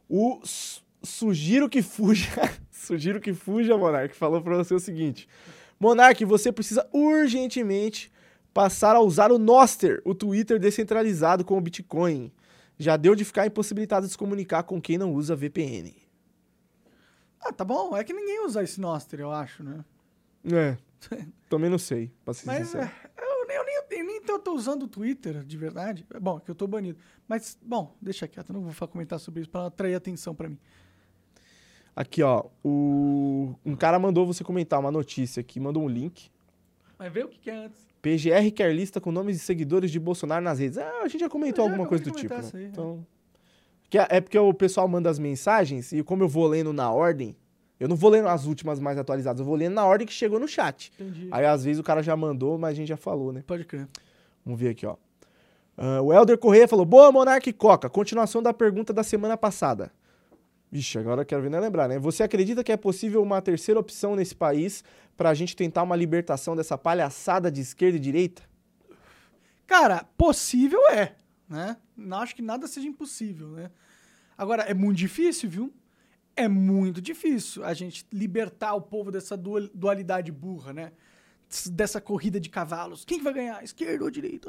O 0.08 0.40
Su- 0.44 0.82
Sugiro 1.02 1.68
que 1.68 1.82
fuja. 1.82 2.28
Sugiro 2.70 3.20
que 3.20 3.32
fuja, 3.34 3.76
Monark. 3.76 4.14
Falou 4.16 4.40
pra 4.40 4.56
você 4.56 4.74
o 4.74 4.80
seguinte: 4.80 5.28
Monark, 5.78 6.24
você 6.24 6.50
precisa 6.52 6.86
urgentemente 6.92 8.10
passar 8.56 8.96
a 8.96 9.00
usar 9.00 9.30
o 9.30 9.38
Noster, 9.38 10.00
o 10.02 10.14
Twitter 10.14 10.58
descentralizado 10.58 11.44
com 11.44 11.58
o 11.58 11.60
Bitcoin. 11.60 12.32
Já 12.78 12.96
deu 12.96 13.14
de 13.14 13.22
ficar 13.22 13.46
impossibilitado 13.46 14.06
de 14.06 14.12
se 14.12 14.16
comunicar 14.18 14.62
com 14.62 14.80
quem 14.80 14.96
não 14.96 15.12
usa 15.12 15.36
VPN. 15.36 15.94
ah, 17.38 17.52
tá 17.52 17.64
bom. 17.66 17.94
É 17.94 18.02
que 18.02 18.14
ninguém 18.14 18.44
usa 18.46 18.62
esse 18.62 18.80
Noster, 18.80 19.20
eu 19.20 19.30
acho, 19.30 19.62
né? 19.62 19.84
É. 20.50 20.78
Também 21.50 21.68
não 21.68 21.78
sei, 21.78 22.10
pra 22.24 22.32
ser 22.32 22.46
Mas 22.46 22.66
sincero. 22.68 22.84
é, 22.84 23.10
eu, 23.22 23.46
nem- 23.46 23.56
eu 23.58 23.64
nem, 23.64 23.98
eu 24.00 24.06
nem 24.06 24.22
tô, 24.22 24.38
tô 24.38 24.54
usando 24.54 24.84
o 24.84 24.88
Twitter, 24.88 25.44
de 25.44 25.56
verdade. 25.58 26.06
É 26.14 26.18
Bom, 26.18 26.40
que 26.40 26.50
eu 26.50 26.54
tô 26.54 26.66
banido. 26.66 26.98
Mas, 27.28 27.58
bom, 27.62 27.94
deixa 28.00 28.26
quieto. 28.26 28.50
Eu 28.50 28.54
não 28.54 28.62
vou 28.70 28.88
comentar 28.88 29.20
sobre 29.20 29.42
isso 29.42 29.50
pra 29.50 29.60
não 29.60 29.68
atrair 29.68 29.94
atenção 29.94 30.34
pra 30.34 30.48
mim. 30.48 30.58
Aqui, 31.94 32.22
ó. 32.22 32.44
O... 32.64 33.54
Um 33.66 33.76
cara 33.76 33.98
mandou 33.98 34.26
você 34.26 34.42
comentar 34.42 34.80
uma 34.80 34.90
notícia 34.90 35.40
aqui, 35.42 35.60
mandou 35.60 35.82
um 35.82 35.88
link. 35.88 36.30
Mas 36.98 37.12
vê 37.12 37.22
o 37.22 37.28
que, 37.28 37.38
que 37.38 37.50
é 37.50 37.66
antes. 37.66 37.85
PGR 38.06 38.52
quer 38.54 38.72
lista 38.72 39.00
com 39.00 39.10
nomes 39.10 39.36
de 39.36 39.42
seguidores 39.42 39.90
de 39.90 39.98
Bolsonaro 39.98 40.44
nas 40.44 40.60
redes. 40.60 40.78
Ah, 40.78 41.00
a 41.02 41.08
gente 41.08 41.20
já 41.20 41.28
comentou 41.28 41.64
Eu 41.64 41.68
já 41.68 41.72
alguma 41.74 41.88
coisa 41.88 42.04
do 42.04 42.12
tipo. 42.12 42.32
né? 42.32 42.50
aí, 42.54 42.62
é. 42.62 42.66
então, 42.68 43.04
que 43.90 43.98
é, 43.98 44.06
é 44.10 44.20
porque 44.20 44.38
o 44.38 44.54
pessoal 44.54 44.86
manda 44.86 45.10
as 45.10 45.18
mensagens 45.18 45.90
e 45.90 46.02
como 46.04 46.22
eu 46.22 46.28
vou 46.28 46.46
lendo 46.46 46.72
na 46.72 46.90
ordem, 46.90 47.36
eu 47.80 47.88
não 47.88 47.96
vou 47.96 48.10
lendo 48.10 48.28
as 48.28 48.46
últimas 48.46 48.78
mais 48.78 48.96
atualizadas, 48.96 49.40
eu 49.40 49.46
vou 49.46 49.56
lendo 49.56 49.74
na 49.74 49.84
ordem 49.84 50.06
que 50.06 50.12
chegou 50.12 50.38
no 50.38 50.46
chat. 50.46 50.92
Entendi. 50.94 51.28
Aí 51.32 51.44
às 51.44 51.64
vezes 51.64 51.80
o 51.80 51.82
cara 51.82 52.00
já 52.00 52.16
mandou, 52.16 52.56
mas 52.56 52.70
a 52.70 52.74
gente 52.74 52.88
já 52.88 52.96
falou, 52.96 53.32
né? 53.32 53.42
Pode 53.44 53.64
crer. 53.64 53.88
Vamos 54.44 54.60
ver 54.60 54.68
aqui, 54.68 54.86
ó. 54.86 54.96
Ah, 55.76 56.00
o 56.00 56.12
Helder 56.12 56.38
Corrêa 56.38 56.68
falou: 56.68 56.86
Boa, 56.86 57.10
Monark 57.10 57.52
Coca. 57.54 57.90
Continuação 57.90 58.40
da 58.40 58.54
pergunta 58.54 58.92
da 58.92 59.02
semana 59.02 59.36
passada. 59.36 59.90
Vixe, 60.70 60.98
agora 60.98 61.22
eu 61.22 61.26
quero 61.26 61.42
ver 61.42 61.50
nem 61.50 61.60
lembrar, 61.60 61.88
né? 61.88 61.98
Você 61.98 62.22
acredita 62.22 62.64
que 62.64 62.72
é 62.72 62.76
possível 62.76 63.22
uma 63.22 63.40
terceira 63.40 63.78
opção 63.78 64.16
nesse 64.16 64.34
país 64.34 64.82
pra 65.16 65.32
gente 65.32 65.54
tentar 65.54 65.82
uma 65.82 65.96
libertação 65.96 66.56
dessa 66.56 66.76
palhaçada 66.76 67.50
de 67.50 67.60
esquerda 67.60 67.96
e 67.96 68.00
direita? 68.00 68.42
Cara, 69.66 70.04
possível 70.16 70.80
é, 70.90 71.14
né? 71.48 71.76
Não 71.96 72.18
acho 72.18 72.34
que 72.34 72.42
nada 72.42 72.66
seja 72.66 72.86
impossível, 72.86 73.48
né? 73.48 73.70
Agora, 74.36 74.62
é 74.64 74.74
muito 74.74 74.98
difícil, 74.98 75.48
viu? 75.48 75.72
É 76.36 76.46
muito 76.48 77.00
difícil 77.00 77.64
a 77.64 77.72
gente 77.72 78.06
libertar 78.12 78.74
o 78.74 78.82
povo 78.82 79.10
dessa 79.10 79.36
dual- 79.36 79.70
dualidade 79.72 80.30
burra, 80.30 80.72
né? 80.72 80.92
Dessa 81.70 82.00
corrida 82.00 82.38
de 82.38 82.50
cavalos. 82.50 83.04
Quem 83.04 83.18
que 83.18 83.24
vai 83.24 83.32
ganhar? 83.32 83.62
Esquerda 83.64 84.04
ou 84.04 84.10
direita? 84.10 84.48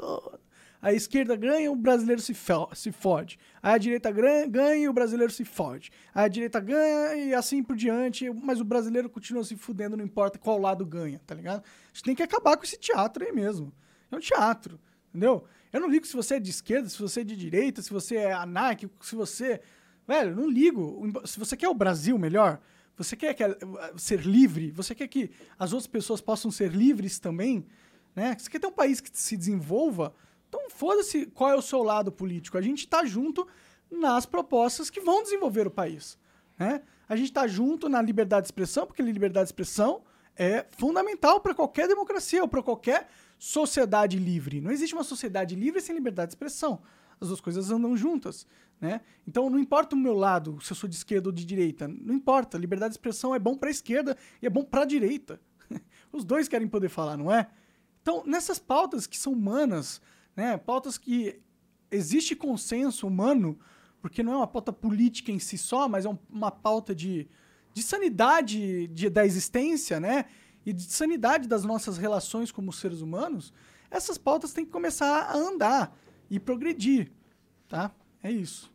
A 0.80 0.92
esquerda 0.92 1.34
ganha, 1.34 1.70
o 1.72 1.76
brasileiro 1.76 2.22
se, 2.22 2.34
se 2.74 2.92
fode. 2.92 3.38
A 3.60 3.76
direita 3.76 4.10
ganha 4.12 4.76
e 4.76 4.88
o 4.88 4.92
brasileiro 4.92 5.32
se 5.32 5.44
fode. 5.44 5.90
A 6.14 6.28
direita 6.28 6.60
ganha 6.60 7.14
e 7.16 7.34
assim 7.34 7.62
por 7.62 7.74
diante, 7.74 8.30
mas 8.30 8.60
o 8.60 8.64
brasileiro 8.64 9.10
continua 9.10 9.42
se 9.42 9.56
fudendo, 9.56 9.96
não 9.96 10.04
importa 10.04 10.38
qual 10.38 10.58
lado 10.58 10.86
ganha, 10.86 11.20
tá 11.26 11.34
ligado? 11.34 11.60
A 11.64 11.88
gente 11.92 12.04
tem 12.04 12.14
que 12.14 12.22
acabar 12.22 12.56
com 12.56 12.62
esse 12.62 12.78
teatro 12.78 13.24
aí 13.24 13.32
mesmo. 13.32 13.72
É 14.10 14.16
um 14.16 14.20
teatro, 14.20 14.78
entendeu? 15.10 15.44
Eu 15.72 15.80
não 15.80 15.88
ligo 15.90 16.06
se 16.06 16.14
você 16.14 16.36
é 16.36 16.40
de 16.40 16.50
esquerda, 16.50 16.88
se 16.88 16.98
você 16.98 17.20
é 17.20 17.24
de 17.24 17.36
direita, 17.36 17.82
se 17.82 17.90
você 17.90 18.16
é 18.16 18.32
anárquico, 18.32 19.04
se 19.04 19.14
você. 19.16 19.60
Velho, 20.06 20.34
não 20.34 20.48
ligo. 20.48 21.02
Se 21.26 21.38
você 21.38 21.56
quer 21.56 21.68
o 21.68 21.74
Brasil 21.74 22.16
melhor, 22.16 22.60
você 22.96 23.16
quer 23.16 23.34
que- 23.34 23.44
ser 23.96 24.20
livre, 24.20 24.70
você 24.70 24.94
quer 24.94 25.08
que 25.08 25.30
as 25.58 25.72
outras 25.72 25.86
pessoas 25.86 26.20
possam 26.20 26.50
ser 26.50 26.72
livres 26.72 27.18
também, 27.18 27.66
né? 28.14 28.34
Você 28.38 28.48
quer 28.48 28.58
ter 28.60 28.66
um 28.66 28.72
país 28.72 29.00
que 29.00 29.10
se 29.12 29.36
desenvolva, 29.36 30.14
então 30.48 30.68
foda-se 30.70 31.26
qual 31.26 31.50
é 31.50 31.54
o 31.54 31.62
seu 31.62 31.82
lado 31.82 32.10
político. 32.10 32.56
A 32.58 32.62
gente 32.62 32.88
tá 32.88 33.04
junto 33.04 33.46
nas 33.90 34.26
propostas 34.26 34.90
que 34.90 35.00
vão 35.00 35.22
desenvolver 35.22 35.66
o 35.66 35.70
país, 35.70 36.18
né? 36.58 36.82
a 37.08 37.16
gente 37.16 37.32
tá 37.32 37.46
junto 37.46 37.88
na 37.88 38.02
liberdade 38.02 38.42
de 38.42 38.48
expressão, 38.48 38.86
porque 38.86 39.02
liberdade 39.02 39.46
de 39.46 39.48
expressão 39.48 40.02
é 40.36 40.66
fundamental 40.72 41.40
para 41.40 41.54
qualquer 41.54 41.88
democracia 41.88 42.42
ou 42.42 42.48
para 42.48 42.62
qualquer 42.62 43.08
sociedade 43.38 44.18
livre. 44.18 44.60
Não 44.60 44.70
existe 44.70 44.94
uma 44.94 45.04
sociedade 45.04 45.54
livre 45.54 45.80
sem 45.80 45.94
liberdade 45.94 46.28
de 46.28 46.34
expressão. 46.34 46.80
As 47.20 47.28
duas 47.28 47.40
coisas 47.40 47.70
andam 47.70 47.96
juntas, 47.96 48.46
né? 48.80 49.00
Então 49.26 49.50
não 49.50 49.58
importa 49.58 49.96
o 49.96 49.98
meu 49.98 50.14
lado, 50.14 50.60
se 50.60 50.72
eu 50.72 50.76
sou 50.76 50.88
de 50.88 50.94
esquerda 50.94 51.28
ou 51.28 51.32
de 51.32 51.44
direita, 51.44 51.88
não 51.88 52.14
importa. 52.14 52.56
Liberdade 52.58 52.92
de 52.92 52.98
expressão 52.98 53.34
é 53.34 53.38
bom 53.38 53.56
para 53.56 53.68
a 53.68 53.70
esquerda 53.70 54.16
e 54.40 54.46
é 54.46 54.50
bom 54.50 54.62
para 54.62 54.82
a 54.82 54.86
direita. 54.86 55.40
Os 56.12 56.24
dois 56.24 56.46
querem 56.46 56.68
poder 56.68 56.88
falar, 56.88 57.16
não 57.16 57.32
é? 57.32 57.48
Então, 58.02 58.22
nessas 58.24 58.58
pautas 58.58 59.06
que 59.06 59.18
são 59.18 59.32
humanas, 59.32 60.00
né, 60.38 60.56
pautas 60.56 60.96
que 60.96 61.40
existe 61.90 62.36
consenso 62.36 63.08
humano, 63.08 63.58
porque 64.00 64.22
não 64.22 64.34
é 64.34 64.36
uma 64.36 64.46
pauta 64.46 64.72
política 64.72 65.32
em 65.32 65.40
si 65.40 65.58
só, 65.58 65.88
mas 65.88 66.04
é 66.04 66.08
um, 66.08 66.16
uma 66.30 66.52
pauta 66.52 66.94
de, 66.94 67.26
de 67.74 67.82
sanidade 67.82 68.86
de, 68.86 69.10
da 69.10 69.26
existência, 69.26 69.98
né? 69.98 70.26
E 70.64 70.72
de 70.72 70.84
sanidade 70.84 71.48
das 71.48 71.64
nossas 71.64 71.98
relações 71.98 72.52
como 72.52 72.72
seres 72.72 73.00
humanos, 73.00 73.52
essas 73.90 74.16
pautas 74.16 74.52
têm 74.52 74.64
que 74.64 74.70
começar 74.70 75.22
a 75.22 75.36
andar 75.36 75.98
e 76.30 76.38
progredir, 76.38 77.10
tá? 77.68 77.90
É 78.22 78.30
isso. 78.30 78.72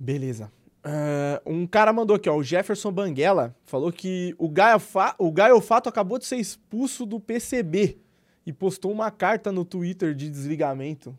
Beleza. 0.00 0.50
Uh, 0.82 1.52
um 1.52 1.66
cara 1.66 1.92
mandou 1.92 2.16
aqui, 2.16 2.28
ó, 2.28 2.36
o 2.36 2.42
Jefferson 2.42 2.90
Banguela, 2.90 3.54
falou 3.66 3.92
que 3.92 4.34
o 4.38 4.48
Gaio, 4.48 4.78
Fa 4.78 5.14
o 5.18 5.30
Gaio 5.30 5.60
Fato 5.60 5.90
acabou 5.90 6.18
de 6.18 6.24
ser 6.24 6.36
expulso 6.36 7.04
do 7.04 7.20
PCB 7.20 7.98
e 8.46 8.52
postou 8.52 8.92
uma 8.92 9.10
carta 9.10 9.50
no 9.50 9.64
Twitter 9.64 10.14
de 10.14 10.28
desligamento. 10.28 11.16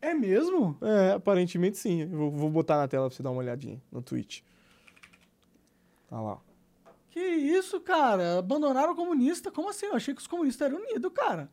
É 0.00 0.12
mesmo? 0.12 0.76
É, 0.82 1.12
aparentemente 1.12 1.78
sim. 1.78 2.06
Vou, 2.06 2.30
vou 2.30 2.50
botar 2.50 2.76
na 2.76 2.86
tela 2.86 3.08
pra 3.08 3.16
você 3.16 3.22
dar 3.22 3.30
uma 3.30 3.40
olhadinha 3.40 3.82
no 3.90 4.02
tweet. 4.02 4.44
Olha 6.10 6.20
lá. 6.20 6.38
Que 7.10 7.20
isso, 7.20 7.80
cara? 7.80 8.38
Abandonaram 8.38 8.92
o 8.92 8.96
comunista? 8.96 9.50
Como 9.50 9.70
assim? 9.70 9.86
Eu 9.86 9.94
achei 9.94 10.14
que 10.14 10.20
os 10.20 10.26
comunistas 10.26 10.66
eram 10.66 10.80
unidos, 10.80 11.10
cara. 11.14 11.50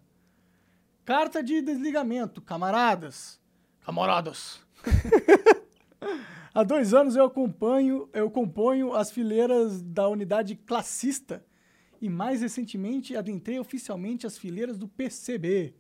Carta 1.06 1.42
de 1.42 1.62
desligamento, 1.62 2.42
camaradas. 2.42 3.40
Camaradas. 3.82 4.60
Há 6.54 6.64
dois 6.64 6.94
anos 6.94 7.16
eu 7.16 7.26
acompanho, 7.26 8.10
eu 8.12 8.30
componho 8.30 8.94
as 8.94 9.10
fileiras 9.10 9.82
da 9.82 10.08
unidade 10.10 10.56
classista 10.56 11.46
e 12.02 12.10
mais 12.10 12.42
recentemente 12.42 13.16
adentrei 13.16 13.60
oficialmente 13.60 14.26
as 14.26 14.38
fileiras 14.38 14.78
do 14.78 14.88
PCB. 14.88 15.76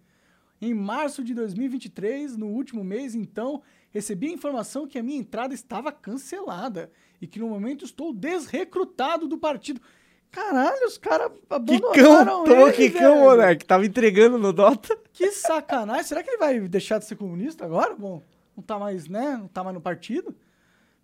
Em 0.62 0.74
março 0.76 1.24
de 1.24 1.34
2023, 1.34 2.38
no 2.38 2.46
último 2.48 2.84
mês, 2.84 3.16
então, 3.16 3.64
recebi 3.90 4.28
a 4.28 4.34
informação 4.34 4.88
que 4.88 5.00
a 5.00 5.04
minha 5.04 5.18
entrada 5.18 5.56
estava 5.56 5.92
cancelada 5.92 6.92
e 7.20 7.26
que 7.26 7.40
no 7.40 7.50
momento 7.50 7.84
estou 7.84 8.14
desrecrutado 8.14 9.28
do 9.28 9.40
partido. 9.40 9.82
Caralho, 10.30 10.86
os 10.86 11.00
caras 11.00 11.32
abandonaram 11.50 12.44
Quicão, 12.44 12.68
ele, 12.68 12.74
Quicão, 12.74 13.02
velho. 13.16 13.20
moleque. 13.22 13.66
Tava 13.66 13.86
entregando 13.86 14.38
no 14.38 14.54
Dota. 14.54 14.96
Que 15.12 15.32
sacanagem. 15.32 16.04
Será 16.04 16.24
que 16.24 16.30
ele 16.30 16.38
vai 16.38 16.60
deixar 16.62 17.00
de 17.00 17.06
ser 17.06 17.16
comunista 17.16 17.66
agora? 17.66 17.96
Bom, 17.96 18.24
não 18.56 18.64
tá 18.64 18.80
mais, 18.80 19.08
né? 19.10 19.38
Não 19.38 19.48
tá 19.48 19.64
mais 19.64 19.74
no 19.74 19.82
partido. 19.82 20.34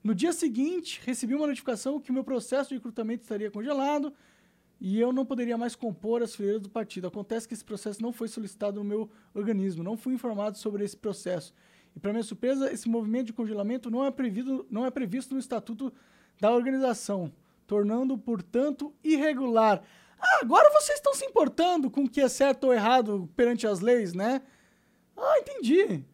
No 0.03 0.15
dia 0.15 0.31
seguinte, 0.31 1.01
recebi 1.03 1.35
uma 1.35 1.47
notificação 1.47 1.99
que 1.99 2.11
o 2.11 2.13
meu 2.13 2.23
processo 2.23 2.69
de 2.69 2.75
recrutamento 2.75 3.23
estaria 3.23 3.51
congelado 3.51 4.13
e 4.79 4.99
eu 4.99 5.11
não 5.11 5.25
poderia 5.25 5.57
mais 5.57 5.75
compor 5.75 6.21
as 6.21 6.35
fileiras 6.35 6.61
do 6.61 6.69
partido. 6.69 7.07
Acontece 7.07 7.47
que 7.47 7.53
esse 7.53 7.65
processo 7.65 8.01
não 8.01 8.13
foi 8.13 8.27
solicitado 8.27 8.79
no 8.79 8.83
meu 8.83 9.09
organismo, 9.33 9.83
não 9.83 9.97
fui 9.97 10.13
informado 10.13 10.57
sobre 10.57 10.83
esse 10.83 10.95
processo. 10.95 11.53
E, 11.95 11.99
para 11.99 12.11
minha 12.11 12.23
surpresa, 12.23 12.71
esse 12.71 12.87
movimento 12.87 13.27
de 13.27 13.33
congelamento 13.33 13.89
não 13.89 14.05
é, 14.05 14.11
previsto, 14.11 14.65
não 14.69 14.85
é 14.85 14.91
previsto 14.91 15.33
no 15.33 15.39
estatuto 15.39 15.91
da 16.39 16.51
organização, 16.51 17.33
tornando, 17.65 18.17
portanto, 18.17 18.93
irregular. 19.03 19.81
Ah, 20.19 20.39
agora 20.41 20.69
vocês 20.79 20.97
estão 20.99 21.13
se 21.13 21.25
importando 21.25 21.89
com 21.89 22.03
o 22.03 22.09
que 22.09 22.21
é 22.21 22.29
certo 22.29 22.65
ou 22.65 22.73
errado 22.73 23.29
perante 23.35 23.65
as 23.65 23.79
leis, 23.79 24.13
né? 24.13 24.41
Ah, 25.15 25.39
entendi. 25.39 26.05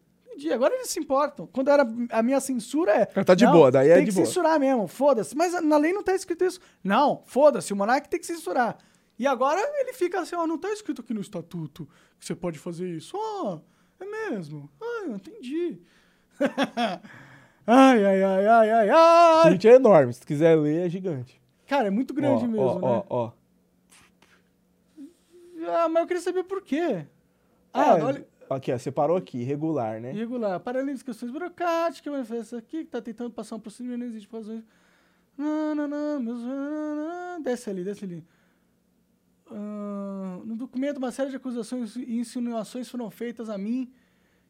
Agora 0.52 0.74
eles 0.74 0.90
se 0.90 0.98
importam. 1.00 1.46
Quando 1.46 1.68
era 1.70 1.86
a 2.10 2.22
minha 2.22 2.40
censura 2.40 2.92
é. 2.92 3.04
Tá 3.06 3.34
de 3.34 3.44
não, 3.44 3.52
boa, 3.52 3.70
daí 3.70 3.88
é 3.90 3.94
tem 3.96 4.04
de 4.04 4.10
que 4.10 4.14
boa. 4.16 4.26
censurar 4.26 4.58
mesmo, 4.60 4.86
foda-se. 4.88 5.36
Mas 5.36 5.52
na 5.62 5.76
lei 5.76 5.92
não 5.92 6.02
tá 6.02 6.14
escrito 6.14 6.44
isso. 6.44 6.60
Não, 6.82 7.22
foda-se, 7.26 7.72
o 7.72 7.76
monarca 7.76 8.08
tem 8.08 8.18
que 8.20 8.26
censurar. 8.26 8.76
E 9.18 9.26
agora 9.26 9.60
ele 9.80 9.92
fica 9.92 10.20
assim, 10.20 10.34
ó, 10.34 10.46
não 10.46 10.58
tá 10.58 10.70
escrito 10.72 11.00
aqui 11.00 11.14
no 11.14 11.20
estatuto 11.20 11.88
que 12.18 12.26
você 12.26 12.34
pode 12.34 12.58
fazer 12.58 12.88
isso. 12.88 13.16
Ó, 13.16 13.60
é 14.00 14.04
mesmo. 14.30 14.68
Ah, 14.82 15.04
eu 15.06 15.16
entendi. 15.16 15.78
ai, 17.66 18.04
ai, 18.04 18.22
ai, 18.22 18.46
ai, 18.46 18.70
ai, 18.70 18.90
O 18.90 18.94
ai. 18.96 19.42
tweet 19.50 19.68
é 19.68 19.74
enorme. 19.74 20.12
Se 20.12 20.20
tu 20.20 20.26
quiser 20.26 20.56
ler, 20.56 20.86
é 20.86 20.88
gigante. 20.88 21.40
Cara, 21.66 21.86
é 21.86 21.90
muito 21.90 22.12
grande 22.12 22.44
ó, 22.44 22.48
mesmo, 22.48 22.66
ó, 22.66 22.74
né? 22.74 22.80
Ó, 22.82 23.04
ó, 23.08 23.32
Ah, 25.66 25.88
mas 25.88 26.02
eu 26.02 26.06
queria 26.06 26.22
saber 26.22 26.44
por 26.44 26.60
quê. 26.62 27.06
Ah, 27.72 27.92
Ah, 27.92 28.04
olha. 28.04 28.26
Aqui, 28.50 28.72
ó. 28.72 28.78
Separou 28.78 29.16
aqui. 29.16 29.38
Irregular, 29.38 30.00
né? 30.00 30.12
Irregular. 30.14 30.60
Paralelo 30.60 30.96
de 30.96 31.04
questões 31.04 31.30
burocráticas, 31.32 32.12
mas 32.12 32.30
essa 32.30 32.58
aqui 32.58 32.84
que 32.84 32.90
tá 32.90 33.00
tentando 33.00 33.30
passar 33.30 33.56
um 33.56 33.60
procedimento, 33.60 34.00
não 34.00 34.06
existe 34.06 34.28
razões. 34.30 34.64
Não, 35.36 35.74
não, 35.74 35.88
não, 35.88 36.20
meus... 36.20 36.40
Desce 37.42 37.68
ali, 37.68 37.82
desce 37.82 38.04
ali. 38.04 38.24
Ah, 39.50 40.40
no 40.44 40.56
documento, 40.56 40.98
uma 40.98 41.10
série 41.10 41.30
de 41.30 41.36
acusações 41.36 41.96
e 41.96 42.18
insinuações 42.18 42.88
foram 42.88 43.10
feitas 43.10 43.50
a 43.50 43.58
mim. 43.58 43.92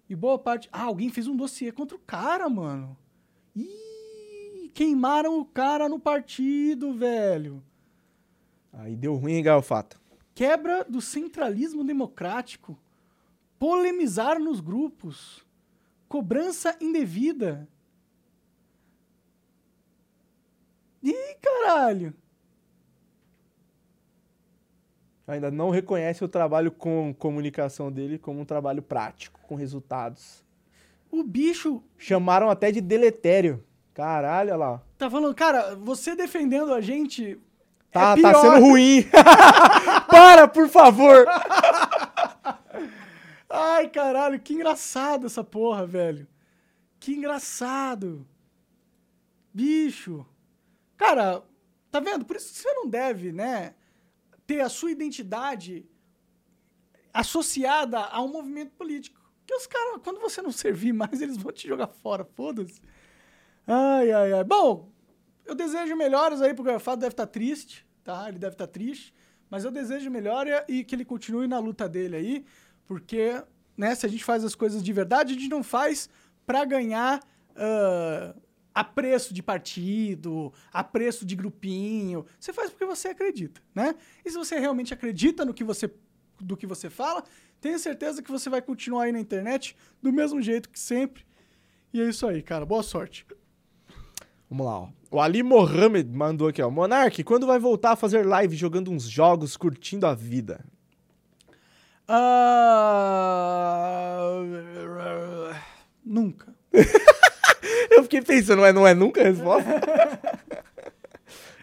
E 0.09 0.15
boa 0.15 0.39
parte. 0.39 0.69
Ah, 0.73 0.85
alguém 0.85 1.09
fez 1.09 1.27
um 1.27 1.37
dossiê 1.37 1.73
contra 1.73 1.97
o 1.97 2.01
cara, 2.01 2.49
mano. 2.49 2.97
Ih, 3.57 4.71
queimaram 4.75 5.39
o 5.39 5.45
cara 5.45 5.89
no 5.89 5.99
partido, 5.99 6.93
velho. 6.93 7.63
Aí 8.73 8.97
deu 8.97 9.15
ruim, 9.15 9.35
hein, 9.35 9.43
Galfato? 9.43 10.01
Quebra 10.35 10.85
do 10.85 11.01
centralismo 11.01 11.85
democrático. 11.85 12.79
Polemizar 13.65 14.39
nos 14.39 14.61
grupos. 14.61 15.43
Cobrança 16.07 16.77
indevida. 16.83 17.67
Ih, 21.03 21.35
caralho. 21.41 22.13
Ainda 25.27 25.51
não 25.51 25.71
reconhece 25.71 26.23
o 26.23 26.29
trabalho 26.29 26.71
com 26.71 27.15
comunicação 27.19 27.91
dele 27.91 28.19
como 28.19 28.39
um 28.39 28.45
trabalho 28.45 28.83
prático, 28.83 29.41
com 29.49 29.55
resultados. 29.55 30.45
O 31.11 31.23
bicho 31.23 31.83
Chamaram 31.97 32.51
até 32.51 32.71
de 32.71 32.83
deletério. 32.83 33.65
Caralho, 33.95 34.51
olha 34.51 34.57
lá. 34.59 34.83
tá 34.99 35.09
falando, 35.09 35.35
cara, 35.35 35.75
você 35.75 36.15
defendendo 36.15 36.75
a 36.75 36.83
gente. 36.83 37.41
Tá, 37.91 38.15
é 38.19 38.21
tá 38.21 38.35
sendo 38.35 38.61
ruim. 38.61 39.07
Para, 40.11 40.49
por 40.49 40.69
favor. 40.69 41.25
Ai, 43.57 43.89
caralho, 43.89 44.41
que 44.41 44.53
engraçado 44.53 45.27
essa 45.27 45.45
porra, 45.45 45.87
velho. 45.87 46.27
Que 46.99 47.13
engraçado. 47.13 48.27
Bicho. 49.53 50.27
Cara, 50.97 51.41
tá 51.89 52.01
vendo? 52.01 52.25
Por 52.25 52.35
isso 52.35 52.53
que 52.53 52.59
você 52.59 52.73
não 52.73 52.89
deve, 52.89 53.31
né, 53.31 53.77
ter 54.45 54.61
a 54.61 54.69
sua 54.69 54.91
identidade 54.91 55.89
associada 57.13 58.01
a 58.01 58.21
um 58.21 58.27
movimento 58.27 58.73
político. 58.73 59.21
Porque 59.39 59.55
os 59.55 59.69
caras, 59.69 60.01
quando 60.03 60.19
você 60.21 60.43
não 60.43 60.51
servir 60.53 60.93
mais, 60.93 61.23
eles 61.23 61.37
vão 61.37 61.53
te 61.53 61.69
jogar 61.69 61.87
fora, 61.87 62.25
foda-se. 62.25 62.81
Ai, 63.65 64.11
ai, 64.11 64.33
ai. 64.33 64.43
Bom, 64.43 64.91
eu 65.47 65.55
desejo 65.55 65.95
melhoras 65.95 66.43
aí 66.43 66.53
pro 66.55 66.65
Garfado, 66.65 67.03
deve 67.03 67.13
estar 67.13 67.29
triste, 67.29 67.87
tá? 68.03 68.29
Ele 68.29 68.39
deve 68.39 68.55
estar 68.55 68.67
triste. 68.67 69.15
Mas 69.49 69.65
eu 69.65 69.71
desejo 69.71 70.11
melhora 70.11 70.65
e 70.69 70.83
que 70.83 70.97
ele 70.97 71.05
continue 71.05 71.47
na 71.47 71.61
luta 71.61 71.89
dele 71.89 72.17
aí, 72.17 72.45
porque, 72.87 73.43
né, 73.77 73.95
se 73.95 74.07
a 74.07 74.09
gente 74.09 74.25
faz 74.25 74.45
as 74.45 74.55
coisas 74.55 74.83
de 74.83 74.93
verdade, 74.93 75.33
a 75.33 75.39
gente 75.39 75.49
não 75.49 75.63
faz 75.63 76.09
pra 76.47 76.65
ganhar 76.65 77.21
ah, 77.57 78.35
a 78.75 78.83
preço 78.83 79.33
de 79.33 79.43
partido, 79.43 80.53
a 80.73 80.83
preço 80.83 81.25
de 81.25 81.37
grupinho. 81.37 82.27
Você 82.39 82.53
faz 82.53 82.71
porque 82.71 82.85
você 82.85 83.09
acredita, 83.09 83.63
né? 83.75 83.95
E 84.25 84.31
se 84.31 84.37
você 84.37 84.59
realmente 84.59 84.93
acredita 84.93 85.45
no 85.45 85.55
que 85.55 85.63
você, 85.63 85.91
do 86.41 86.57
que 86.57 86.67
você 86.67 86.91
fala, 86.91 87.23
tenha 87.61 87.79
certeza 87.79 88.23
que 88.23 88.31
você 88.31 88.51
vai 88.51 88.61
continuar 88.61 89.05
aí 89.05 89.13
na 89.13 89.21
internet 89.21 89.77
do 90.03 90.13
mesmo 90.13 90.43
jeito 90.43 90.69
que 90.69 90.79
sempre. 90.79 91.25
E 91.93 92.01
é 92.01 92.09
isso 92.09 92.27
aí, 92.27 92.43
cara. 92.43 92.67
Boa 92.67 92.83
sorte. 92.83 93.25
Vamos 94.51 94.67
lá, 94.67 94.81
ó. 94.81 94.89
O 95.11 95.21
Ali 95.21 95.45
Mohamed 95.45 96.11
mandou 96.11 96.49
aqui, 96.49 96.61
ó. 96.61 96.69
Monark, 96.69 97.23
quando 97.23 97.47
vai 97.47 97.59
voltar 97.59 97.93
a 97.93 97.97
fazer 97.97 98.27
live 98.27 98.57
jogando 98.57 98.91
uns 98.91 99.05
jogos, 99.05 99.57
curtindo 99.57 100.05
a 100.05 100.15
vida? 100.15 100.65
Ah, 104.27 105.53
Nunca. 106.05 106.55
Eu 107.91 108.03
fiquei 108.03 108.21
pensando, 108.21 108.59
não 108.59 108.67
é, 108.67 108.73
não 108.73 108.87
é 108.87 108.93
nunca 108.95 109.21
a 109.21 109.25
resposta? 109.25 109.71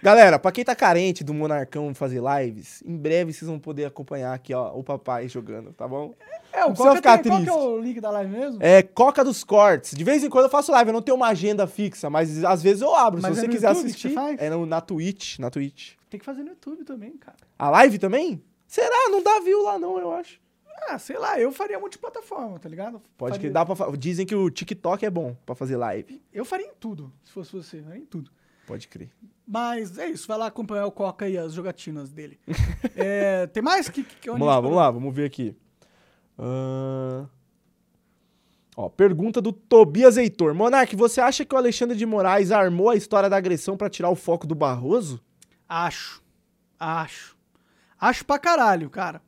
Galera, 0.01 0.39
pra 0.39 0.51
quem 0.51 0.63
tá 0.65 0.75
carente 0.75 1.23
do 1.23 1.31
Monarcão 1.31 1.93
fazer 1.93 2.19
lives, 2.39 2.81
em 2.83 2.97
breve 2.97 3.31
vocês 3.33 3.47
vão 3.47 3.59
poder 3.59 3.85
acompanhar 3.85 4.33
aqui, 4.33 4.51
ó, 4.51 4.71
o 4.75 4.83
papai 4.83 5.27
jogando, 5.29 5.73
tá 5.73 5.87
bom? 5.87 6.15
É, 6.51 6.65
o 6.65 6.73
Coca 6.73 6.95
ficar 6.95 7.17
tem, 7.19 7.31
qual 7.31 7.43
que 7.43 7.49
é 7.49 7.53
triste. 7.53 7.67
o 7.67 7.77
link 7.79 8.01
da 8.01 8.09
live 8.09 8.31
mesmo? 8.31 8.57
É 8.61 8.81
Coca 8.81 9.23
dos 9.23 9.43
Cortes. 9.43 9.91
De 9.95 10.03
vez 10.03 10.23
em 10.23 10.29
quando 10.29 10.45
eu 10.45 10.49
faço 10.49 10.71
live, 10.71 10.89
eu 10.89 10.93
não 10.93 11.03
tenho 11.03 11.15
uma 11.17 11.27
agenda 11.27 11.67
fixa, 11.67 12.09
mas 12.09 12.43
às 12.43 12.63
vezes 12.63 12.81
eu 12.81 12.95
abro. 12.95 13.21
Mas 13.21 13.33
Se 13.35 13.39
é 13.39 13.41
você 13.43 13.47
quiser 13.47 13.67
YouTube 13.67 13.85
assistir, 13.87 14.15
é 14.39 14.49
no- 14.49 14.65
na 14.65 14.81
Twitch, 14.81 15.37
na 15.37 15.51
Twitch. 15.51 15.91
Tem 16.09 16.19
que 16.19 16.25
fazer 16.25 16.41
no 16.41 16.49
YouTube 16.49 16.83
também, 16.83 17.11
cara. 17.17 17.37
A 17.59 17.69
live 17.69 17.99
também? 17.99 18.41
Será? 18.72 19.09
Não 19.09 19.22
dá 19.22 19.38
view 19.41 19.63
lá 19.63 19.78
não, 19.78 19.99
eu 19.99 20.13
acho. 20.13 20.39
Ah, 20.88 20.97
sei 20.97 21.17
lá, 21.17 21.38
eu 21.38 21.51
faria 21.51 21.78
multiplataforma, 21.78 22.57
tá 22.57 22.69
ligado? 22.69 23.01
Pode 23.17 23.34
faria, 23.36 23.49
que 23.49 23.53
dá 23.53 23.65
pra 23.65 23.76
fa- 23.76 23.91
Dizem 23.97 24.26
que 24.26 24.34
o 24.34 24.49
TikTok 24.49 25.05
é 25.05 25.09
bom 25.09 25.36
pra 25.45 25.53
fazer 25.53 25.76
live. 25.76 26.22
Eu 26.32 26.45
faria 26.45 26.67
em 26.67 26.74
tudo, 26.80 27.11
se 27.22 27.34
fosse 27.34 27.51
você, 27.51 27.82
faria 27.82 27.99
em 28.01 28.05
tudo. 28.05 28.32
Pode 28.65 28.88
crer. 28.88 29.11
Mas 29.45 29.97
é 29.97 30.07
isso, 30.09 30.26
vai 30.26 30.38
lá 30.38 30.45
acompanhar 30.45 30.86
o 30.86 30.91
Coca 30.91 31.28
e 31.28 31.38
as 31.38 31.51
jogatinas 31.51 32.11
dele. 32.13 32.39
É, 32.95 33.45
tem 33.47 33.61
mais? 33.61 33.89
Que, 33.89 34.03
que, 34.03 34.30
onde 34.30 34.39
Vamos 34.39 34.47
lá, 34.47 34.59
vamos 34.61 34.78
lá, 34.78 34.89
vamos 34.89 35.13
ver 35.13 35.26
aqui. 35.26 35.53
Ahn. 36.39 37.28
Ó, 38.78 38.88
pergunta 38.88 39.41
do 39.41 39.51
Tobias 39.51 40.15
Heitor. 40.15 40.53
Monark, 40.53 40.95
você 40.95 41.19
acha 41.19 41.43
que 41.43 41.53
o 41.53 41.57
Alexandre 41.57 41.97
de 41.97 42.05
Moraes 42.05 42.51
armou 42.53 42.89
a 42.89 42.95
história 42.95 43.30
da 43.30 43.36
agressão 43.36 43.76
pra 43.76 43.89
tirar 43.89 44.09
o 44.09 44.15
foco 44.15 44.47
do 44.47 44.55
Barroso? 44.55 45.22
Acho. 45.67 46.24
Acho. 46.80 47.36
Acho 48.02 48.26
pra 48.26 48.39
caralho, 48.39 48.89
cara. 48.89 49.22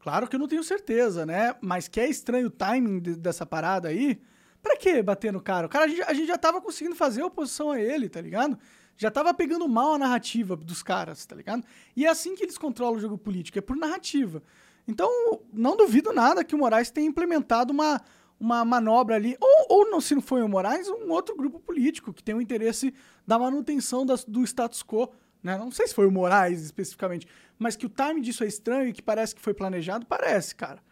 Claro 0.00 0.26
que 0.26 0.34
eu 0.36 0.40
não 0.40 0.48
tenho 0.48 0.64
certeza, 0.64 1.24
né? 1.26 1.54
Mas 1.60 1.86
que 1.88 2.00
é 2.00 2.08
estranho 2.08 2.46
o 2.46 2.50
timing 2.50 2.98
de- 3.00 3.16
dessa 3.16 3.44
parada 3.46 3.88
aí. 3.88 4.20
Pra 4.62 4.76
que 4.76 5.02
bater 5.02 5.30
no 5.32 5.40
cara? 5.42 5.66
O 5.66 5.68
cara, 5.68 5.84
a 5.84 5.88
gente, 5.88 6.02
a 6.02 6.14
gente 6.14 6.26
já 6.28 6.38
tava 6.38 6.60
conseguindo 6.60 6.96
fazer 6.96 7.22
oposição 7.22 7.70
a 7.70 7.78
ele, 7.80 8.08
tá 8.08 8.20
ligado? 8.20 8.58
Já 8.96 9.10
tava 9.10 9.34
pegando 9.34 9.68
mal 9.68 9.94
a 9.94 9.98
narrativa 9.98 10.56
dos 10.56 10.82
caras, 10.82 11.26
tá 11.26 11.36
ligado? 11.36 11.62
E 11.94 12.06
é 12.06 12.08
assim 12.08 12.34
que 12.34 12.42
eles 12.42 12.56
controlam 12.56 12.96
o 12.96 13.00
jogo 13.00 13.18
político, 13.18 13.58
é 13.58 13.60
por 13.62 13.76
narrativa. 13.76 14.42
Então, 14.88 15.10
não 15.52 15.76
duvido 15.76 16.12
nada 16.12 16.44
que 16.44 16.54
o 16.54 16.58
Moraes 16.58 16.90
tenha 16.90 17.06
implementado 17.08 17.72
uma, 17.72 18.00
uma 18.38 18.64
manobra 18.64 19.16
ali, 19.16 19.36
ou, 19.40 19.66
ou 19.68 19.90
não, 19.90 20.00
se 20.00 20.14
não 20.14 20.22
foi 20.22 20.42
o 20.42 20.48
Moraes, 20.48 20.88
um 20.88 21.10
outro 21.10 21.34
grupo 21.36 21.58
político 21.58 22.12
que 22.12 22.22
tem 22.22 22.34
o 22.34 22.40
interesse 22.40 22.94
da 23.26 23.38
manutenção 23.38 24.04
das- 24.06 24.24
do 24.24 24.42
status 24.44 24.82
quo. 24.82 25.10
Né? 25.42 25.58
Não 25.58 25.70
sei 25.70 25.86
se 25.88 25.94
foi 25.94 26.06
o 26.06 26.10
Moraes 26.10 26.62
especificamente, 26.62 27.26
mas 27.64 27.76
que 27.76 27.86
o 27.86 27.88
time 27.88 28.20
disso 28.20 28.44
é 28.44 28.46
estranho 28.46 28.88
e 28.88 28.92
que 28.92 29.00
parece 29.00 29.34
que 29.34 29.40
foi 29.40 29.54
planejado, 29.54 30.04
parece, 30.04 30.54
cara. 30.54 30.82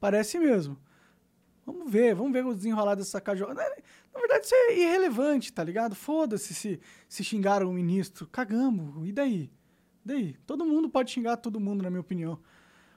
Parece 0.00 0.38
mesmo. 0.38 0.78
Vamos 1.66 1.92
ver, 1.92 2.14
vamos 2.14 2.32
ver 2.32 2.42
o 2.42 2.54
desenrolar 2.54 2.94
dessa 2.94 3.20
cajolada. 3.20 3.60
Na 3.60 3.68
na 4.14 4.18
verdade, 4.18 4.46
isso 4.46 4.54
é 4.54 4.78
irrelevante, 4.78 5.52
tá 5.52 5.62
ligado? 5.62 5.94
Foda-se 5.94 6.54
se, 6.54 6.80
se 7.06 7.22
xingaram 7.22 7.68
o 7.68 7.72
ministro. 7.74 8.26
Cagamos. 8.26 9.06
E 9.06 9.12
daí? 9.12 9.50
E 10.02 10.08
daí? 10.08 10.32
Todo 10.46 10.64
mundo 10.64 10.88
pode 10.88 11.10
xingar 11.10 11.36
todo 11.36 11.60
mundo, 11.60 11.82
na 11.82 11.90
minha 11.90 12.00
opinião. 12.00 12.38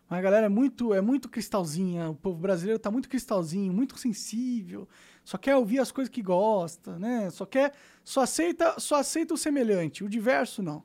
Mas 0.09 0.19
a 0.19 0.21
galera 0.21 0.45
é 0.45 0.49
muito, 0.49 0.93
é 0.93 1.01
muito 1.01 1.27
cristalzinha. 1.27 2.09
O 2.09 2.15
povo 2.15 2.39
brasileiro 2.39 2.79
tá 2.79 2.89
muito 2.89 3.09
cristalzinho, 3.09 3.73
muito 3.73 3.99
sensível. 3.99 4.87
Só 5.25 5.37
quer 5.37 5.57
ouvir 5.57 5.79
as 5.79 5.91
coisas 5.91 6.09
que 6.09 6.21
gosta, 6.21 6.97
né? 6.97 7.29
Só 7.31 7.45
quer, 7.45 7.73
só 8.01 8.21
aceita, 8.21 8.79
só 8.79 8.95
aceita 8.95 9.33
o 9.33 9.37
semelhante. 9.37 10.05
O 10.05 10.09
diverso 10.09 10.63
não. 10.63 10.81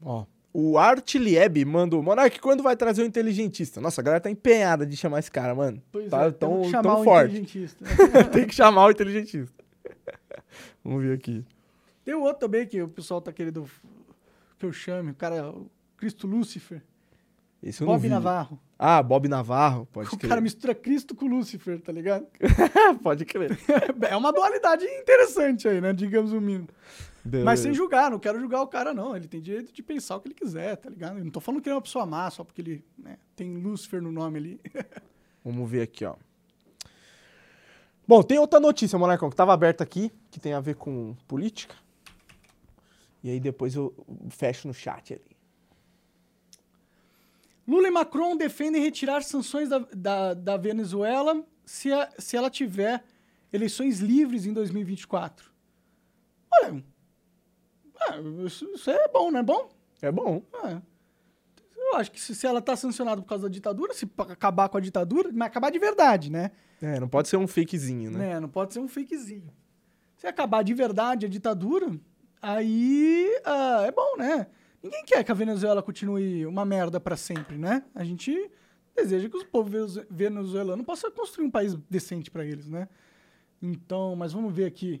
Ó. 0.00 0.26
O 0.54 0.76
Art 0.76 1.14
Lieb 1.14 1.64
mandou. 1.64 2.02
Monark, 2.02 2.38
quando 2.38 2.62
vai 2.62 2.76
trazer 2.76 3.02
o 3.02 3.06
inteligentista? 3.06 3.80
Nossa, 3.80 4.00
a 4.00 4.04
galera 4.04 4.20
tá 4.20 4.30
empenhada 4.30 4.84
de 4.84 4.96
chamar 4.96 5.20
esse 5.20 5.30
cara, 5.30 5.54
mano. 5.54 5.82
Pois 5.90 6.10
tá 6.10 6.24
é, 6.24 6.30
tão, 6.30 6.60
que 6.62 6.70
chamar 6.70 6.82
tão 6.82 7.00
o 7.00 7.04
forte. 7.04 7.30
inteligentista. 7.30 7.84
Tem 8.30 8.46
que 8.46 8.54
chamar 8.54 8.86
o 8.86 8.90
inteligentista. 8.90 9.64
Vamos 10.84 11.02
ver 11.02 11.14
aqui. 11.14 11.42
Tem 12.04 12.14
o 12.14 12.20
outro 12.20 12.40
também 12.40 12.66
que 12.66 12.82
o 12.82 12.88
pessoal 12.88 13.20
tá 13.20 13.32
querendo 13.32 13.64
que 14.58 14.66
eu 14.66 14.72
chame, 14.72 15.12
o 15.12 15.14
cara, 15.14 15.48
o 15.48 15.70
Cristo 15.96 16.26
Lúcifer. 16.26 16.82
Esse 17.62 17.84
Bob. 17.84 18.08
Navarro. 18.08 18.58
Ah, 18.76 19.00
Bob 19.00 19.28
Navarro, 19.28 19.86
pode 19.92 20.08
O 20.08 20.18
crer. 20.18 20.28
cara 20.28 20.40
mistura 20.40 20.74
Cristo 20.74 21.14
com 21.14 21.26
Lúcifer, 21.26 21.80
tá 21.80 21.92
ligado? 21.92 22.26
pode 23.02 23.24
crer. 23.24 23.56
É 24.10 24.16
uma 24.16 24.32
dualidade 24.32 24.84
interessante 24.84 25.68
aí, 25.68 25.80
né? 25.80 25.92
Digamos 25.92 26.32
o 26.32 26.40
mínimo. 26.40 26.68
Mas 27.24 27.30
Beleza. 27.30 27.62
sem 27.62 27.74
julgar, 27.74 28.10
não 28.10 28.18
quero 28.18 28.40
julgar 28.40 28.62
o 28.62 28.66
cara, 28.66 28.92
não. 28.92 29.14
Ele 29.16 29.28
tem 29.28 29.40
direito 29.40 29.72
de 29.72 29.82
pensar 29.82 30.16
o 30.16 30.20
que 30.20 30.28
ele 30.28 30.34
quiser, 30.34 30.76
tá 30.76 30.90
ligado? 30.90 31.18
Eu 31.18 31.24
não 31.24 31.30
tô 31.30 31.40
falando 31.40 31.62
que 31.62 31.68
ele 31.68 31.74
é 31.74 31.76
uma 31.76 31.82
pessoa 31.82 32.04
má 32.04 32.28
só 32.30 32.42
porque 32.42 32.60
ele 32.60 32.84
né, 32.98 33.16
tem 33.36 33.56
Lúcifer 33.56 34.02
no 34.02 34.10
nome 34.10 34.38
ali. 34.38 34.60
Vamos 35.44 35.70
ver 35.70 35.82
aqui, 35.82 36.04
ó. 36.04 36.16
Bom, 38.06 38.22
tem 38.22 38.38
outra 38.38 38.58
notícia, 38.58 38.98
Monarcão, 38.98 39.30
que 39.30 39.36
tava 39.36 39.52
aberta 39.52 39.84
aqui, 39.84 40.10
que 40.30 40.40
tem 40.40 40.52
a 40.52 40.60
ver 40.60 40.74
com 40.74 41.14
política. 41.28 41.76
E 43.22 43.30
aí 43.30 43.38
depois 43.38 43.76
eu 43.76 43.94
fecho 44.30 44.66
no 44.66 44.74
chat 44.74 45.14
ali. 45.14 45.36
Lula 47.66 47.86
e 47.86 47.90
Macron 47.92 48.36
defendem 48.36 48.82
retirar 48.82 49.22
sanções 49.22 49.68
da, 49.68 49.78
da, 49.94 50.34
da 50.34 50.56
Venezuela 50.56 51.44
se, 51.64 51.92
a- 51.92 52.10
se 52.18 52.36
ela 52.36 52.50
tiver 52.50 53.04
eleições 53.52 54.00
livres 54.00 54.44
em 54.44 54.52
2024. 54.52 55.50
Olha, 56.54 56.82
ah, 58.08 58.18
isso, 58.44 58.64
isso 58.74 58.90
é 58.90 59.08
bom, 59.08 59.30
não 59.30 59.40
é 59.40 59.42
bom? 59.42 59.70
É 60.00 60.10
bom. 60.10 60.42
Ah, 60.54 60.80
eu 61.76 61.96
acho 61.96 62.10
que 62.10 62.20
se, 62.20 62.34
se 62.34 62.46
ela 62.46 62.60
tá 62.62 62.74
sancionada 62.76 63.20
por 63.20 63.28
causa 63.28 63.44
da 63.48 63.52
ditadura, 63.52 63.92
se 63.92 64.08
acabar 64.18 64.68
com 64.68 64.78
a 64.78 64.80
ditadura, 64.80 65.30
mas 65.32 65.46
acabar 65.48 65.70
de 65.70 65.78
verdade, 65.78 66.30
né? 66.30 66.50
É, 66.80 66.98
não 66.98 67.08
pode 67.08 67.28
ser 67.28 67.36
um 67.36 67.46
fakezinho, 67.46 68.10
né? 68.10 68.18
né? 68.18 68.40
Não 68.40 68.48
pode 68.48 68.72
ser 68.72 68.80
um 68.80 68.88
fakezinho. 68.88 69.52
Se 70.16 70.26
acabar 70.26 70.62
de 70.62 70.74
verdade 70.74 71.26
a 71.26 71.28
ditadura, 71.28 71.90
aí 72.40 73.28
ah, 73.44 73.82
é 73.86 73.90
bom, 73.90 74.16
né? 74.16 74.46
Ninguém 74.82 75.04
quer 75.04 75.22
que 75.22 75.30
a 75.30 75.34
Venezuela 75.34 75.82
continue 75.82 76.44
uma 76.46 76.64
merda 76.64 76.98
pra 76.98 77.16
sempre, 77.16 77.56
né? 77.56 77.84
A 77.94 78.02
gente 78.02 78.50
deseja 78.96 79.28
que 79.28 79.36
os 79.36 79.44
povos 79.44 79.70
venezu- 79.70 80.06
venezuelanos 80.10 80.84
possam 80.84 81.10
construir 81.12 81.46
um 81.46 81.50
país 81.50 81.74
decente 81.88 82.30
pra 82.30 82.44
eles, 82.44 82.68
né? 82.68 82.88
Então, 83.60 84.16
mas 84.16 84.32
vamos 84.32 84.52
ver 84.52 84.64
aqui. 84.64 85.00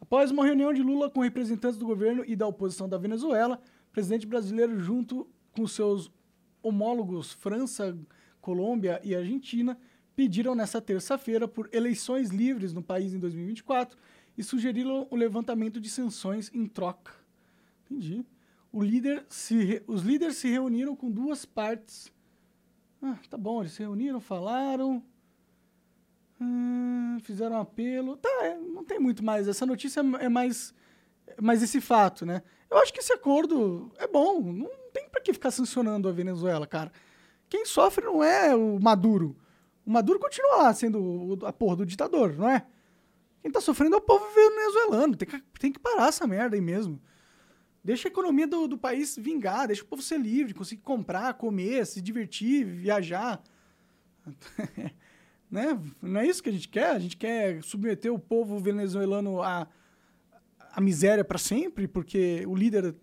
Após 0.00 0.30
uma 0.30 0.44
reunião 0.44 0.72
de 0.72 0.82
Lula 0.82 1.10
com 1.10 1.20
representantes 1.20 1.78
do 1.78 1.86
governo 1.86 2.24
e 2.26 2.34
da 2.36 2.46
oposição 2.46 2.88
da 2.88 2.96
Venezuela, 2.98 3.60
o 3.88 3.92
presidente 3.92 4.26
brasileiro, 4.26 4.78
junto 4.80 5.28
com 5.52 5.66
seus 5.66 6.10
homólogos 6.62 7.32
França, 7.32 7.96
Colômbia 8.40 9.00
e 9.04 9.14
Argentina, 9.14 9.78
pediram 10.14 10.54
nesta 10.54 10.80
terça-feira 10.80 11.46
por 11.46 11.68
eleições 11.72 12.30
livres 12.30 12.72
no 12.72 12.82
país 12.82 13.12
em 13.12 13.18
2024 13.18 13.98
e 14.36 14.42
sugeriram 14.42 15.06
o 15.10 15.16
levantamento 15.16 15.80
de 15.80 15.88
sanções 15.88 16.50
em 16.54 16.66
troca. 16.66 17.12
Entendi. 17.84 18.24
Líder 18.72 19.26
re- 19.50 19.82
Os 19.86 20.02
líderes 20.02 20.36
se 20.36 20.48
reuniram 20.48 20.94
com 20.94 21.10
duas 21.10 21.44
partes. 21.44 22.12
Ah, 23.02 23.16
tá 23.28 23.36
bom, 23.36 23.62
eles 23.62 23.72
se 23.72 23.80
reuniram, 23.80 24.20
falaram. 24.20 25.02
Ah, 26.40 27.18
fizeram 27.22 27.56
um 27.56 27.60
apelo. 27.60 28.16
Tá, 28.16 28.28
é, 28.42 28.56
não 28.56 28.84
tem 28.84 28.98
muito 28.98 29.24
mais. 29.24 29.48
Essa 29.48 29.66
notícia 29.66 30.00
é 30.00 30.24
é 30.24 30.28
mais, 30.28 30.74
é 31.26 31.40
mais 31.40 31.62
esse 31.62 31.80
fato, 31.80 32.24
né? 32.24 32.42
Eu 32.70 32.78
acho 32.78 32.92
que 32.92 33.00
esse 33.00 33.12
acordo 33.12 33.90
é 33.98 34.06
bom. 34.06 34.40
Não 34.40 34.70
tem 34.92 35.08
pra 35.08 35.20
que 35.20 35.32
ficar 35.32 35.50
sancionando 35.50 36.08
a 36.08 36.12
Venezuela, 36.12 36.66
cara. 36.66 36.92
Quem 37.48 37.64
sofre 37.64 38.04
não 38.04 38.22
é 38.22 38.54
o 38.54 38.78
Maduro. 38.78 39.36
O 39.86 39.90
Maduro 39.90 40.18
continua 40.18 40.56
lá 40.56 40.74
sendo 40.74 41.38
a 41.44 41.52
porra 41.52 41.76
do 41.76 41.86
ditador, 41.86 42.36
não 42.36 42.48
é? 42.48 42.66
Quem 43.40 43.50
tá 43.50 43.60
sofrendo 43.60 43.94
é 43.94 43.98
o 43.98 44.02
povo 44.02 44.24
venezuelano. 44.34 45.16
Tem 45.16 45.26
que, 45.28 45.40
tem 45.58 45.72
que 45.72 45.78
parar 45.78 46.08
essa 46.08 46.26
merda 46.26 46.56
aí 46.56 46.60
mesmo. 46.60 47.00
Deixa 47.82 48.08
a 48.08 48.10
economia 48.10 48.46
do, 48.46 48.68
do 48.68 48.76
país 48.76 49.16
vingar, 49.16 49.66
deixa 49.66 49.82
o 49.82 49.86
povo 49.86 50.02
ser 50.02 50.18
livre, 50.18 50.52
conseguir 50.52 50.82
comprar, 50.82 51.32
comer, 51.34 51.86
se 51.86 52.02
divertir, 52.02 52.66
viajar. 52.66 53.42
né? 55.50 55.80
Não 56.00 56.20
é 56.20 56.26
isso 56.26 56.42
que 56.42 56.48
a 56.48 56.52
gente 56.52 56.68
quer? 56.68 56.90
A 56.90 56.98
gente 56.98 57.16
quer 57.16 57.62
submeter 57.62 58.12
o 58.12 58.18
povo 58.18 58.58
venezuelano 58.58 59.42
à, 59.42 59.66
à 60.72 60.80
miséria 60.80 61.24
para 61.24 61.38
sempre, 61.38 61.88
porque 61.88 62.44
o 62.46 62.54
líder 62.54 62.94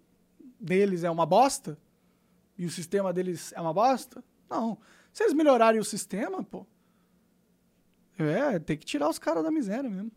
deles 0.59 1.03
é 1.03 1.09
uma 1.09 1.25
bosta 1.25 1.77
e 2.57 2.65
o 2.65 2.69
sistema 2.69 3.11
deles 3.11 3.51
é 3.53 3.61
uma 3.61 3.73
bosta? 3.73 4.23
Não. 4.49 4.77
Se 5.11 5.23
eles 5.23 5.33
melhorarem 5.33 5.79
o 5.79 5.83
sistema, 5.83 6.43
pô. 6.43 6.65
É, 8.17 8.59
tem 8.59 8.77
que 8.77 8.85
tirar 8.85 9.09
os 9.09 9.19
caras 9.19 9.43
da 9.43 9.51
miséria 9.51 9.89
mesmo. 9.89 10.11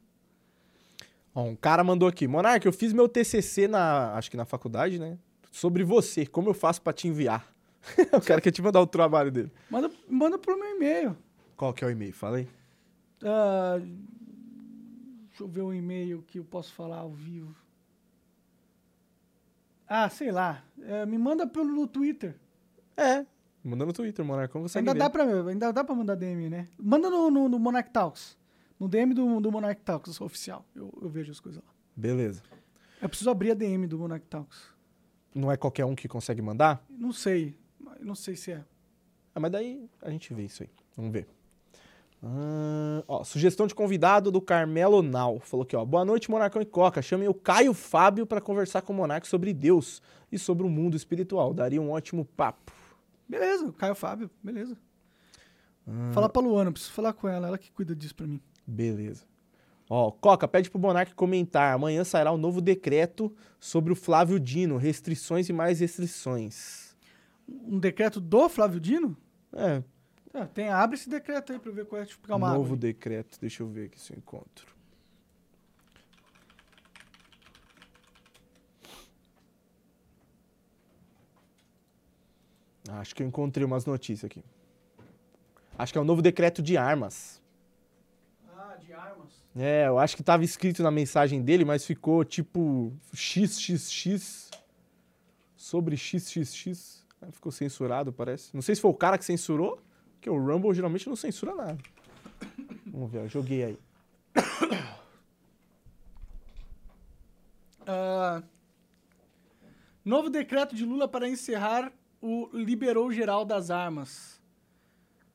Ó, 1.34 1.44
um 1.44 1.56
cara 1.56 1.82
mandou 1.82 2.08
aqui. 2.08 2.28
Monark, 2.28 2.64
eu 2.64 2.72
fiz 2.72 2.92
meu 2.92 3.08
TCC 3.08 3.66
na, 3.66 4.14
acho 4.14 4.30
que 4.30 4.36
na 4.36 4.44
faculdade, 4.44 4.98
né? 4.98 5.18
Sobre 5.50 5.82
você, 5.82 6.26
como 6.26 6.50
eu 6.50 6.54
faço 6.54 6.80
pra 6.80 6.92
te 6.92 7.08
enviar. 7.08 7.52
o 8.12 8.20
cara 8.20 8.40
quer 8.40 8.50
te 8.50 8.62
mandar 8.62 8.80
o 8.80 8.86
trabalho 8.86 9.30
dele. 9.30 9.52
Manda, 9.70 9.90
manda 10.08 10.38
pro 10.38 10.58
meu 10.58 10.76
e-mail. 10.76 11.16
Qual 11.58 11.74
que 11.74 11.82
é 11.82 11.88
o 11.88 11.90
e-mail? 11.90 12.12
Fala 12.12 12.36
aí. 12.36 12.48
Ah, 13.20 13.80
deixa 15.28 15.42
eu 15.42 15.48
ver 15.48 15.62
um 15.62 15.74
e-mail 15.74 16.22
que 16.22 16.38
eu 16.38 16.44
posso 16.44 16.72
falar 16.72 16.98
ao 16.98 17.10
vivo. 17.10 17.52
Ah, 19.88 20.08
sei 20.08 20.30
lá. 20.30 20.62
É, 20.80 21.04
me 21.04 21.18
manda 21.18 21.48
pelo 21.48 21.88
Twitter. 21.88 22.36
É, 22.96 23.26
manda 23.64 23.84
no 23.84 23.92
Twitter, 23.92 24.24
Monark, 24.24 24.52
como 24.52 24.68
você 24.68 24.78
Ainda 24.78 24.94
dá, 24.94 25.10
pra, 25.10 25.24
ainda 25.24 25.72
dá 25.72 25.82
pra 25.82 25.94
mandar 25.96 26.14
DM, 26.14 26.48
né? 26.48 26.68
Manda 26.78 27.10
no, 27.10 27.28
no, 27.28 27.48
no 27.48 27.58
Monarch 27.58 27.90
Talks. 27.90 28.38
No 28.78 28.88
DM 28.88 29.12
do, 29.12 29.40
do 29.40 29.50
Monarch 29.50 29.82
Talks 29.82 30.20
oficial. 30.22 30.64
Eu, 30.76 30.96
eu 31.02 31.08
vejo 31.08 31.32
as 31.32 31.40
coisas 31.40 31.60
lá. 31.60 31.70
Beleza. 31.96 32.40
Eu 33.02 33.08
preciso 33.08 33.30
abrir 33.30 33.50
a 33.50 33.54
DM 33.54 33.88
do 33.88 33.98
Monarch 33.98 34.26
Talks. 34.26 34.68
Não 35.34 35.50
é 35.50 35.56
qualquer 35.56 35.84
um 35.84 35.96
que 35.96 36.06
consegue 36.06 36.40
mandar? 36.40 36.84
Não 36.88 37.12
sei. 37.12 37.58
Não 38.00 38.14
sei 38.14 38.36
se 38.36 38.52
é. 38.52 38.64
Ah, 39.34 39.40
mas 39.40 39.50
daí 39.50 39.90
a 40.00 40.08
gente 40.08 40.32
vê 40.32 40.44
isso 40.44 40.62
aí. 40.62 40.70
Vamos 40.96 41.12
ver. 41.12 41.26
Ó, 43.06 43.22
sugestão 43.22 43.66
de 43.66 43.74
convidado 43.74 44.30
do 44.30 44.40
Carmelo 44.40 45.02
Nau. 45.02 45.38
Falou 45.40 45.64
aqui, 45.64 45.76
ó. 45.76 45.84
Boa 45.84 46.04
noite, 46.04 46.30
Monarcão 46.30 46.60
e 46.60 46.66
Coca. 46.66 47.00
Chamem 47.00 47.28
o 47.28 47.34
Caio 47.34 47.72
Fábio 47.72 48.26
para 48.26 48.40
conversar 48.40 48.82
com 48.82 48.92
o 48.92 48.96
Monarco 48.96 49.26
sobre 49.26 49.52
Deus 49.52 50.02
e 50.30 50.38
sobre 50.38 50.66
o 50.66 50.68
mundo 50.68 50.96
espiritual. 50.96 51.54
Daria 51.54 51.80
um 51.80 51.90
ótimo 51.90 52.24
papo. 52.24 52.72
Beleza, 53.28 53.72
Caio 53.72 53.94
Fábio, 53.94 54.30
beleza. 54.42 54.76
Ah. 55.86 56.10
Fala 56.12 56.28
pra 56.28 56.42
Luana, 56.42 56.72
preciso 56.72 56.92
falar 56.92 57.12
com 57.12 57.28
ela, 57.28 57.48
ela 57.48 57.58
que 57.58 57.70
cuida 57.70 57.94
disso 57.94 58.14
pra 58.14 58.26
mim. 58.26 58.40
Beleza. 58.66 59.24
Ó, 59.88 60.10
Coca, 60.10 60.46
pede 60.46 60.70
pro 60.70 60.78
Monark 60.78 61.14
comentar. 61.14 61.74
Amanhã 61.74 62.04
sairá 62.04 62.32
um 62.32 62.36
novo 62.36 62.60
decreto 62.60 63.34
sobre 63.58 63.92
o 63.92 63.96
Flávio 63.96 64.38
Dino. 64.38 64.76
Restrições 64.76 65.48
e 65.48 65.52
mais 65.52 65.80
restrições. 65.80 66.94
Um 67.48 67.78
decreto 67.78 68.20
do 68.20 68.48
Flávio 68.48 68.78
Dino? 68.78 69.16
É, 69.54 69.82
Tá, 70.32 70.46
tem, 70.46 70.68
abre 70.68 70.96
esse 70.96 71.08
decreto 71.08 71.52
aí 71.52 71.58
pra 71.58 71.70
eu 71.70 71.74
ver 71.74 71.86
qual 71.86 72.00
é. 72.00 72.04
Deixa 72.04 72.18
eu 72.18 72.22
pegar 72.22 72.36
uma 72.36 72.48
novo 72.50 72.64
água. 72.66 72.76
decreto. 72.76 73.38
Deixa 73.40 73.62
eu 73.62 73.68
ver 73.68 73.86
aqui 73.86 74.00
se 74.00 74.12
eu 74.12 74.18
encontro. 74.18 74.66
Ah, 82.88 83.00
Acho 83.00 83.14
que 83.14 83.22
eu 83.22 83.26
encontrei 83.26 83.64
umas 83.64 83.84
notícias 83.84 84.24
aqui. 84.24 84.42
Acho 85.78 85.92
que 85.92 85.98
é 85.98 86.00
o 86.00 86.04
novo 86.04 86.20
decreto 86.22 86.62
de 86.62 86.76
armas. 86.76 87.40
Ah, 88.56 88.76
de 88.80 88.92
armas. 88.92 89.28
É, 89.54 89.86
eu 89.86 89.98
acho 89.98 90.16
que 90.16 90.22
tava 90.22 90.44
escrito 90.44 90.82
na 90.82 90.90
mensagem 90.90 91.42
dele, 91.42 91.64
mas 91.64 91.84
ficou 91.84 92.24
tipo 92.24 92.92
XXX 93.14 94.50
sobre 95.56 95.96
XXX. 95.96 97.06
Aí 97.20 97.32
Ficou 97.32 97.52
censurado, 97.52 98.12
parece. 98.12 98.54
Não 98.54 98.62
sei 98.62 98.74
se 98.74 98.80
foi 98.80 98.90
o 98.90 98.94
cara 98.94 99.18
que 99.18 99.24
censurou, 99.24 99.80
porque 100.18 100.28
o 100.28 100.36
Rumble 100.36 100.74
geralmente 100.74 101.08
não 101.08 101.14
censura 101.14 101.54
nada. 101.54 101.78
Vamos 102.86 103.10
ver, 103.10 103.28
joguei 103.28 103.64
aí. 103.64 103.78
Ah, 107.90 108.42
novo 110.04 110.28
decreto 110.28 110.76
de 110.76 110.84
Lula 110.84 111.08
para 111.08 111.26
encerrar 111.26 111.90
o 112.20 112.50
liberou 112.52 113.10
geral 113.10 113.46
das 113.46 113.70
armas. 113.70 114.38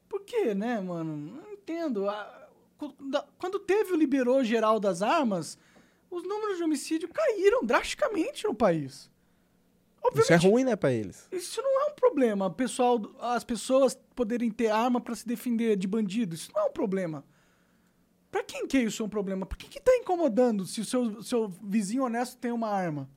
Por 0.07 0.21
quê, 0.21 0.53
né, 0.53 0.79
mano? 0.79 1.17
Não 1.17 1.51
entendo. 1.51 2.07
Ah, 2.07 2.47
Quando 3.39 3.57
teve 3.57 3.93
o 3.93 3.95
liberou 3.95 4.43
geral 4.43 4.79
das 4.79 5.01
armas, 5.01 5.57
os 6.11 6.21
números 6.21 6.57
de 6.57 6.63
homicídio 6.63 7.09
caíram 7.09 7.63
drasticamente 7.65 8.43
no 8.43 8.53
país. 8.53 9.09
Isso 10.15 10.33
é 10.33 10.35
ruim, 10.35 10.63
né, 10.63 10.75
pra 10.75 10.91
eles. 10.91 11.27
Isso 11.31 11.61
não 11.61 11.81
é 11.81 11.91
um 11.91 11.95
problema. 11.95 12.49
Pessoal, 12.49 12.99
as 13.19 13.43
pessoas 13.43 13.97
poderem 14.15 14.51
ter 14.51 14.67
arma 14.69 14.99
para 15.01 15.15
se 15.15 15.27
defender 15.27 15.75
de 15.77 15.87
bandido, 15.87 16.35
isso 16.35 16.51
não 16.53 16.63
é 16.63 16.65
um 16.65 16.71
problema. 16.71 17.23
Pra 18.29 18.43
quem 18.43 18.67
que 18.67 18.79
isso 18.79 19.01
é 19.03 19.05
um 19.05 19.09
problema? 19.09 19.45
Por 19.45 19.57
que 19.57 19.67
que 19.67 19.79
tá 19.79 19.95
incomodando 19.95 20.65
se 20.65 20.81
o 20.81 20.85
seu, 20.85 21.21
seu 21.21 21.47
vizinho 21.61 22.03
honesto 22.03 22.37
tem 22.37 22.51
uma 22.51 22.67
arma? 22.69 23.09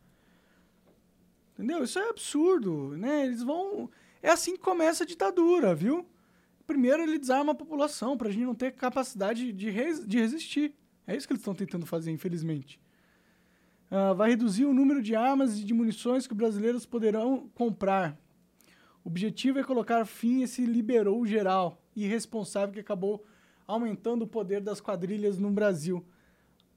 Entendeu? 1.55 1.83
Isso 1.85 1.99
é 1.99 2.09
absurdo, 2.11 2.97
né? 2.97 3.25
Eles 3.25 3.43
vão... 3.43 3.91
É 4.23 4.31
assim 4.31 4.53
que 4.53 4.59
começa 4.63 5.05
a 5.05 5.07
ditadura, 5.07 5.75
viu? 5.75 6.07
Primeiro 6.67 7.03
ele 7.03 7.19
desarma 7.19 7.53
a 7.53 7.55
população 7.55 8.17
pra 8.17 8.31
gente 8.31 8.45
não 8.45 8.55
ter 8.55 8.73
capacidade 8.73 9.53
de, 9.53 9.71
res- 9.71 10.07
de 10.07 10.19
resistir. 10.19 10.75
É 11.07 11.17
isso 11.17 11.27
que 11.27 11.33
eles 11.33 11.41
estão 11.41 11.55
tentando 11.55 11.87
fazer, 11.87 12.11
infelizmente. 12.11 12.79
Ah, 13.91 14.13
vai 14.13 14.31
reduzir 14.31 14.65
o 14.65 14.75
número 14.75 15.03
de 15.03 15.15
armas 15.15 15.59
e 15.59 15.65
de 15.65 15.73
munições 15.73 16.27
que 16.27 16.33
os 16.33 16.37
brasileiros 16.37 16.85
poderão 16.85 17.49
comprar. 17.55 18.17
O 19.05 19.09
objetivo 19.09 19.59
é 19.59 19.65
colocar 19.65 20.05
fim 20.05 20.41
a 20.41 20.45
esse 20.45 20.65
liberou 20.65 21.25
geral 21.25 21.81
irresponsável 21.95 22.75
que 22.75 22.81
acabou 22.81 23.25
aumentando 23.67 24.23
o 24.23 24.27
poder 24.27 24.61
das 24.61 24.81
quadrilhas 24.81 25.39
no 25.39 25.51
Brasil. 25.51 26.05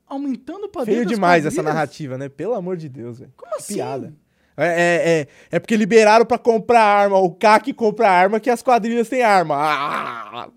Aumentando 0.07 0.65
o 0.65 0.69
poder 0.69 0.91
Feio 0.91 1.03
das 1.03 1.13
demais 1.13 1.45
essa 1.45 1.55
quadrilhas? 1.57 1.75
narrativa, 1.75 2.17
né? 2.17 2.29
Pelo 2.29 2.53
amor 2.53 2.77
de 2.77 2.87
Deus, 2.89 3.19
velho. 3.19 3.33
Como 3.35 3.55
assim? 3.55 3.75
Piada. 3.75 4.13
É, 4.57 4.67
é, 4.67 5.19
é, 5.21 5.27
é 5.51 5.59
porque 5.59 5.77
liberaram 5.77 6.25
pra 6.25 6.37
comprar 6.37 6.83
arma. 6.83 7.17
O 7.17 7.31
CAC 7.31 7.73
compra 7.73 8.09
arma 8.09 8.39
que 8.39 8.49
as 8.49 8.61
quadrilhas 8.61 9.07
têm 9.07 9.21
arma. 9.21 9.55
Ah! 9.57 10.49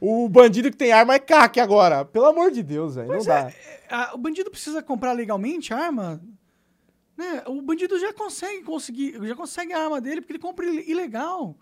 O 0.00 0.28
bandido 0.28 0.70
que 0.70 0.76
tem 0.76 0.92
arma 0.92 1.14
é 1.14 1.18
CAC 1.18 1.60
agora. 1.60 2.04
Pelo 2.04 2.26
amor 2.26 2.50
de 2.50 2.62
Deus, 2.62 2.94
velho. 2.94 3.08
Não 3.08 3.22
dá. 3.22 3.50
é, 3.50 3.54
ah, 3.90 4.12
o 4.14 4.18
bandido 4.18 4.50
precisa 4.50 4.82
comprar 4.82 5.12
legalmente 5.12 5.74
arma? 5.74 6.20
Né? 7.16 7.42
O 7.46 7.60
bandido 7.60 7.98
já 7.98 8.12
consegue 8.14 8.62
conseguir, 8.62 9.18
já 9.26 9.34
consegue 9.34 9.72
a 9.74 9.82
arma 9.84 10.00
dele 10.00 10.20
porque 10.22 10.32
ele 10.32 10.38
compra 10.38 10.64
ile- 10.64 10.90
ilegal. 10.90 11.54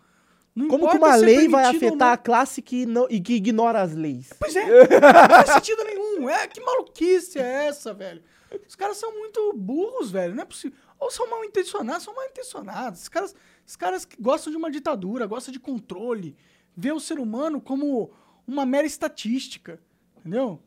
Não 0.55 0.69
Como 0.69 0.89
que 0.89 0.97
uma 0.97 1.15
é 1.15 1.19
lei 1.19 1.49
vai 1.49 1.65
afetar 1.65 2.13
a 2.13 2.17
classe 2.17 2.61
que, 2.63 2.85
não, 2.87 3.07
e 3.11 3.21
que 3.21 3.35
ignora 3.35 3.81
as 3.81 3.93
leis? 3.95 4.33
Pois 4.39 4.55
é, 4.57 4.65
não 5.01 5.29
faz 5.29 5.51
sentido 5.51 5.85
nenhum. 5.85 6.29
É, 6.29 6.47
que 6.47 6.61
maluquice 6.61 7.39
é 7.39 7.67
essa, 7.67 7.93
velho? 7.93 8.23
Os 8.67 8.75
caras 8.75 8.97
são 8.97 9.17
muito 9.17 9.53
burros, 9.55 10.11
velho. 10.11 10.35
Não 10.35 10.43
é 10.43 10.47
possível. 10.47 10.77
Ou 10.99 11.11
são 11.11 11.29
mal 11.29 11.45
intencionados, 11.45 12.03
são 12.03 12.15
mal 12.15 12.25
intencionados. 12.25 13.01
Esses 13.01 13.09
caras, 13.09 13.35
esses 13.65 13.77
caras 13.77 14.05
que 14.05 14.21
gostam 14.21 14.51
de 14.51 14.57
uma 14.57 14.71
ditadura, 14.71 15.27
gostam 15.27 15.53
de 15.53 15.61
controle, 15.61 16.37
vê 16.77 16.91
o 16.93 16.99
ser 17.01 17.19
humano 17.21 17.61
como 17.61 18.11
uma 18.49 18.65
mera 18.65 18.87
estatística. 18.87 19.79
Entendeu? 20.17 20.61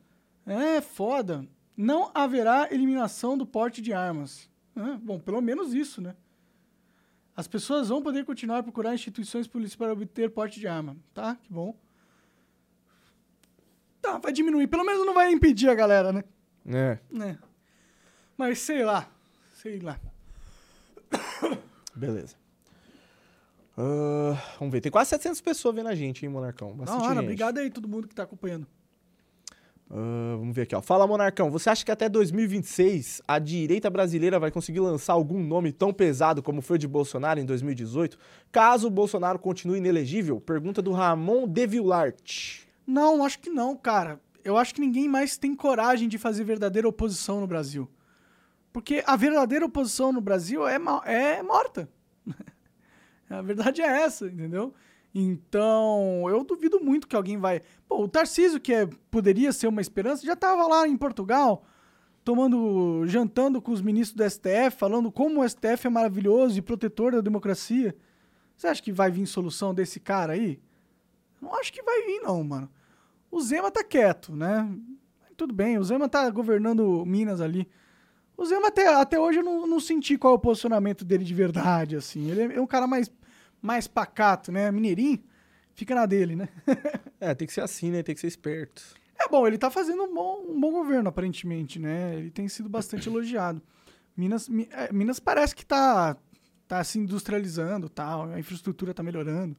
É 0.46 0.80
foda. 0.80 1.46
Não 1.76 2.12
haverá 2.14 2.70
eliminação 2.72 3.38
do 3.38 3.46
porte 3.46 3.82
de 3.82 3.92
armas. 3.92 4.50
É, 4.76 4.98
bom, 4.98 5.20
pelo 5.20 5.42
menos 5.42 5.74
isso, 5.74 6.02
né? 6.02 6.16
As 7.36 7.48
pessoas 7.48 7.90
vão 7.90 8.02
poder 8.02 8.24
continuar 8.24 8.60
a 8.60 8.64
procurar 8.64 8.94
instituições 8.94 9.48
policiais 9.48 9.76
para 9.76 9.94
obter 9.94 10.30
porte 10.30 10.60
de 10.60 10.68
arma. 10.68 10.96
Tá, 11.14 11.36
que 11.36 11.52
bom. 11.52 11.76
Tá, 14.02 14.18
vai 14.18 14.32
diminuir. 14.32 14.68
Pelo 14.68 14.86
menos 14.86 15.06
não 15.06 15.14
vai 15.14 15.32
impedir 15.32 15.70
a 15.70 15.76
galera, 15.76 16.12
né? 16.12 16.24
É, 16.66 17.00
né? 17.10 17.40
Mas 18.38 18.60
sei 18.60 18.84
lá. 18.84 19.10
Sei 19.54 19.80
lá. 19.80 20.00
beleza. 21.96 22.41
Ah, 23.78 24.38
vamos 24.60 24.72
ver. 24.72 24.82
Tem 24.82 24.92
quase 24.92 25.10
700 25.12 25.42
pessoas 25.42 25.76
vendo 25.76 25.88
a 25.88 25.96
gente, 25.96 26.26
hein, 26.26 26.32
Monarcão? 26.32 26.74
Bastante 26.74 27.04
hora, 27.04 27.16
gente. 27.16 27.24
obrigado 27.24 27.58
aí 27.58 27.70
todo 27.70 27.88
mundo 27.88 28.08
que 28.08 28.16
tá 28.16 28.24
acompanhando. 28.24 28.68
Ah, 29.90 30.36
vamos 30.38 30.56
ver 30.56 30.64
aqui, 30.64 30.76
ó. 30.76 30.82
Fala, 30.82 31.06
Monarcão. 31.06 31.52
Você 31.52 31.70
acha 31.70 31.84
que 31.84 31.92
até 31.92 32.08
2026 32.08 33.22
a 33.28 33.40
direita 33.40 33.90
brasileira 33.90 34.40
vai 34.40 34.50
conseguir 34.50 34.80
lançar 34.80 35.14
algum 35.14 35.42
nome 35.44 35.72
tão 35.72 35.92
pesado 35.92 36.42
como 36.42 36.62
foi 36.62 36.76
o 36.76 36.80
de 36.80 36.88
Bolsonaro 36.88 37.40
em 37.40 37.46
2018? 37.46 38.18
Caso 38.52 38.88
o 38.88 38.92
Bolsonaro 38.92 39.38
continue 39.38 39.80
inelegível? 39.80 40.40
Pergunta 40.40 40.82
do 40.82 40.92
Ramon 40.92 41.48
Devillart. 41.48 42.66
Não, 42.88 43.24
acho 43.26 43.40
que 43.40 43.50
não, 43.50 43.76
cara. 43.76 44.20
Eu 44.44 44.58
acho 44.58 44.74
que 44.74 44.82
ninguém 44.82 45.08
mais 45.08 45.38
tem 45.38 45.56
coragem 45.56 46.08
de 46.08 46.18
fazer 46.18 46.44
verdadeira 46.44 46.88
oposição 46.88 47.40
no 47.42 47.48
Brasil. 47.48 47.90
Porque 48.74 49.04
a 49.06 49.16
verdadeira 49.16 49.66
oposição 49.66 50.14
no 50.14 50.22
Brasil 50.22 50.68
é, 50.68 50.80
é 51.06 51.44
morta. 51.44 51.90
a 53.36 53.42
verdade 53.42 53.82
é 53.82 54.04
essa, 54.04 54.28
entendeu? 54.28 54.74
Então, 55.14 56.26
eu 56.30 56.44
duvido 56.44 56.80
muito 56.80 57.08
que 57.08 57.16
alguém 57.16 57.38
vai. 57.38 57.62
Pô, 57.88 58.04
o 58.04 58.08
Tarcísio, 58.08 58.60
que 58.60 58.74
é, 58.74 58.88
poderia 59.10 59.52
ser 59.52 59.68
uma 59.68 59.82
esperança, 59.82 60.26
já 60.26 60.36
tava 60.36 60.66
lá 60.68 60.88
em 60.88 60.96
Portugal, 60.96 61.66
tomando, 62.24 63.06
jantando 63.08 63.62
com 63.62 63.72
os 63.72 63.82
ministros 63.82 64.16
do 64.16 64.30
STF, 64.30 64.78
falando 64.78 65.12
como 65.12 65.42
o 65.42 65.50
STF 65.50 65.88
é 65.88 65.90
maravilhoso 65.90 66.58
e 66.58 66.62
protetor 66.62 67.12
da 67.12 67.22
democracia. 67.22 67.96
Você 68.56 68.68
acha 68.68 68.82
que 68.82 68.92
vai 68.92 69.12
vir 69.12 69.26
solução 69.26 69.74
desse 69.74 70.00
cara 70.00 70.34
aí? 70.34 70.60
Não 71.42 71.54
acho 71.56 71.74
que 71.74 71.82
vai 71.82 72.06
vir, 72.06 72.22
não, 72.22 72.44
mano. 72.44 72.70
O 73.30 73.42
Zema 73.42 73.72
tá 73.72 73.84
quieto, 73.84 74.36
né? 74.36 74.70
Tudo 75.36 75.54
bem, 75.54 75.78
o 75.78 75.84
Zema 75.84 76.08
tá 76.08 76.30
governando 76.30 77.04
Minas 77.06 77.42
ali. 77.42 77.68
O 78.38 78.46
Zema 78.46 78.68
até, 78.68 78.88
até 78.88 79.20
hoje 79.20 79.40
eu 79.40 79.44
não, 79.44 79.66
não 79.66 79.80
senti 79.80 80.18
qual 80.18 80.34
é 80.34 80.36
o 80.36 80.40
posicionamento 80.40 81.04
dele 81.04 81.24
de 81.24 81.34
verdade, 81.34 81.96
assim. 81.96 82.30
Ele 82.30 82.54
é 82.54 82.62
um 82.62 82.68
cara 82.68 82.86
mais, 82.86 83.12
mais 83.62 83.88
pacato, 83.88 84.52
né? 84.52 84.72
Mineirinho, 84.72 85.24
fica 85.76 85.94
na 85.96 86.06
dele, 86.06 86.36
né? 86.36 86.50
É, 87.24 87.36
tem 87.36 87.46
que 87.48 87.54
ser 87.54 87.62
assim, 87.62 87.92
né? 87.92 88.02
Tem 88.02 88.16
que 88.16 88.22
ser 88.22 88.26
esperto. 88.28 88.82
É 89.20 89.28
bom, 89.30 89.46
ele 89.46 89.56
tá 89.58 89.70
fazendo 89.70 90.02
um 90.04 90.12
bom, 90.12 90.44
um 90.50 90.60
bom 90.60 90.72
governo, 90.72 91.08
aparentemente, 91.10 91.78
né? 91.78 92.16
Ele 92.16 92.32
tem 92.32 92.48
sido 92.48 92.68
bastante 92.68 93.08
elogiado. 93.08 93.62
Minas, 94.18 94.50
Mi- 94.50 94.68
é, 94.72 94.92
Minas 94.92 95.20
parece 95.20 95.56
que 95.56 95.64
tá, 95.64 96.18
tá 96.68 96.84
se 96.84 96.98
industrializando 96.98 97.88
tal, 97.88 98.24
a 98.32 98.40
infraestrutura 98.40 98.92
tá 98.92 99.04
melhorando. 99.04 99.56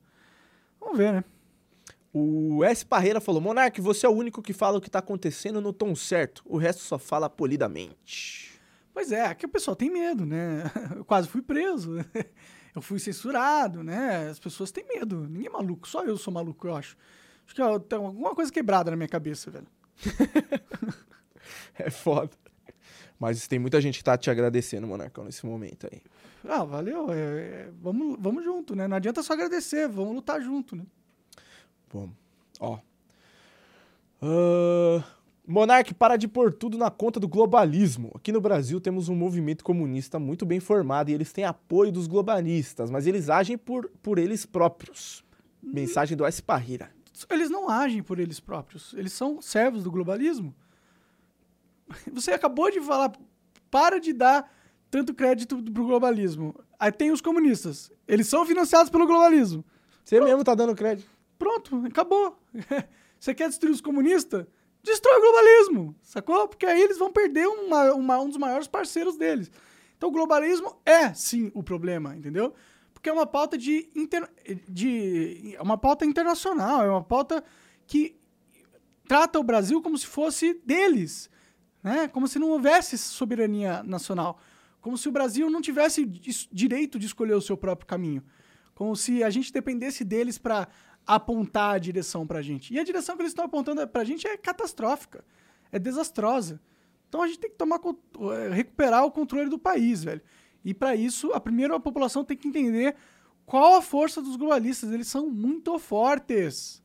Vamos 0.81 0.99
ver, 0.99 1.13
né? 1.13 1.25
O 2.13 2.65
S. 2.65 2.85
Parreira 2.85 3.21
falou: 3.21 3.41
Monark, 3.41 3.81
você 3.81 4.05
é 4.05 4.09
o 4.09 4.13
único 4.13 4.43
que 4.43 4.53
fala 4.53 4.79
o 4.79 4.81
que 4.81 4.91
tá 4.91 4.99
acontecendo 4.99 5.61
no 5.61 5.73
tom 5.73 5.95
certo. 5.95 6.43
O 6.45 6.57
resto 6.59 6.83
só 6.83 6.99
fala 6.99 7.31
polidamente. 7.31 8.61
Pois 8.93 9.13
é, 9.13 9.27
aqui 9.27 9.47
o 9.47 9.49
pessoal 9.49 9.77
tem 9.77 9.89
medo, 9.89 10.27
né? 10.27 10.65
Eu 10.97 11.05
quase 11.05 11.29
fui 11.29 11.41
preso. 11.43 11.93
Eu 12.75 12.81
fui 12.83 12.99
censurado, 12.99 13.83
né? 13.85 14.29
As 14.29 14.39
pessoas 14.39 14.71
têm 14.71 14.85
medo. 14.87 15.27
Ninguém 15.29 15.47
é 15.47 15.51
maluco, 15.51 15.87
só 15.87 16.05
eu 16.05 16.17
sou 16.17 16.33
maluco, 16.33 16.67
eu 16.67 16.75
acho. 16.77 16.97
Acho 17.45 17.55
que 17.55 17.63
ó, 17.63 17.79
tem 17.79 17.99
alguma 17.99 18.35
coisa 18.35 18.51
quebrada 18.53 18.91
na 18.91 18.97
minha 18.97 19.09
cabeça, 19.09 19.51
velho. 19.51 19.67
É 21.75 21.91
foda. 21.91 22.31
Mas 23.19 23.47
tem 23.49 23.59
muita 23.59 23.81
gente 23.81 23.99
que 23.99 24.05
tá 24.05 24.17
te 24.17 24.31
agradecendo, 24.31 24.87
Monarcão, 24.87 25.25
nesse 25.25 25.45
momento 25.47 25.89
aí. 25.91 26.01
Ah, 26.49 26.65
valeu. 26.65 27.13
é- 27.13 27.17
é- 27.19 27.71
vamos, 27.81 28.17
vamos 28.21 28.45
junto, 28.45 28.75
né? 28.75 28.87
Não 28.89 28.97
adianta 28.97 29.23
só 29.23 29.33
agradecer, 29.33 29.89
vamos 29.89 30.15
lutar 30.15 30.41
junto, 30.41 30.77
né? 30.77 30.85
Vamos. 31.93 32.15
Ó. 32.61 32.79
Ah, 34.21 35.05
Monark, 35.47 35.93
para 35.95 36.17
de 36.17 36.29
pôr 36.29 36.53
tudo 36.53 36.79
na 36.79 36.91
conta 36.91 37.19
do 37.19 37.27
globalismo. 37.27 38.13
Aqui 38.15 38.31
no 38.31 38.41
Brasil 38.41 38.81
temos 38.81 39.09
um 39.09 39.15
movimento 39.15 39.65
comunista 39.65 40.19
muito 40.19 40.47
bem 40.47 40.61
formado 40.61 41.11
e 41.11 41.15
eles 41.15 41.33
têm 41.33 41.45
apoio 41.45 41.91
dos 41.91 42.07
globalistas, 42.07 42.91
mas 42.91 43.07
eles 43.09 43.29
agem 43.29 43.59
por, 43.59 43.91
por 44.03 44.19
eles 44.19 44.47
próprios. 44.47 45.25
Mensagem 45.61 46.17
do 46.17 46.25
S. 46.25 46.41
Parreira. 46.41 46.91
Eles 47.29 47.51
não 47.51 47.69
agem 47.69 48.03
por 48.03 48.21
eles 48.21 48.39
próprios. 48.39 48.95
Eles 48.95 49.13
são 49.13 49.41
servos 49.41 49.83
do 49.83 49.91
globalismo. 49.91 50.55
Você 52.13 52.33
acabou 52.33 52.71
de 52.71 52.81
falar, 52.81 53.13
para 53.71 53.99
de 53.99 54.13
dar 54.13 54.51
tanto 54.91 55.13
crédito 55.15 55.61
pro 55.63 55.87
globalismo. 55.87 56.55
Aí 56.79 56.93
tem 56.93 57.11
os 57.11 57.21
comunistas. 57.21 57.91
Eles 58.07 58.29
são 58.29 58.47
financiados 58.47 58.91
pelo 58.91 59.07
globalismo. 59.07 59.65
Você 60.05 60.21
mesmo 60.21 60.45
tá 60.45 60.55
dando 60.55 60.75
crédito. 60.75 61.09
Pronto, 61.39 61.85
acabou. 61.87 62.39
Você 63.19 63.35
quer 63.35 63.49
destruir 63.49 63.73
os 63.73 63.81
comunistas? 63.81 64.47
Destrói 64.83 65.17
o 65.19 65.21
globalismo, 65.21 65.95
sacou? 66.03 66.49
Porque 66.49 66.67
aí 66.67 66.81
eles 66.83 66.99
vão 66.99 67.13
perder 67.13 67.47
uma- 67.47 67.93
uma- 67.95 68.21
um 68.21 68.29
dos 68.29 68.37
maiores 68.37 68.67
parceiros 68.67 69.17
deles. 69.17 69.51
Então 69.97 70.09
o 70.09 70.13
globalismo 70.13 70.81
é, 70.85 71.13
sim, 71.15 71.51
o 71.55 71.63
problema, 71.63 72.17
entendeu? 72.17 72.53
Porque 72.93 73.09
é 73.09 73.13
uma 73.13 73.27
pauta 73.27 73.57
de, 73.57 73.89
inter- 73.95 74.29
de 74.69 75.55
é 75.57 75.63
uma 75.63 75.79
pauta 75.79 76.05
internacional, 76.05 76.85
é 76.85 76.91
uma 76.91 77.03
pauta 77.03 77.43
que 77.87 78.17
trata 79.07 79.39
o 79.39 79.45
Brasil 79.45 79.81
como 79.83 79.97
se 79.97 80.07
fosse 80.07 80.55
deles, 80.65 81.31
né? 81.83 82.09
Como 82.09 82.27
se 82.27 82.39
não 82.39 82.51
houvesse 82.51 82.97
soberania 82.99 83.83
nacional, 83.85 84.39
como 84.81 84.97
se 84.99 85.09
o 85.09 85.13
Brasil 85.13 85.49
não 85.51 85.61
tivesse 85.61 86.05
direito 86.51 86.99
de 86.99 87.07
escolher 87.07 87.35
o 87.35 87.41
seu 87.41 87.57
próprio 87.57 87.87
caminho, 87.87 88.25
como 88.75 88.97
se 88.97 89.23
a 89.23 89.31
gente 89.31 89.53
dependesse 89.53 90.05
deles 90.05 90.39
para 90.39 90.67
apontar 91.07 91.75
a 91.75 91.79
direção 91.79 92.27
pra 92.27 92.43
gente. 92.43 92.73
E 92.73 92.79
a 92.79 92.85
direção 92.85 93.17
que 93.17 93.23
eles 93.23 93.33
estão 93.33 93.45
apontando 93.45 93.87
pra 93.89 94.05
gente 94.05 94.27
é 94.27 94.37
catastrófica, 94.37 95.25
é 95.71 95.79
desastrosa. 95.79 96.61
Então 97.09 97.23
a 97.23 97.27
gente 97.27 97.41
tem 97.41 97.51
que 97.51 97.57
tomar 97.57 97.79
eh, 97.79 98.49
recuperar 98.55 99.05
o 99.05 99.11
controle 99.11 99.51
do 99.51 99.59
país, 99.59 100.03
velho. 100.03 100.23
E 100.65 100.73
para 100.73 100.95
isso, 100.95 101.33
a 101.33 101.41
primeira 101.41 101.77
a 101.77 101.81
população 101.81 102.25
tem 102.25 102.37
que 102.37 102.49
entender 102.49 102.97
qual 103.45 103.75
a 103.75 103.83
força 103.83 104.23
dos 104.23 104.37
globalistas. 104.37 104.91
Eles 104.93 105.09
são 105.09 105.29
muito 105.29 105.79
fortes. 105.79 106.83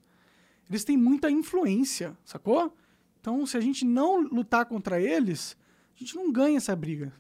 Eles 0.70 0.84
têm 0.84 0.97
muita 0.97 1.32
influência, 1.32 2.18
sacou? 2.26 2.76
Então, 3.22 3.45
se 3.45 3.55
a 3.55 3.61
gente 3.61 3.86
não 3.86 4.22
lutar 4.22 4.65
contra 4.65 5.01
eles, 5.01 5.55
a 5.95 5.99
gente 5.99 6.15
não 6.15 6.32
ganha 6.32 6.57
essa 6.57 6.76
briga. 6.76 7.13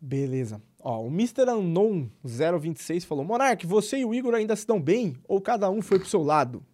Beleza. 0.00 0.62
Ó, 0.82 1.02
o 1.02 1.08
Mr. 1.08 1.48
Unknown 1.50 2.08
026 2.24 3.04
falou: 3.04 3.24
Monark, 3.24 3.66
você 3.66 3.98
e 3.98 4.04
o 4.04 4.14
Igor 4.14 4.34
ainda 4.34 4.56
se 4.56 4.66
dão 4.66 4.80
bem? 4.80 5.16
Ou 5.28 5.40
cada 5.40 5.70
um 5.70 5.82
foi 5.82 5.98
pro 5.98 6.08
seu 6.08 6.22
lado? 6.22 6.64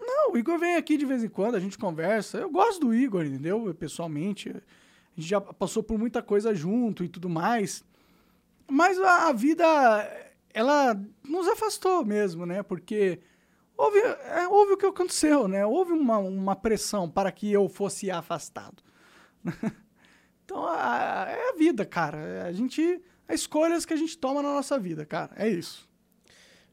Não, 0.00 0.32
o 0.32 0.38
Igor 0.38 0.58
vem 0.58 0.76
aqui 0.76 0.96
de 0.96 1.06
vez 1.06 1.22
em 1.22 1.28
quando, 1.28 1.54
a 1.54 1.60
gente 1.60 1.78
conversa. 1.78 2.38
Eu 2.38 2.50
gosto 2.50 2.80
do 2.80 2.94
Igor, 2.94 3.24
entendeu? 3.24 3.66
Eu, 3.66 3.74
pessoalmente. 3.74 4.50
A 4.50 5.20
gente 5.20 5.28
já 5.28 5.40
passou 5.40 5.82
por 5.82 5.96
muita 5.98 6.20
coisa 6.20 6.54
junto 6.54 7.04
e 7.04 7.08
tudo 7.08 7.28
mais. 7.28 7.84
Mas 8.68 8.98
a, 8.98 9.28
a 9.28 9.32
vida, 9.32 9.64
ela 10.52 11.00
nos 11.22 11.46
afastou 11.46 12.04
mesmo, 12.04 12.44
né? 12.44 12.62
Porque 12.64 13.20
houve, 13.76 13.98
é, 14.00 14.48
houve 14.48 14.72
o 14.72 14.76
que 14.76 14.86
aconteceu, 14.86 15.46
né? 15.46 15.64
Houve 15.64 15.92
uma, 15.92 16.18
uma 16.18 16.56
pressão 16.56 17.08
para 17.08 17.30
que 17.30 17.52
eu 17.52 17.68
fosse 17.68 18.10
afastado. 18.10 18.82
então, 20.44 20.66
a- 20.66 21.26
é 21.28 21.50
a 21.50 21.56
vida, 21.56 21.84
cara. 21.86 22.44
A 22.46 22.52
gente. 22.52 23.00
As 23.28 23.40
escolhas 23.40 23.84
que 23.86 23.94
a 23.94 23.96
gente 23.96 24.16
toma 24.18 24.42
na 24.42 24.52
nossa 24.52 24.78
vida, 24.78 25.04
cara. 25.06 25.30
É 25.36 25.48
isso. 25.48 25.88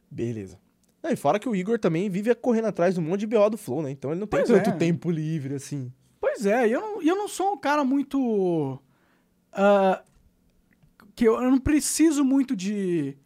Beleza. 0.10 0.60
Não, 1.02 1.10
e 1.12 1.16
fora 1.16 1.40
que 1.40 1.50
o 1.50 1.56
Igor 1.56 1.80
também 1.80 2.10
vive 2.10 2.34
correndo 2.36 2.66
atrás 2.68 2.94
de 2.94 3.00
um 3.00 3.04
monte 3.04 3.22
de 3.22 3.28
BO 3.28 3.50
do 3.50 3.58
Flow, 3.58 3.82
né? 3.82 3.90
Então 3.92 4.12
ele 4.12 4.20
não 4.20 4.28
tem 4.28 4.40
Pois 4.46 4.50
tanto 4.50 4.70
é. 4.70 4.74
tempo 4.78 5.10
livre 5.10 5.56
assim. 5.56 5.92
Pois 6.20 6.46
é, 6.46 6.68
e 6.68 6.72
eu 6.72 6.82
não, 6.82 7.02
eu 7.02 7.16
não 7.16 7.28
sou 7.28 7.54
um 7.54 7.58
cara 7.58 7.84
muito. 7.84 8.80
ah, 9.54 10.04
que 11.16 11.26
eu, 11.28 11.36
eu 11.42 11.50
não 11.52 11.60
preciso 11.60 12.24
muito 12.24 12.56
de. 12.56 13.18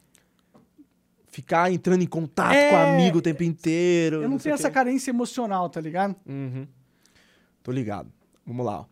Ficar 1.28 1.70
entrando 1.70 2.02
em 2.02 2.08
contato 2.08 2.54
É, 2.54 2.70
com 2.70 2.78
amigo 2.78 3.18
o 3.18 3.22
tempo 3.22 3.44
inteiro. 3.44 4.22
Eu 4.22 4.30
não 4.30 4.40
sei 4.40 4.44
tenho 4.44 4.54
essa 4.54 4.72
carência 4.72 5.12
emocional, 5.12 5.70
tá 5.70 5.82
ligado? 5.82 6.16
Uhum. 6.26 6.66
Tô 7.62 7.74
ligado. 7.74 8.10
Vamos 8.46 8.66
lá. 8.66 8.82
ó. 8.82 8.86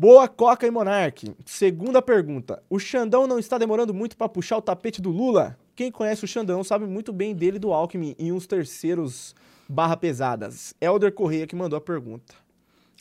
Boa 0.00 0.26
Coca 0.26 0.66
e 0.66 0.70
Monark. 0.70 1.36
Segunda 1.44 2.00
pergunta. 2.00 2.62
O 2.70 2.78
Xandão 2.78 3.26
não 3.26 3.38
está 3.38 3.58
demorando 3.58 3.92
muito 3.92 4.16
pra 4.16 4.30
puxar 4.30 4.56
o 4.56 4.62
tapete 4.62 4.98
do 4.98 5.10
Lula? 5.10 5.58
Quem 5.76 5.92
conhece 5.92 6.24
o 6.24 6.26
Xandão 6.26 6.64
sabe 6.64 6.86
muito 6.86 7.12
bem 7.12 7.34
dele 7.34 7.58
do 7.58 7.70
Alckmin 7.70 8.16
e 8.18 8.32
uns 8.32 8.46
terceiros 8.46 9.34
barra 9.68 9.98
pesadas. 9.98 10.72
Elder 10.80 11.12
Correia 11.12 11.46
que 11.46 11.54
mandou 11.54 11.76
a 11.76 11.82
pergunta. 11.82 12.34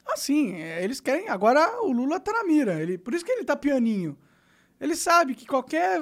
Assim, 0.05 0.55
eles 0.55 0.99
querem. 0.99 1.29
Agora 1.29 1.81
o 1.83 1.89
Lula 1.93 2.19
tá 2.19 2.33
na 2.33 2.43
mira. 2.43 2.81
Ele, 2.81 2.97
por 2.97 3.13
isso 3.13 3.23
que 3.23 3.31
ele 3.31 3.45
tá 3.45 3.55
pianinho. 3.55 4.17
Ele 4.77 4.93
sabe 4.93 5.35
que 5.35 5.45
qualquer 5.45 6.01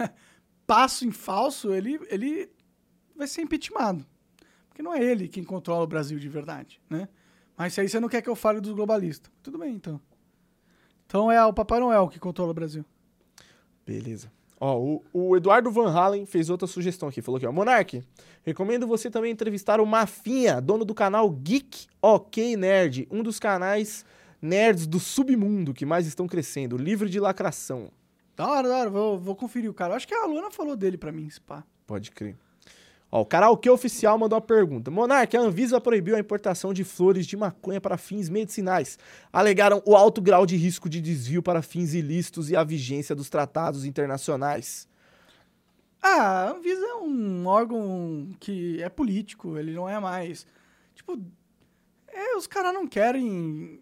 passo 0.66 1.06
em 1.06 1.12
falso, 1.12 1.74
ele, 1.74 2.00
ele 2.08 2.48
vai 3.14 3.26
ser 3.26 3.42
impeachmentado. 3.42 4.02
Porque 4.70 4.82
não 4.82 4.94
é 4.94 5.04
ele 5.04 5.28
quem 5.28 5.44
controla 5.44 5.84
o 5.84 5.86
Brasil 5.86 6.18
de 6.18 6.28
verdade, 6.30 6.80
né? 6.88 7.06
Mas 7.54 7.74
se 7.74 7.82
aí 7.82 7.88
você 7.90 8.00
não 8.00 8.08
quer 8.08 8.22
que 8.22 8.30
eu 8.30 8.34
fale 8.34 8.62
dos 8.62 8.72
globalistas. 8.72 9.30
Tudo 9.42 9.58
bem, 9.58 9.74
então. 9.74 10.00
Então 11.12 11.30
é 11.30 11.44
o 11.44 11.52
Papai 11.52 11.78
Noel 11.78 12.08
que 12.08 12.18
controla 12.18 12.52
o 12.52 12.54
Brasil. 12.54 12.82
Beleza. 13.84 14.32
Ó, 14.58 14.78
o, 14.78 15.04
o 15.12 15.36
Eduardo 15.36 15.70
Van 15.70 15.92
Halen 15.92 16.24
fez 16.24 16.48
outra 16.48 16.66
sugestão 16.66 17.06
aqui. 17.06 17.20
Falou 17.20 17.36
aqui, 17.36 17.46
ó. 17.46 17.52
Monark, 17.52 18.02
recomendo 18.42 18.86
você 18.86 19.10
também 19.10 19.30
entrevistar 19.30 19.78
o 19.78 19.84
Mafinha, 19.84 20.58
dono 20.58 20.86
do 20.86 20.94
canal 20.94 21.28
Geek 21.28 21.86
OK 22.00 22.56
Nerd, 22.56 23.06
um 23.10 23.22
dos 23.22 23.38
canais 23.38 24.06
nerds 24.40 24.86
do 24.86 24.98
submundo 24.98 25.74
que 25.74 25.84
mais 25.84 26.06
estão 26.06 26.26
crescendo. 26.26 26.78
Livre 26.78 27.10
de 27.10 27.20
lacração. 27.20 27.90
Da 28.34 28.48
hora, 28.48 28.66
da 28.66 28.78
hora. 28.78 28.88
Vou, 28.88 29.20
vou 29.20 29.36
conferir 29.36 29.68
o 29.68 29.74
cara. 29.74 29.94
Acho 29.94 30.08
que 30.08 30.14
a 30.14 30.24
Luana 30.24 30.50
falou 30.50 30.74
dele 30.74 30.96
pra 30.96 31.12
mim, 31.12 31.26
esse 31.26 31.42
pá. 31.42 31.62
Pode 31.86 32.10
crer. 32.10 32.38
Ó, 33.14 33.20
o 33.20 33.26
Karaokê 33.26 33.68
Oficial 33.68 34.16
mandou 34.16 34.36
uma 34.38 34.44
pergunta. 34.44 34.90
Monark, 34.90 35.36
a 35.36 35.40
Anvisa 35.40 35.78
proibiu 35.78 36.16
a 36.16 36.18
importação 36.18 36.72
de 36.72 36.82
flores 36.82 37.26
de 37.26 37.36
maconha 37.36 37.78
para 37.78 37.98
fins 37.98 38.30
medicinais. 38.30 38.98
Alegaram 39.30 39.82
o 39.84 39.94
alto 39.94 40.22
grau 40.22 40.46
de 40.46 40.56
risco 40.56 40.88
de 40.88 40.98
desvio 40.98 41.42
para 41.42 41.60
fins 41.60 41.92
ilícitos 41.92 42.48
e 42.48 42.56
a 42.56 42.64
vigência 42.64 43.14
dos 43.14 43.28
tratados 43.28 43.84
internacionais. 43.84 44.88
Ah, 46.00 46.46
a 46.48 46.50
Anvisa 46.52 46.84
é 46.86 46.94
um 46.94 47.46
órgão 47.46 48.30
que 48.40 48.82
é 48.82 48.88
político, 48.88 49.58
ele 49.58 49.72
não 49.72 49.86
é 49.86 50.00
mais. 50.00 50.46
Tipo, 50.94 51.20
é, 52.08 52.34
os 52.36 52.46
caras 52.46 52.72
não 52.72 52.86
querem. 52.88 53.78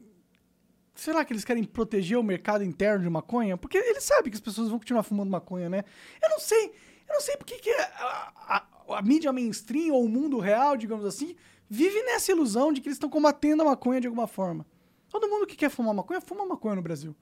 Será 0.94 1.24
que 1.24 1.32
eles 1.32 1.44
querem 1.44 1.62
proteger 1.64 2.18
o 2.18 2.22
mercado 2.22 2.64
interno 2.64 3.04
de 3.04 3.08
maconha? 3.08 3.56
Porque 3.56 3.78
eles 3.78 4.02
sabem 4.02 4.30
que 4.30 4.36
as 4.36 4.40
pessoas 4.40 4.68
vão 4.68 4.78
continuar 4.78 5.04
fumando 5.04 5.30
maconha, 5.30 5.70
né? 5.70 5.84
Eu 6.20 6.28
não 6.30 6.40
sei. 6.40 6.72
Eu 7.08 7.14
não 7.14 7.20
sei 7.22 7.36
porque 7.36 7.56
que 7.58 7.70
a, 7.70 8.32
a- 8.48 8.66
a 8.94 9.02
mídia 9.02 9.32
mainstream 9.32 9.94
ou 9.94 10.04
o 10.04 10.08
mundo 10.08 10.38
real, 10.38 10.76
digamos 10.76 11.04
assim, 11.04 11.36
vive 11.68 12.02
nessa 12.02 12.32
ilusão 12.32 12.72
de 12.72 12.80
que 12.80 12.88
eles 12.88 12.96
estão 12.96 13.08
combatendo 13.08 13.62
a 13.62 13.66
maconha 13.66 14.00
de 14.00 14.06
alguma 14.06 14.26
forma. 14.26 14.66
Todo 15.08 15.28
mundo 15.28 15.46
que 15.46 15.56
quer 15.56 15.70
fumar 15.70 15.94
maconha, 15.94 16.20
fuma 16.20 16.46
maconha 16.46 16.76
no 16.76 16.82
Brasil. 16.82 17.14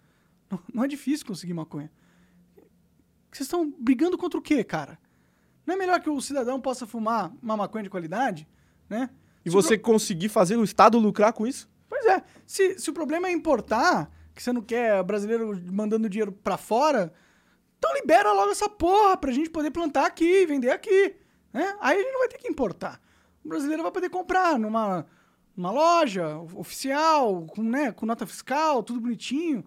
Não, 0.51 0.61
não 0.73 0.85
é 0.85 0.89
difícil 0.89 1.27
conseguir 1.27 1.55
maconha. 1.55 1.91
Vocês 3.31 3.47
estão 3.47 3.71
brigando 3.79 4.17
contra 4.17 4.39
o 4.39 4.43
quê, 4.43 4.65
cara? 4.65 4.99
Não 5.67 5.75
é 5.75 5.77
melhor 5.77 6.01
que 6.01 6.09
o 6.09 6.21
cidadão 6.21 6.61
possa 6.61 6.87
fumar 6.87 7.33
uma 7.43 7.57
maconha 7.57 7.85
de 7.85 7.91
qualidade, 7.91 8.49
né? 8.89 9.11
E 9.45 9.51
Se 9.51 9.55
você 9.55 9.77
conseguir 9.79 10.29
fazer 10.29 10.57
o 10.57 10.65
Estado 10.65 10.99
lucrar 10.99 11.33
com 11.33 11.47
isso? 11.47 11.69
Pois 11.89 12.05
é. 12.07 12.23
Se, 12.47 12.79
se 12.79 12.91
o 12.91 12.93
problema 12.93 13.29
é 13.29 13.33
importar, 13.33 14.11
que 14.35 14.43
você 14.43 14.53
não 14.53 14.63
quer 14.63 15.03
brasileiro 15.03 15.61
mandando 15.71 16.09
dinheiro 16.09 16.33
pra 16.33 16.57
fora, 16.57 17.13
então 17.79 17.95
libera 17.95 18.33
logo 18.33 18.51
essa 18.51 18.69
porra 18.69 19.17
pra 19.17 19.33
gente 19.33 19.51
poder 19.51 19.71
plantar 19.71 20.07
aqui, 20.07 20.47
vender 20.47 20.71
aqui. 20.71 21.17
Né? 21.59 21.77
Aí 21.81 21.99
gente 22.01 22.13
não 22.13 22.21
vai 22.21 22.29
ter 22.29 22.39
que 22.39 22.49
importar. 22.49 23.01
O 23.45 23.49
brasileiro 23.49 23.83
vai 23.83 23.91
poder 23.91 24.09
comprar 24.11 24.57
numa, 24.59 25.05
numa 25.57 25.73
loja 25.73 26.39
oficial, 26.55 27.45
com, 27.47 27.63
né, 27.65 27.91
com 27.91 28.07
nota 28.07 28.25
fiscal, 28.27 28.81
tudo 28.83 29.01
bonitinho. 29.01 29.65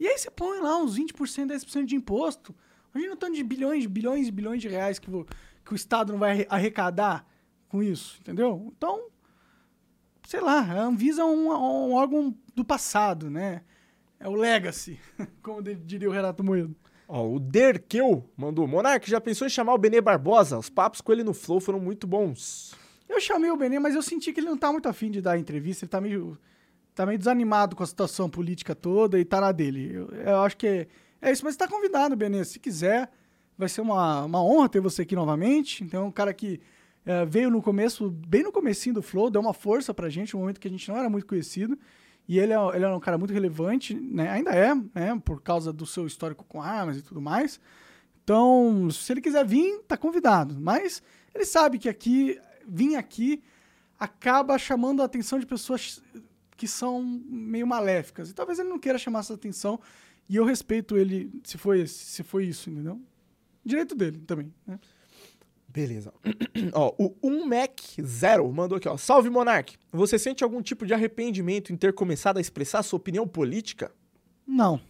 E 0.00 0.06
aí 0.08 0.16
você 0.16 0.30
põe 0.30 0.58
lá 0.60 0.78
uns 0.78 0.98
20%, 0.98 1.46
10% 1.46 1.84
de 1.84 1.96
imposto. 1.96 2.54
Imagina 2.94 3.12
o 3.12 3.16
tanto 3.16 3.34
de 3.34 3.42
bilhões, 3.44 3.84
bilhões 3.84 4.26
e 4.26 4.30
bilhões 4.30 4.62
de 4.62 4.68
reais 4.68 4.98
que, 4.98 5.10
o- 5.10 5.26
que 5.64 5.72
o 5.72 5.76
Estado 5.76 6.12
não 6.14 6.18
vai 6.18 6.30
arre- 6.30 6.46
arrecadar 6.48 7.26
com 7.68 7.82
isso, 7.82 8.16
entendeu? 8.20 8.72
Então, 8.74 9.08
sei 10.26 10.40
lá, 10.40 10.60
a 10.60 10.80
Anvisa 10.84 11.20
é 11.22 11.24
um, 11.26 11.50
um 11.52 11.92
órgão 11.92 12.34
do 12.54 12.64
passado, 12.64 13.28
né? 13.28 13.62
É 14.18 14.26
o 14.28 14.32
legacy, 14.34 14.98
como 15.42 15.62
diria 15.62 16.08
o 16.08 16.12
Renato 16.12 16.42
Moedo. 16.42 16.74
Ó, 17.16 17.28
o 17.28 17.38
Derkeu 17.38 18.28
mandou. 18.36 18.66
Monark, 18.66 19.08
já 19.08 19.20
pensou 19.20 19.46
em 19.46 19.50
chamar 19.50 19.72
o 19.72 19.78
Benê 19.78 20.00
Barbosa? 20.00 20.58
Os 20.58 20.68
papos 20.68 21.00
com 21.00 21.12
ele 21.12 21.22
no 21.22 21.32
Flow 21.32 21.60
foram 21.60 21.78
muito 21.78 22.08
bons. 22.08 22.74
Eu 23.08 23.20
chamei 23.20 23.52
o 23.52 23.56
Benê, 23.56 23.78
mas 23.78 23.94
eu 23.94 24.02
senti 24.02 24.32
que 24.32 24.40
ele 24.40 24.48
não 24.48 24.58
tá 24.58 24.72
muito 24.72 24.88
afim 24.88 25.12
de 25.12 25.22
dar 25.22 25.38
entrevista, 25.38 25.84
ele 25.84 25.90
tá 25.90 26.00
meio 26.00 26.36
tá 26.92 27.06
meio 27.06 27.16
desanimado 27.16 27.76
com 27.76 27.84
a 27.84 27.86
situação 27.86 28.28
política 28.28 28.74
toda 28.74 29.16
e 29.16 29.24
tá 29.24 29.40
na 29.40 29.52
dele. 29.52 29.92
Eu, 29.94 30.08
eu 30.08 30.40
acho 30.40 30.56
que 30.56 30.66
é, 30.66 30.88
é 31.22 31.30
isso, 31.30 31.44
mas 31.44 31.54
tá 31.54 31.68
convidado, 31.68 32.16
Benê. 32.16 32.44
Se 32.44 32.58
quiser, 32.58 33.08
vai 33.56 33.68
ser 33.68 33.80
uma, 33.80 34.24
uma 34.24 34.42
honra 34.42 34.68
ter 34.68 34.80
você 34.80 35.02
aqui 35.02 35.14
novamente. 35.14 35.84
Então, 35.84 36.08
um 36.08 36.12
cara 36.12 36.34
que 36.34 36.60
é, 37.06 37.24
veio 37.24 37.48
no 37.48 37.62
começo, 37.62 38.10
bem 38.10 38.42
no 38.42 38.50
comecinho 38.50 38.96
do 38.96 39.02
Flow, 39.02 39.30
deu 39.30 39.40
uma 39.40 39.54
força 39.54 39.94
pra 39.94 40.08
gente, 40.08 40.36
um 40.36 40.40
momento 40.40 40.58
que 40.58 40.66
a 40.66 40.70
gente 40.70 40.88
não 40.88 40.96
era 40.96 41.08
muito 41.08 41.26
conhecido. 41.26 41.78
E 42.26 42.38
ele 42.38 42.52
é, 42.52 42.56
ele 42.74 42.84
é 42.84 42.88
um 42.88 43.00
cara 43.00 43.18
muito 43.18 43.32
relevante, 43.32 43.94
né? 43.94 44.30
Ainda 44.30 44.50
é, 44.50 44.74
né? 44.74 45.20
Por 45.24 45.42
causa 45.42 45.72
do 45.72 45.84
seu 45.84 46.06
histórico 46.06 46.44
com 46.44 46.62
armas 46.62 46.96
e 46.96 47.02
tudo 47.02 47.20
mais. 47.20 47.60
Então, 48.22 48.90
se 48.90 49.12
ele 49.12 49.20
quiser 49.20 49.44
vir, 49.44 49.80
tá 49.86 49.96
convidado. 49.96 50.58
Mas 50.58 51.02
ele 51.34 51.44
sabe 51.44 51.78
que 51.78 51.88
aqui, 51.88 52.40
vir 52.66 52.96
aqui, 52.96 53.42
acaba 53.98 54.58
chamando 54.58 55.02
a 55.02 55.04
atenção 55.04 55.38
de 55.38 55.46
pessoas 55.46 56.02
que 56.56 56.66
são 56.66 57.02
meio 57.02 57.66
maléficas. 57.66 58.30
E 58.30 58.34
talvez 58.34 58.58
ele 58.58 58.70
não 58.70 58.78
queira 58.78 58.98
chamar 58.98 59.20
essa 59.20 59.34
atenção. 59.34 59.78
E 60.28 60.36
eu 60.36 60.44
respeito 60.44 60.96
ele 60.96 61.30
se 61.44 61.58
foi, 61.58 61.86
se 61.86 62.22
foi 62.22 62.46
isso, 62.46 62.70
entendeu? 62.70 62.98
Direito 63.62 63.94
dele 63.94 64.18
também, 64.26 64.52
né? 64.66 64.78
Beleza. 65.74 66.14
ó, 66.72 66.94
o 66.96 67.10
1Mac0 67.20 68.52
mandou 68.52 68.78
aqui, 68.78 68.88
ó. 68.88 68.96
Salve, 68.96 69.28
Monark. 69.28 69.76
Você 69.90 70.20
sente 70.20 70.44
algum 70.44 70.62
tipo 70.62 70.86
de 70.86 70.94
arrependimento 70.94 71.72
em 71.72 71.76
ter 71.76 71.92
começado 71.92 72.36
a 72.36 72.40
expressar 72.40 72.84
sua 72.84 72.96
opinião 72.96 73.26
política? 73.26 73.90
Não. 74.46 74.80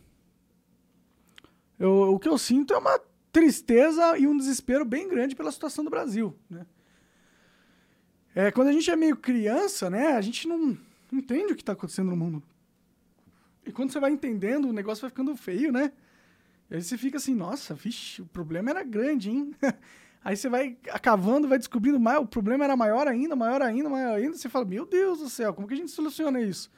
Eu, 1.78 2.12
o 2.12 2.18
que 2.18 2.28
eu 2.28 2.36
sinto 2.36 2.74
é 2.74 2.76
uma 2.76 3.00
tristeza 3.32 4.18
e 4.18 4.26
um 4.26 4.36
desespero 4.36 4.84
bem 4.84 5.08
grande 5.08 5.34
pela 5.34 5.50
situação 5.50 5.82
do 5.82 5.90
Brasil, 5.90 6.36
né? 6.50 6.66
É, 8.34 8.50
quando 8.50 8.68
a 8.68 8.72
gente 8.72 8.90
é 8.90 8.96
meio 8.96 9.16
criança, 9.16 9.88
né, 9.88 10.08
a 10.08 10.20
gente 10.20 10.46
não 10.46 10.76
entende 11.12 11.52
o 11.52 11.56
que 11.56 11.62
está 11.62 11.72
acontecendo 11.72 12.10
no 12.10 12.16
mundo. 12.16 12.42
E 13.64 13.72
quando 13.72 13.90
você 13.90 14.00
vai 14.00 14.10
entendendo, 14.10 14.68
o 14.68 14.72
negócio 14.72 15.00
vai 15.02 15.10
ficando 15.10 15.34
feio, 15.36 15.72
né? 15.72 15.92
E 16.70 16.74
aí 16.74 16.82
você 16.82 16.98
fica 16.98 17.16
assim, 17.16 17.34
nossa, 17.34 17.74
vixe, 17.74 18.20
o 18.20 18.26
problema 18.26 18.70
era 18.70 18.82
grande, 18.82 19.30
hein? 19.30 19.54
Aí 20.24 20.36
você 20.36 20.48
vai 20.48 20.78
acavando, 20.90 21.46
vai 21.46 21.58
descobrindo 21.58 22.00
mais, 22.00 22.18
o 22.18 22.26
problema 22.26 22.64
era 22.64 22.74
maior 22.74 23.06
ainda, 23.06 23.36
maior 23.36 23.60
ainda, 23.60 23.90
maior 23.90 24.16
ainda. 24.16 24.34
Você 24.34 24.48
fala, 24.48 24.64
meu 24.64 24.86
Deus 24.86 25.18
do 25.18 25.28
céu, 25.28 25.52
como 25.52 25.68
que 25.68 25.74
a 25.74 25.76
gente 25.76 25.90
soluciona 25.90 26.40
isso? 26.40 26.70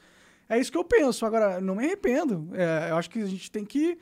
É 0.49 0.59
isso 0.59 0.73
que 0.73 0.77
eu 0.77 0.85
penso. 0.85 1.25
Agora, 1.25 1.61
não 1.61 1.77
me 1.77 1.85
arrependo. 1.85 2.51
É, 2.55 2.91
eu 2.91 2.97
acho 2.97 3.09
que 3.09 3.21
a 3.21 3.27
gente 3.27 3.49
tem 3.49 3.65
que. 3.65 3.99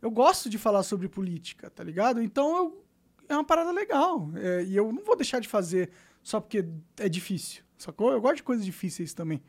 Eu 0.00 0.10
gosto 0.10 0.48
de 0.48 0.56
falar 0.56 0.82
sobre 0.82 1.08
política, 1.08 1.68
tá 1.68 1.84
ligado? 1.84 2.22
Então 2.22 2.56
eu, 2.56 2.84
é 3.28 3.34
uma 3.34 3.44
parada 3.44 3.70
legal. 3.70 4.30
É, 4.34 4.64
e 4.64 4.74
eu 4.74 4.90
não 4.90 5.04
vou 5.04 5.14
deixar 5.14 5.40
de 5.40 5.48
fazer 5.48 5.90
só 6.22 6.40
porque 6.40 6.66
é 6.98 7.08
difícil. 7.08 7.62
Sacou? 7.76 8.12
Eu 8.12 8.20
gosto 8.20 8.36
de 8.36 8.42
coisas 8.42 8.64
difíceis 8.64 9.12
também. 9.12 9.42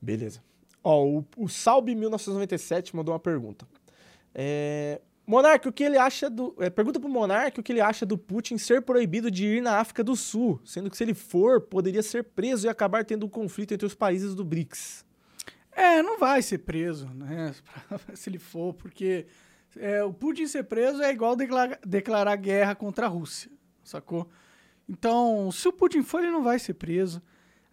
Beleza. 0.00 0.42
Ó, 0.84 1.04
o, 1.04 1.18
o 1.36 1.46
Salbe1997 1.46 2.94
mandou 2.94 3.14
uma 3.14 3.20
pergunta. 3.20 3.66
É, 4.34 5.00
Monark, 5.28 5.68
o 5.68 5.72
que 5.72 5.84
ele 5.84 5.98
acha 5.98 6.30
do. 6.30 6.54
É, 6.58 6.70
pergunta 6.70 6.98
pro 6.98 7.06
Monark 7.06 7.60
o 7.60 7.62
que 7.62 7.70
ele 7.70 7.82
acha 7.82 8.06
do 8.06 8.16
Putin 8.16 8.56
ser 8.56 8.80
proibido 8.80 9.30
de 9.30 9.44
ir 9.44 9.60
na 9.60 9.78
África 9.78 10.02
do 10.02 10.16
Sul, 10.16 10.58
sendo 10.64 10.88
que 10.88 10.96
se 10.96 11.04
ele 11.04 11.12
for, 11.12 11.60
poderia 11.60 12.02
ser 12.02 12.24
preso 12.24 12.66
e 12.66 12.70
acabar 12.70 13.04
tendo 13.04 13.26
um 13.26 13.28
conflito 13.28 13.74
entre 13.74 13.86
os 13.86 13.94
países 13.94 14.34
do 14.34 14.42
BRICS. 14.42 15.04
É, 15.70 16.02
não 16.02 16.18
vai 16.18 16.40
ser 16.40 16.60
preso, 16.60 17.10
né? 17.14 17.54
se 18.14 18.30
ele 18.30 18.38
for, 18.38 18.72
porque 18.72 19.26
é, 19.76 20.02
o 20.02 20.14
Putin 20.14 20.46
ser 20.46 20.64
preso 20.64 21.02
é 21.02 21.12
igual 21.12 21.36
declarar, 21.36 21.78
declarar 21.84 22.36
guerra 22.36 22.74
contra 22.74 23.04
a 23.04 23.08
Rússia, 23.10 23.50
sacou? 23.84 24.26
Então, 24.88 25.52
se 25.52 25.68
o 25.68 25.72
Putin 25.74 26.02
for, 26.02 26.22
ele 26.22 26.32
não 26.32 26.42
vai 26.42 26.58
ser 26.58 26.72
preso. 26.72 27.20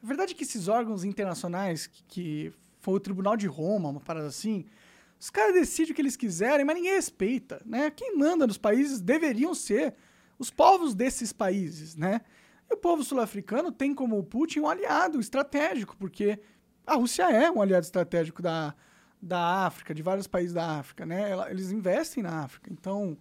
A 0.04 0.06
verdade 0.06 0.34
é 0.34 0.36
que 0.36 0.44
esses 0.44 0.68
órgãos 0.68 1.06
internacionais, 1.06 1.88
que, 1.88 2.04
que 2.04 2.54
foi 2.82 2.96
o 2.96 3.00
Tribunal 3.00 3.38
de 3.38 3.48
Roma, 3.48 3.88
uma 3.88 4.02
parada 4.02 4.28
assim, 4.28 4.66
os 5.26 5.32
caras 5.32 5.56
decidem 5.56 5.92
o 5.92 5.96
que 5.96 6.02
eles 6.04 6.16
quiserem, 6.16 6.64
mas 6.64 6.76
ninguém 6.76 6.94
respeita, 6.94 7.60
né? 7.66 7.90
Quem 7.90 8.16
manda 8.16 8.46
nos 8.46 8.60
países 8.60 9.02
deveriam 9.02 9.56
ser 9.56 9.96
os 10.38 10.52
povos 10.52 10.94
desses 10.94 11.34
países, 11.34 11.96
né? 11.96 12.22
E 12.70 12.76
o 12.76 12.78
povo 12.78 13.04
sul-africano 13.04 13.72
tem 13.72 13.92
como 13.92 14.24
Putin 14.24 14.60
um 14.60 14.70
aliado 14.70 15.20
estratégico, 15.20 15.98
porque 15.98 16.40
a 16.86 16.94
Rússia 16.94 17.24
é 17.24 17.50
um 17.50 17.60
aliado 17.60 17.84
estratégico 17.84 18.40
da, 18.40 18.76
da 19.20 19.66
África, 19.66 19.96
de 19.96 20.04
vários 20.04 20.28
países 20.28 20.54
da 20.54 20.78
África, 20.78 21.08
né? 21.08 21.32
Eles 21.50 21.72
investem 21.72 22.22
na 22.22 22.44
África, 22.44 22.72
então, 22.72 23.18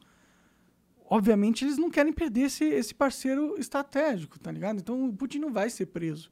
obviamente, 1.07 1.64
eles 1.64 1.78
não 1.78 1.88
querem 1.88 2.12
perder 2.12 2.42
esse, 2.42 2.64
esse 2.64 2.94
parceiro 2.94 3.59
estratégico, 3.59 4.38
tá 4.38 4.52
ligado? 4.52 4.76
Então, 4.76 5.09
o 5.09 5.16
Putin 5.16 5.38
não 5.38 5.50
vai 5.50 5.70
ser 5.70 5.86
preso, 5.86 6.30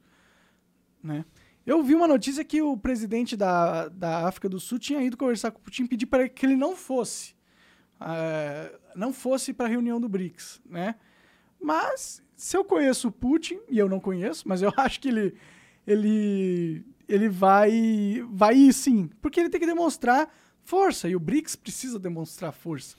né? 1.01 1.25
Eu 1.65 1.81
vi 1.81 1.95
uma 1.95 2.07
notícia 2.07 2.43
que 2.43 2.61
o 2.61 2.75
presidente 2.75 3.37
da, 3.37 3.87
da 3.87 4.27
África 4.27 4.49
do 4.49 4.59
Sul 4.59 4.77
tinha 4.77 5.01
ido 5.01 5.15
conversar 5.15 5.49
com 5.51 5.59
o 5.59 5.61
Putin 5.61 5.87
pedir 5.87 6.05
para 6.05 6.27
que 6.27 6.45
ele 6.45 6.57
não 6.57 6.75
fosse. 6.75 7.33
Uh, 8.01 8.77
não 8.95 9.13
fosse 9.13 9.53
para 9.53 9.67
a 9.67 9.69
reunião 9.69 9.99
do 9.99 10.09
BRICS, 10.09 10.61
né? 10.69 10.95
Mas, 11.61 12.21
se 12.35 12.57
eu 12.57 12.65
conheço 12.65 13.07
o 13.07 13.11
Putin, 13.11 13.59
e 13.69 13.79
eu 13.79 13.87
não 13.87 13.99
conheço, 13.99 14.45
mas 14.45 14.61
eu 14.61 14.73
acho 14.75 14.99
que 14.99 15.07
ele, 15.07 15.35
ele, 15.87 16.85
ele 17.07 17.29
vai, 17.29 18.21
vai 18.29 18.55
ir 18.55 18.73
sim. 18.73 19.09
Porque 19.21 19.39
ele 19.39 19.49
tem 19.49 19.61
que 19.61 19.65
demonstrar 19.65 20.29
força, 20.63 21.07
e 21.07 21.15
o 21.15 21.19
BRICS 21.19 21.55
precisa 21.55 21.97
demonstrar 21.97 22.51
força. 22.51 22.97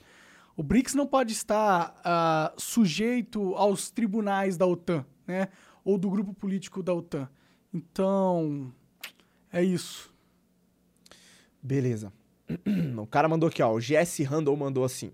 O 0.57 0.63
BRICS 0.63 0.95
não 0.95 1.05
pode 1.05 1.33
estar 1.33 1.93
uh, 1.99 2.59
sujeito 2.59 3.53
aos 3.55 3.91
tribunais 3.91 4.57
da 4.57 4.65
OTAN, 4.65 5.05
né? 5.27 5.49
Ou 5.83 5.99
do 5.99 6.09
grupo 6.09 6.33
político 6.33 6.81
da 6.81 6.93
OTAN. 6.95 7.29
Então, 7.75 8.71
é 9.51 9.61
isso. 9.61 10.09
Beleza. 11.61 12.13
O 12.97 13.05
cara 13.05 13.27
mandou 13.27 13.49
aqui, 13.49 13.61
ó. 13.61 13.73
O 13.73 13.79
GS 13.79 14.19
Randall 14.25 14.55
mandou 14.55 14.85
assim. 14.85 15.11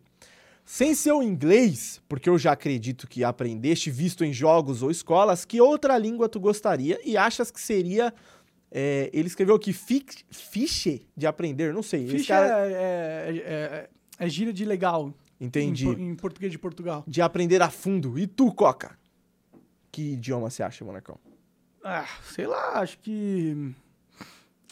Sem 0.64 0.94
seu 0.94 1.24
inglês, 1.24 2.02
porque 2.08 2.30
eu 2.30 2.38
já 2.38 2.52
acredito 2.52 3.08
que 3.08 3.24
aprendeste 3.24 3.90
visto 3.90 4.24
em 4.24 4.32
jogos 4.32 4.84
ou 4.84 4.92
escolas, 4.92 5.44
que 5.44 5.60
outra 5.60 5.98
língua 5.98 6.30
tu 6.30 6.40
gostaria 6.40 7.00
e 7.04 7.18
achas 7.18 7.50
que 7.50 7.60
seria. 7.60 8.14
É, 8.72 9.10
ele 9.12 9.28
escreveu 9.28 9.56
aqui 9.56 9.74
fiche 9.74 11.06
de 11.18 11.26
aprender, 11.26 11.74
não 11.74 11.84
sei. 11.84 12.08
Fiche 12.08 12.28
cara... 12.28 12.68
é, 12.68 12.72
é, 12.72 13.38
é, 13.38 13.90
é 14.20 14.30
gíria 14.30 14.54
de 14.54 14.64
legal. 14.64 15.14
Entendi. 15.40 15.88
Em, 15.88 16.12
em, 16.12 16.16
português 16.16 16.52
de 16.52 16.60
Portugal. 16.60 17.04
De 17.08 17.22
aprender 17.22 17.62
a 17.62 17.72
fundo. 17.72 18.18
E 18.20 18.28
tu, 18.28 18.54
Coca? 18.54 18.98
Que 19.92 20.14
idioma 20.14 20.50
você 20.50 20.62
acha, 20.64 20.86
Monarcão? 20.86 21.20
Ah, 21.84 22.08
sei 22.24 22.48
lá, 22.48 22.80
acho 22.80 22.98
que. 23.00 23.74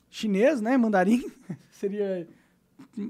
Chinês, 0.09 0.61
né? 0.61 0.77
Mandarim 0.77 1.23
seria. 1.71 2.27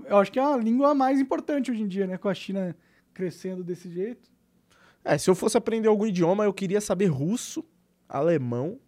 Eu 0.05 0.17
acho 0.17 0.31
que 0.31 0.39
é 0.39 0.43
a 0.43 0.57
língua 0.57 0.93
mais 0.93 1.19
importante 1.19 1.71
hoje 1.71 1.81
em 1.81 1.87
dia, 1.87 2.05
né? 2.07 2.17
Com 2.17 2.29
a 2.29 2.33
China 2.33 2.75
crescendo 3.13 3.63
desse 3.63 3.89
jeito. 3.89 4.29
É, 5.03 5.17
se 5.17 5.29
eu 5.29 5.35
fosse 5.35 5.57
aprender 5.57 5.87
algum 5.87 6.05
idioma, 6.05 6.43
eu 6.43 6.53
queria 6.53 6.81
saber 6.81 7.07
russo, 7.07 7.63
alemão, 8.07 8.79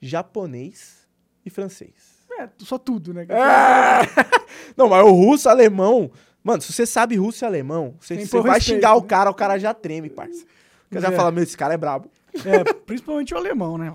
japonês 0.00 1.08
e 1.44 1.50
francês. 1.50 2.18
É, 2.38 2.48
só 2.58 2.78
tudo, 2.78 3.12
né? 3.12 3.26
É! 3.28 4.02
Não, 4.76 4.88
mas 4.88 5.04
o 5.04 5.10
russo, 5.10 5.48
alemão. 5.48 6.10
Mano, 6.42 6.62
se 6.62 6.72
você 6.72 6.86
sabe 6.86 7.16
russo 7.16 7.44
e 7.44 7.46
alemão, 7.46 7.96
você, 8.00 8.14
você 8.14 8.40
vai 8.40 8.54
respeito, 8.54 8.76
xingar 8.76 8.90
né? 8.90 8.96
o 8.96 9.02
cara, 9.02 9.30
o 9.30 9.34
cara 9.34 9.58
já 9.58 9.74
treme, 9.74 10.08
parça. 10.08 10.46
Cara 10.90 11.06
já 11.06 11.12
é. 11.12 11.16
fala, 11.16 11.30
meu, 11.30 11.42
esse 11.42 11.56
cara 11.56 11.74
é 11.74 11.76
brabo. 11.76 12.10
É, 12.44 12.64
principalmente 12.86 13.34
o 13.34 13.36
alemão, 13.36 13.78
né? 13.78 13.92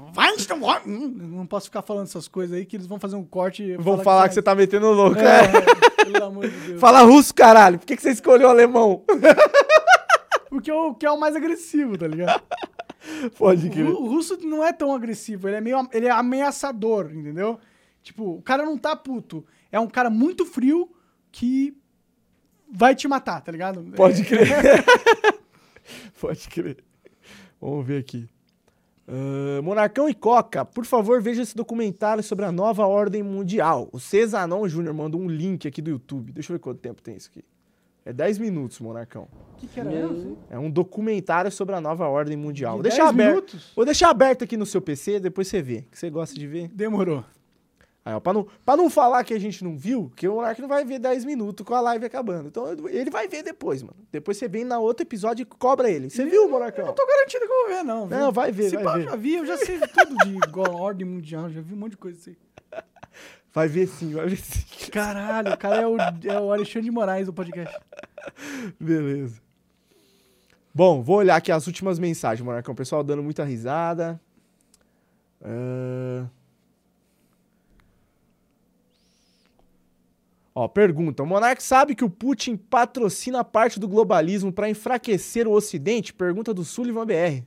Não 0.86 1.46
posso 1.46 1.68
ficar 1.68 1.82
falando 1.82 2.08
essas 2.08 2.28
coisas 2.28 2.58
aí 2.58 2.66
que 2.66 2.76
eles 2.76 2.88
vão 2.88 3.00
fazer 3.00 3.16
um 3.16 3.24
corte. 3.24 3.76
Vão 3.78 4.00
falar, 4.00 4.24
que, 4.24 4.30
que, 4.30 4.36
você 4.36 4.42
tá 4.42 4.56
metendo 4.56 4.92
louco. 4.92 5.20
É, 5.20 5.42
é. 5.46 6.06
pelo 6.06 6.26
amor 6.26 6.50
de 6.50 6.58
Deus. 6.58 6.80
Fala 6.80 7.02
russo, 7.02 7.34
caralho. 7.34 7.80
Por 7.80 7.86
que, 7.86 7.96
que 7.96 8.02
você 8.02 8.12
escolheu 8.12 8.48
o 8.50 8.52
alemão? 8.52 9.04
Porque 10.50 10.70
é 10.70 10.74
o 10.74 10.94
que 10.94 11.06
é 11.06 11.12
o 11.12 11.20
mais 11.20 11.36
agressivo, 11.36 11.98
tá 11.98 12.08
ligado? 12.08 12.44
Pode 13.38 13.70
crer. 13.70 13.86
O, 13.86 14.04
o, 14.04 14.08
russo 14.08 14.38
não 14.42 14.64
é 14.64 14.72
tão 14.72 14.94
agressivo, 14.94 15.48
ele 15.48 15.58
é 15.58 15.62
meio 15.62 15.88
ele 15.92 16.08
é 16.08 16.12
ameaçador, 16.12 17.12
entendeu? 17.14 17.60
Tipo, 18.02 18.36
o 18.36 18.42
cara 18.42 18.66
não 18.66 18.78
tá 18.78 18.96
puto. 18.96 19.46
É 19.72 19.80
um 19.80 19.88
cara 19.88 20.10
muito 20.10 20.46
frio 20.46 20.90
que 21.32 21.76
vai 22.72 22.96
te 22.96 23.08
matar, 23.08 23.42
tá 23.42 23.52
ligado? 23.52 23.84
Pode 23.96 24.22
é. 24.22 24.26
crer. 24.26 24.86
Pode 26.20 26.48
crer. 26.50 26.84
Vamos 27.64 27.86
ver 27.86 28.00
aqui. 28.00 28.28
Uh, 29.08 29.64
Monarcão 29.64 30.10
e 30.10 30.14
Coca, 30.14 30.66
por 30.66 30.86
favor, 30.86 31.22
veja 31.22 31.42
esse 31.42 31.56
documentário 31.56 32.22
sobre 32.22 32.44
a 32.44 32.52
nova 32.52 32.86
ordem 32.86 33.24
mundial. 33.24 33.88
O 33.94 34.00
Cesanon 34.00 34.68
Júnior 34.68 34.94
mandou 34.94 35.22
um 35.22 35.30
link 35.30 35.66
aqui 35.66 35.82
do 35.82 35.90
YouTube. 35.90 36.34
Deixa 36.34 36.52
eu 36.52 36.58
ver 36.58 36.60
quanto 36.60 36.80
tempo 36.80 37.02
tem 37.02 37.16
isso 37.16 37.30
aqui. 37.30 37.44
É 38.06 38.12
10 38.12 38.38
minutos, 38.40 38.82
Monarcão. 38.82 39.30
O 39.54 39.56
que, 39.56 39.68
que 39.68 39.80
era 39.80 39.90
isso? 39.94 40.38
É 40.50 40.60
um 40.60 40.70
documentário 40.70 41.50
sobre 41.50 41.74
a 41.74 41.80
nova 41.80 42.06
ordem 42.06 42.36
mundial. 42.36 42.74
Vou 42.74 42.84
deixar, 42.84 43.08
aberto, 43.08 43.58
vou 43.74 43.86
deixar 43.86 44.10
aberto 44.10 44.44
aqui 44.44 44.58
no 44.58 44.66
seu 44.66 44.82
PC, 44.82 45.22
depois 45.22 45.48
você 45.48 45.62
vê. 45.62 45.86
Que 45.90 45.98
você 45.98 46.10
gosta 46.10 46.38
de 46.38 46.46
ver? 46.46 46.68
Demorou. 46.68 47.24
Aí, 48.06 48.14
ó, 48.14 48.20
pra, 48.20 48.34
não, 48.34 48.46
pra 48.66 48.76
não 48.76 48.90
falar 48.90 49.24
que 49.24 49.34
a 49.34 49.40
gente 49.40 49.64
não 49.64 49.78
viu, 49.78 50.12
que 50.16 50.28
o 50.28 50.36
Monark 50.36 50.62
não 50.62 50.68
vai 50.68 50.84
ver 50.84 51.00
10 51.00 51.24
minutos 51.24 51.66
com 51.66 51.74
a 51.74 51.80
live 51.80 52.06
acabando. 52.06 52.50
Então 52.50 52.68
ele 52.90 53.10
vai 53.10 53.30
ver 53.30 53.44
depois, 53.44 53.82
mano. 53.82 53.96
Depois 54.12 54.36
você 54.38 54.48
vem 54.50 54.66
na 54.66 54.78
outro 54.78 55.06
episódio 55.06 55.44
e 55.44 55.46
cobra 55.46 55.90
ele. 55.90 56.10
Você 56.10 56.26
viu, 56.26 56.50
Monarcão? 56.50 56.84
Eu 56.84 56.88
não 56.88 56.94
tô 56.96 57.08
garantido 57.08 57.46
que 57.46 57.52
eu 57.52 57.60
vou 57.60 57.68
ver, 57.70 57.84
não. 57.84 58.08
Viu? 58.08 58.18
Não, 58.18 58.32
vai 58.32 58.52
ver, 58.52 58.70
Se 58.70 58.76
vai 58.76 58.84
pá, 58.84 58.94
ver. 58.96 59.06
eu 59.06 59.10
já 59.10 59.16
vi, 59.16 59.34
eu 59.36 59.46
já 59.46 59.58
sei 59.58 59.80
tudo 59.80 60.18
de 60.18 60.60
ordem 60.70 61.08
mundial, 61.08 61.50
já 61.50 61.62
vi 61.62 61.74
um 61.74 61.78
monte 61.78 61.92
de 61.92 61.98
coisa 61.98 62.20
assim. 62.20 62.36
Vai 63.54 63.68
ver 63.70 63.88
sim, 63.88 64.14
vai 64.14 64.28
ver 64.28 64.38
sim. 64.38 64.90
Caralho, 64.92 65.54
o 65.54 65.58
cara 65.58 65.82
é 65.82 65.88
o, 65.88 65.96
é 65.98 66.40
o 66.42 66.52
Alexandre 66.52 66.90
de 66.90 66.92
Moraes 66.92 67.28
do 67.28 67.34
podcast. 67.34 67.80
Beleza. 68.80 69.42
Bom, 70.76 71.02
vou 71.04 71.18
olhar 71.18 71.36
aqui 71.36 71.52
as 71.52 71.68
últimas 71.68 72.00
mensagens, 72.00 72.44
Monarcão. 72.44 72.74
O 72.74 72.76
pessoal 72.78 73.04
dando 73.04 73.24
muita 73.24 73.44
risada. 73.46 74.20
Ah. 75.42 76.26
Ó, 80.56 80.68
pergunta. 80.68 81.24
O 81.24 81.26
Monark 81.26 81.64
sabe 81.64 81.96
que 81.96 82.06
o 82.06 82.10
Putin 82.10 82.56
patrocina 82.56 83.44
parte 83.44 83.80
do 83.80 83.88
globalismo 83.88 84.52
para 84.54 84.70
enfraquecer 84.70 85.48
o 85.48 85.52
Ocidente? 85.52 86.14
Pergunta 86.14 86.54
do 86.54 86.64
Sullivan 86.64 87.06
BR. 87.06 87.44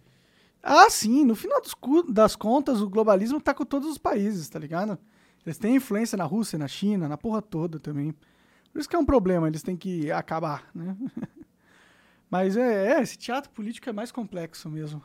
Ah, 0.63 0.91
sim. 0.91 1.25
No 1.25 1.37
final 1.37 1.63
das 2.09 2.35
contas, 2.35 2.81
o 2.81 2.91
globalismo 2.91 3.41
tá 3.41 3.55
com 3.55 3.65
todos 3.65 3.89
os 3.89 3.99
países, 3.99 4.49
tá 4.49 4.59
ligado? 4.59 4.99
Eles 5.45 5.59
têm 5.59 5.77
influência 5.77 6.19
na 6.19 6.25
Rússia, 6.25 6.59
na 6.59 6.67
China, 6.67 7.09
na 7.09 7.17
porra 7.17 7.41
toda 7.41 7.79
também. 7.79 8.13
Por 8.73 8.81
isso 8.81 8.89
que 8.89 8.97
é 8.97 8.99
um 8.99 9.07
problema, 9.07 9.47
eles 9.47 9.63
têm 9.63 9.77
que 9.77 10.11
acabar, 10.11 10.69
né? 10.75 10.97
Mas 12.29 12.57
é, 12.57 12.95
é, 12.95 13.01
esse 13.01 13.17
teatro 13.17 13.51
político 13.53 13.89
é 13.89 13.93
mais 13.93 14.11
complexo 14.11 14.69
mesmo. 14.69 15.01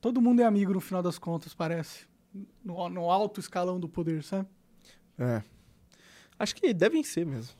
Todo 0.00 0.22
mundo 0.22 0.40
é 0.40 0.44
amigo 0.44 0.72
no 0.72 0.80
final 0.80 1.02
das 1.02 1.18
contas, 1.18 1.52
parece. 1.52 2.06
No, 2.64 2.88
no 2.88 3.10
alto 3.10 3.40
escalão 3.40 3.80
do 3.80 3.88
poder, 3.88 4.22
sabe? 4.22 4.48
É. 5.18 5.42
Acho 6.42 6.56
que 6.56 6.74
devem 6.74 7.04
ser 7.04 7.24
mesmo. 7.24 7.54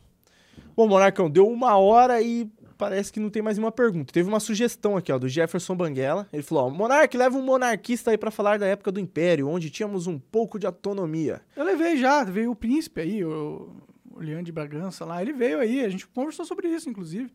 Bom, 0.74 0.88
Monarcão, 0.88 1.30
deu 1.30 1.46
uma 1.46 1.76
hora 1.76 2.20
e 2.20 2.50
parece 2.76 3.12
que 3.12 3.20
não 3.20 3.30
tem 3.30 3.40
mais 3.40 3.56
nenhuma 3.56 3.70
pergunta. 3.70 4.12
Teve 4.12 4.28
uma 4.28 4.40
sugestão 4.40 4.96
aqui, 4.96 5.12
ó, 5.12 5.18
do 5.20 5.28
Jefferson 5.28 5.76
Banguela. 5.76 6.26
Ele 6.32 6.42
falou, 6.42 6.74
ó, 6.76 7.16
leva 7.16 7.38
um 7.38 7.42
monarquista 7.42 8.10
aí 8.10 8.18
pra 8.18 8.32
falar 8.32 8.58
da 8.58 8.66
época 8.66 8.90
do 8.90 8.98
Império, 8.98 9.48
onde 9.48 9.70
tínhamos 9.70 10.08
um 10.08 10.18
pouco 10.18 10.58
de 10.58 10.66
autonomia. 10.66 11.40
Eu 11.54 11.64
levei 11.64 11.96
já, 11.96 12.24
veio 12.24 12.50
o 12.50 12.56
príncipe 12.56 13.00
aí, 13.02 13.24
o, 13.24 13.72
o 14.10 14.18
Leandro 14.18 14.46
de 14.46 14.52
Bragança 14.52 15.04
lá, 15.04 15.22
ele 15.22 15.32
veio 15.32 15.60
aí, 15.60 15.84
a 15.84 15.88
gente 15.88 16.04
conversou 16.08 16.44
sobre 16.44 16.66
isso, 16.66 16.90
inclusive. 16.90 17.32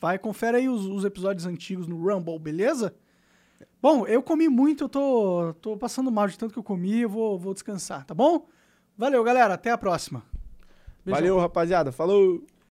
Vai, 0.00 0.20
confere 0.20 0.58
aí 0.58 0.68
os, 0.68 0.86
os 0.86 1.04
episódios 1.04 1.46
antigos 1.46 1.88
no 1.88 2.00
Rumble, 2.00 2.38
beleza? 2.38 2.94
Bom, 3.82 4.06
eu 4.06 4.22
comi 4.22 4.48
muito, 4.48 4.84
eu 4.84 4.88
tô, 4.88 5.52
tô 5.54 5.76
passando 5.76 6.12
mal 6.12 6.28
de 6.28 6.38
tanto 6.38 6.52
que 6.52 6.60
eu 6.60 6.62
comi, 6.62 7.00
eu 7.00 7.08
vou, 7.08 7.36
vou 7.36 7.54
descansar, 7.54 8.06
tá 8.06 8.14
bom? 8.14 8.46
Valeu, 8.96 9.24
galera, 9.24 9.54
até 9.54 9.72
a 9.72 9.76
próxima. 9.76 10.22
Beijão. 11.10 11.28
Valeu, 11.28 11.38
rapaziada. 11.38 11.92
Falou! 11.92 12.40